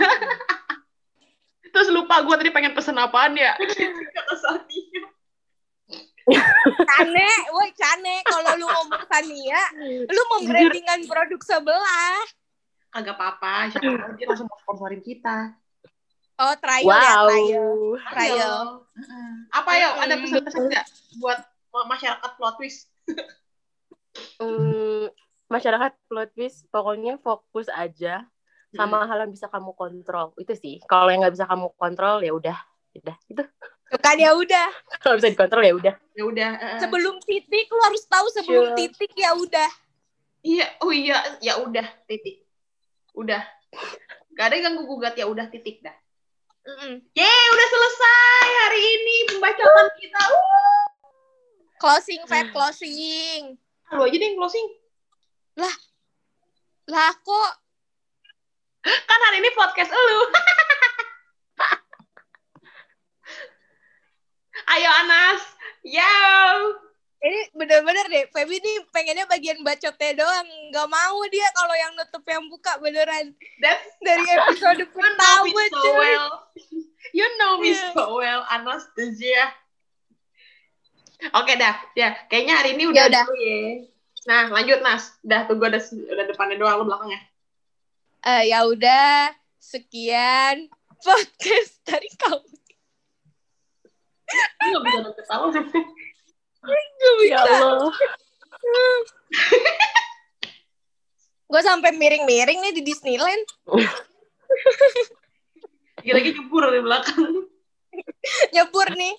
Terus 1.73 1.89
lupa 1.93 2.21
gue 2.25 2.35
tadi 2.37 2.49
pengen 2.53 2.73
pesen 2.73 2.97
apaan 2.97 3.37
ya. 3.37 3.53
Kata 3.57 4.35
Sania. 4.37 5.03
Cane, 6.67 7.31
woi 7.55 7.71
Cane, 7.71 8.19
kalau 8.27 8.51
lu 8.59 8.67
ngomong 8.67 9.03
Sania, 9.07 9.61
lu 10.11 10.21
membrandingan 10.37 11.07
produk 11.07 11.39
sebelah. 11.39 12.19
Agak 12.91 13.15
apa-apa, 13.15 13.71
siapa 13.71 13.87
tahu 13.87 14.11
dia 14.19 14.25
langsung 14.27 14.49
mau 14.49 14.59
sponsorin 14.59 14.99
kita. 14.99 15.55
Oh, 16.37 16.53
trial 16.61 16.85
ya, 16.85 16.93
wow. 16.93 17.25
ya, 17.25 17.65
trial. 18.13 18.35
Trial. 18.37 18.65
Apa 19.53 19.71
ya, 19.73 19.87
ada 20.05 20.15
pesan-pesan 20.21 20.63
nggak 20.69 20.85
buat 21.17 21.39
masyarakat 21.87 22.31
plot 22.37 22.55
twist? 22.61 22.89
um, 24.39 25.09
masyarakat 25.47 25.95
plot 26.07 26.29
twist 26.35 26.67
pokoknya 26.69 27.19
fokus 27.23 27.71
aja 27.71 28.27
sama 28.75 29.03
hmm. 29.03 29.07
hal 29.07 29.17
yang 29.27 29.31
bisa 29.31 29.47
kamu 29.47 29.71
kontrol. 29.73 30.35
Itu 30.35 30.53
sih. 30.53 30.83
Kalau 30.85 31.07
yang 31.07 31.23
nggak 31.23 31.35
bisa 31.35 31.47
kamu 31.47 31.71
kontrol 31.79 32.19
ya 32.19 32.31
udah. 32.35 32.57
Udah. 32.97 33.15
Itu. 33.31 33.43
Kan 34.03 34.19
ya 34.19 34.35
udah. 34.35 34.67
Kalau 35.03 35.15
bisa 35.15 35.31
dikontrol 35.31 35.63
ya 35.63 35.73
udah. 35.75 35.95
Ya 36.17 36.23
udah 36.27 36.51
uh, 36.59 36.79
sebelum 36.83 37.23
titik 37.23 37.71
lu 37.71 37.79
harus 37.87 38.03
tahu 38.05 38.27
sebelum 38.35 38.73
sure. 38.73 38.77
titik 38.77 39.11
ya 39.15 39.31
udah. 39.31 39.69
Iya 40.43 40.65
oh 40.83 40.91
iya 40.91 41.17
ya 41.39 41.53
udah 41.63 41.87
titik. 42.05 42.43
Udah. 43.15 43.41
Gak 44.35 44.45
ada 44.51 44.53
yang 44.59 44.75
ganggu 44.75 44.85
gugat 44.85 45.15
ya 45.15 45.25
udah 45.25 45.47
titik 45.49 45.81
dah. 45.81 45.95
Mm 46.67 46.75
-mm. 46.75 46.93
Yeay, 47.15 47.45
udah 47.55 47.67
selesai 47.71 48.47
hari 48.67 48.81
ini 48.83 49.15
pembacaan 49.31 49.87
kita. 49.95 50.19
Uh. 50.19 50.83
Closing, 51.79 52.21
Feb, 52.27 52.51
closing. 52.51 53.55
Lu 53.95 54.03
aja 54.03 54.17
deh 54.19 54.27
yang 54.27 54.35
closing. 54.35 54.67
Lah, 55.55 55.75
lah 56.91 57.15
kok? 57.15 57.51
Kan 58.83 59.19
hari 59.31 59.39
ini 59.39 59.51
podcast 59.55 59.91
lu. 59.91 60.19
Ayo 64.75 64.89
Anas, 64.91 65.41
yo. 65.87 66.03
Ini 67.17 67.49
bener-bener 67.55 68.05
deh, 68.13 68.29
Feby 68.29 68.61
ini 68.61 68.77
pengennya 68.93 69.25
bagian 69.25 69.63
bacotnya 69.65 70.11
doang. 70.21 70.47
Gak 70.69 70.85
mau 70.85 71.17
dia 71.31 71.49
kalau 71.55 71.73
yang 71.73 71.95
nutup 71.97 72.21
yang 72.27 72.45
buka 72.45 72.77
beneran. 72.77 73.33
That's, 73.63 73.89
Dari 74.03 74.27
episode 74.37 74.85
pertama, 74.93 75.49
you 75.49 75.55
know 75.55 75.65
me 75.65 75.65
so 75.71 75.91
well. 75.97 76.27
You 77.15 77.27
know 77.39 77.53
me 77.57 77.71
yeah. 77.73 77.89
so 77.95 78.21
well, 78.21 78.45
Anastasia. 78.51 79.49
Oke 81.17 81.57
dah, 81.57 81.81
ya 81.97 82.13
kayaknya 82.29 82.61
hari 82.61 82.77
ini 82.77 82.93
udah 82.93 83.09
ya, 83.09 83.25
dulu 83.25 83.33
ya. 83.41 83.81
Nah 84.29 84.53
lanjut 84.53 84.85
Nas, 84.85 85.17
udah 85.25 85.49
tuh 85.49 85.57
gue 85.57 85.67
udah, 85.73 85.81
udah 86.13 86.25
depannya 86.29 86.61
doang 86.61 86.77
lo 86.77 86.85
belakangnya. 86.85 87.21
Uh, 88.21 88.43
ya 88.45 88.61
udah, 88.69 89.33
sekian 89.57 90.69
podcast 91.01 91.81
dari 91.89 92.09
kamu. 92.21 92.45
Gue 94.61 94.69
gak 94.77 94.83
bisa. 94.85 95.33
Ya 97.25 97.39
Allah. 97.41 97.93
gue 101.47 101.61
sampai 101.63 101.95
miring-miring 101.95 102.59
nih 102.61 102.73
di 102.77 102.81
Disneyland. 102.85 103.45
Lagi-lagi 105.97 106.29
nyebur 106.37 106.63
di 106.69 106.81
belakang. 106.83 107.49
nyebur 108.53 108.87
nih 108.93 109.15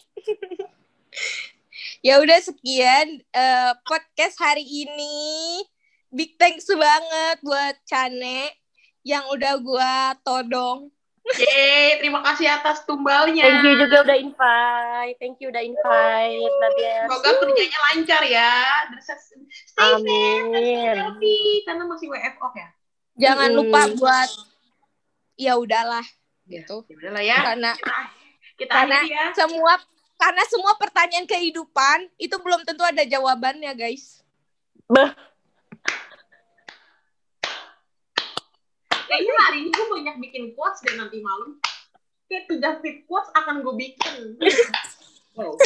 ya 2.02 2.22
udah 2.22 2.38
sekian 2.42 3.22
uh, 3.34 3.72
podcast 3.82 4.38
hari 4.38 4.64
ini. 4.64 5.62
Big 6.08 6.40
thanks 6.40 6.64
banget 6.70 7.36
buat 7.44 7.76
Cane 7.84 8.48
yang 9.04 9.28
udah 9.28 9.60
gua 9.60 10.16
todong. 10.24 10.88
Yeay, 11.36 12.00
terima 12.00 12.24
kasih 12.24 12.48
atas 12.48 12.88
tumbalnya. 12.88 13.44
Thank 13.44 13.60
you 13.60 13.76
juga 13.76 14.00
udah 14.00 14.16
invite. 14.16 15.16
Thank 15.20 15.36
you 15.44 15.52
udah 15.52 15.60
invite 15.60 16.56
Nadia. 16.64 17.04
Semoga 17.04 17.30
kerjanya 17.44 17.78
lancar 17.92 18.22
ya. 18.24 18.52
Stay 19.68 19.92
Amin. 19.92 20.56
safe, 20.56 21.36
karena 21.68 21.84
masih 21.84 22.08
WFO 22.08 22.48
ya. 22.56 22.68
Jangan 23.20 23.50
hmm. 23.52 23.58
lupa 23.60 23.80
buat 24.00 24.30
ya 25.36 25.52
udahlah 25.60 26.06
ya, 26.48 26.64
gitu. 26.64 26.88
Ya 26.88 26.94
udahlah 26.96 27.22
ya. 27.22 27.38
Karena 27.44 27.70
kita, 27.76 27.94
kita 28.56 28.72
karena 28.72 28.98
ya. 29.04 29.24
semua 29.36 29.72
karena 30.18 30.42
semua 30.50 30.74
pertanyaan 30.74 31.30
kehidupan 31.30 32.10
itu 32.18 32.34
belum 32.42 32.66
tentu 32.66 32.82
ada 32.82 33.06
jawabannya, 33.06 33.70
guys. 33.78 34.26
Bah. 34.90 35.14
Kayaknya 39.08 39.34
hari 39.40 39.58
ini 39.64 39.70
gue 39.72 39.88
banyak 39.88 40.16
bikin 40.20 40.44
quotes 40.52 40.84
dan 40.84 41.00
nanti 41.00 41.22
malam. 41.22 41.56
Kayak 42.28 42.44
tidak 42.50 42.74
fit 42.84 43.08
quotes 43.08 43.30
akan 43.32 43.64
gue 43.64 43.74
bikin. 43.78 44.36
wow. 45.38 45.54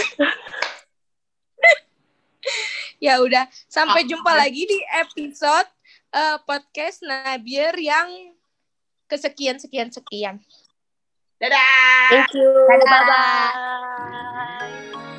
ya 3.02 3.18
udah, 3.18 3.50
sampai 3.66 4.06
jumpa 4.06 4.30
lagi 4.30 4.62
di 4.62 4.78
episode 4.94 5.66
uh, 6.14 6.38
podcast 6.46 7.02
Nabier 7.02 7.74
yang 7.80 8.36
kesekian 9.10 9.58
sekian 9.58 9.90
sekian. 9.90 10.38
Dadah. 11.42 12.06
Thank 12.14 12.38
you. 12.38 12.54
Dadah. 12.70 12.86
Bye 12.86 13.02
bye. 13.10 15.18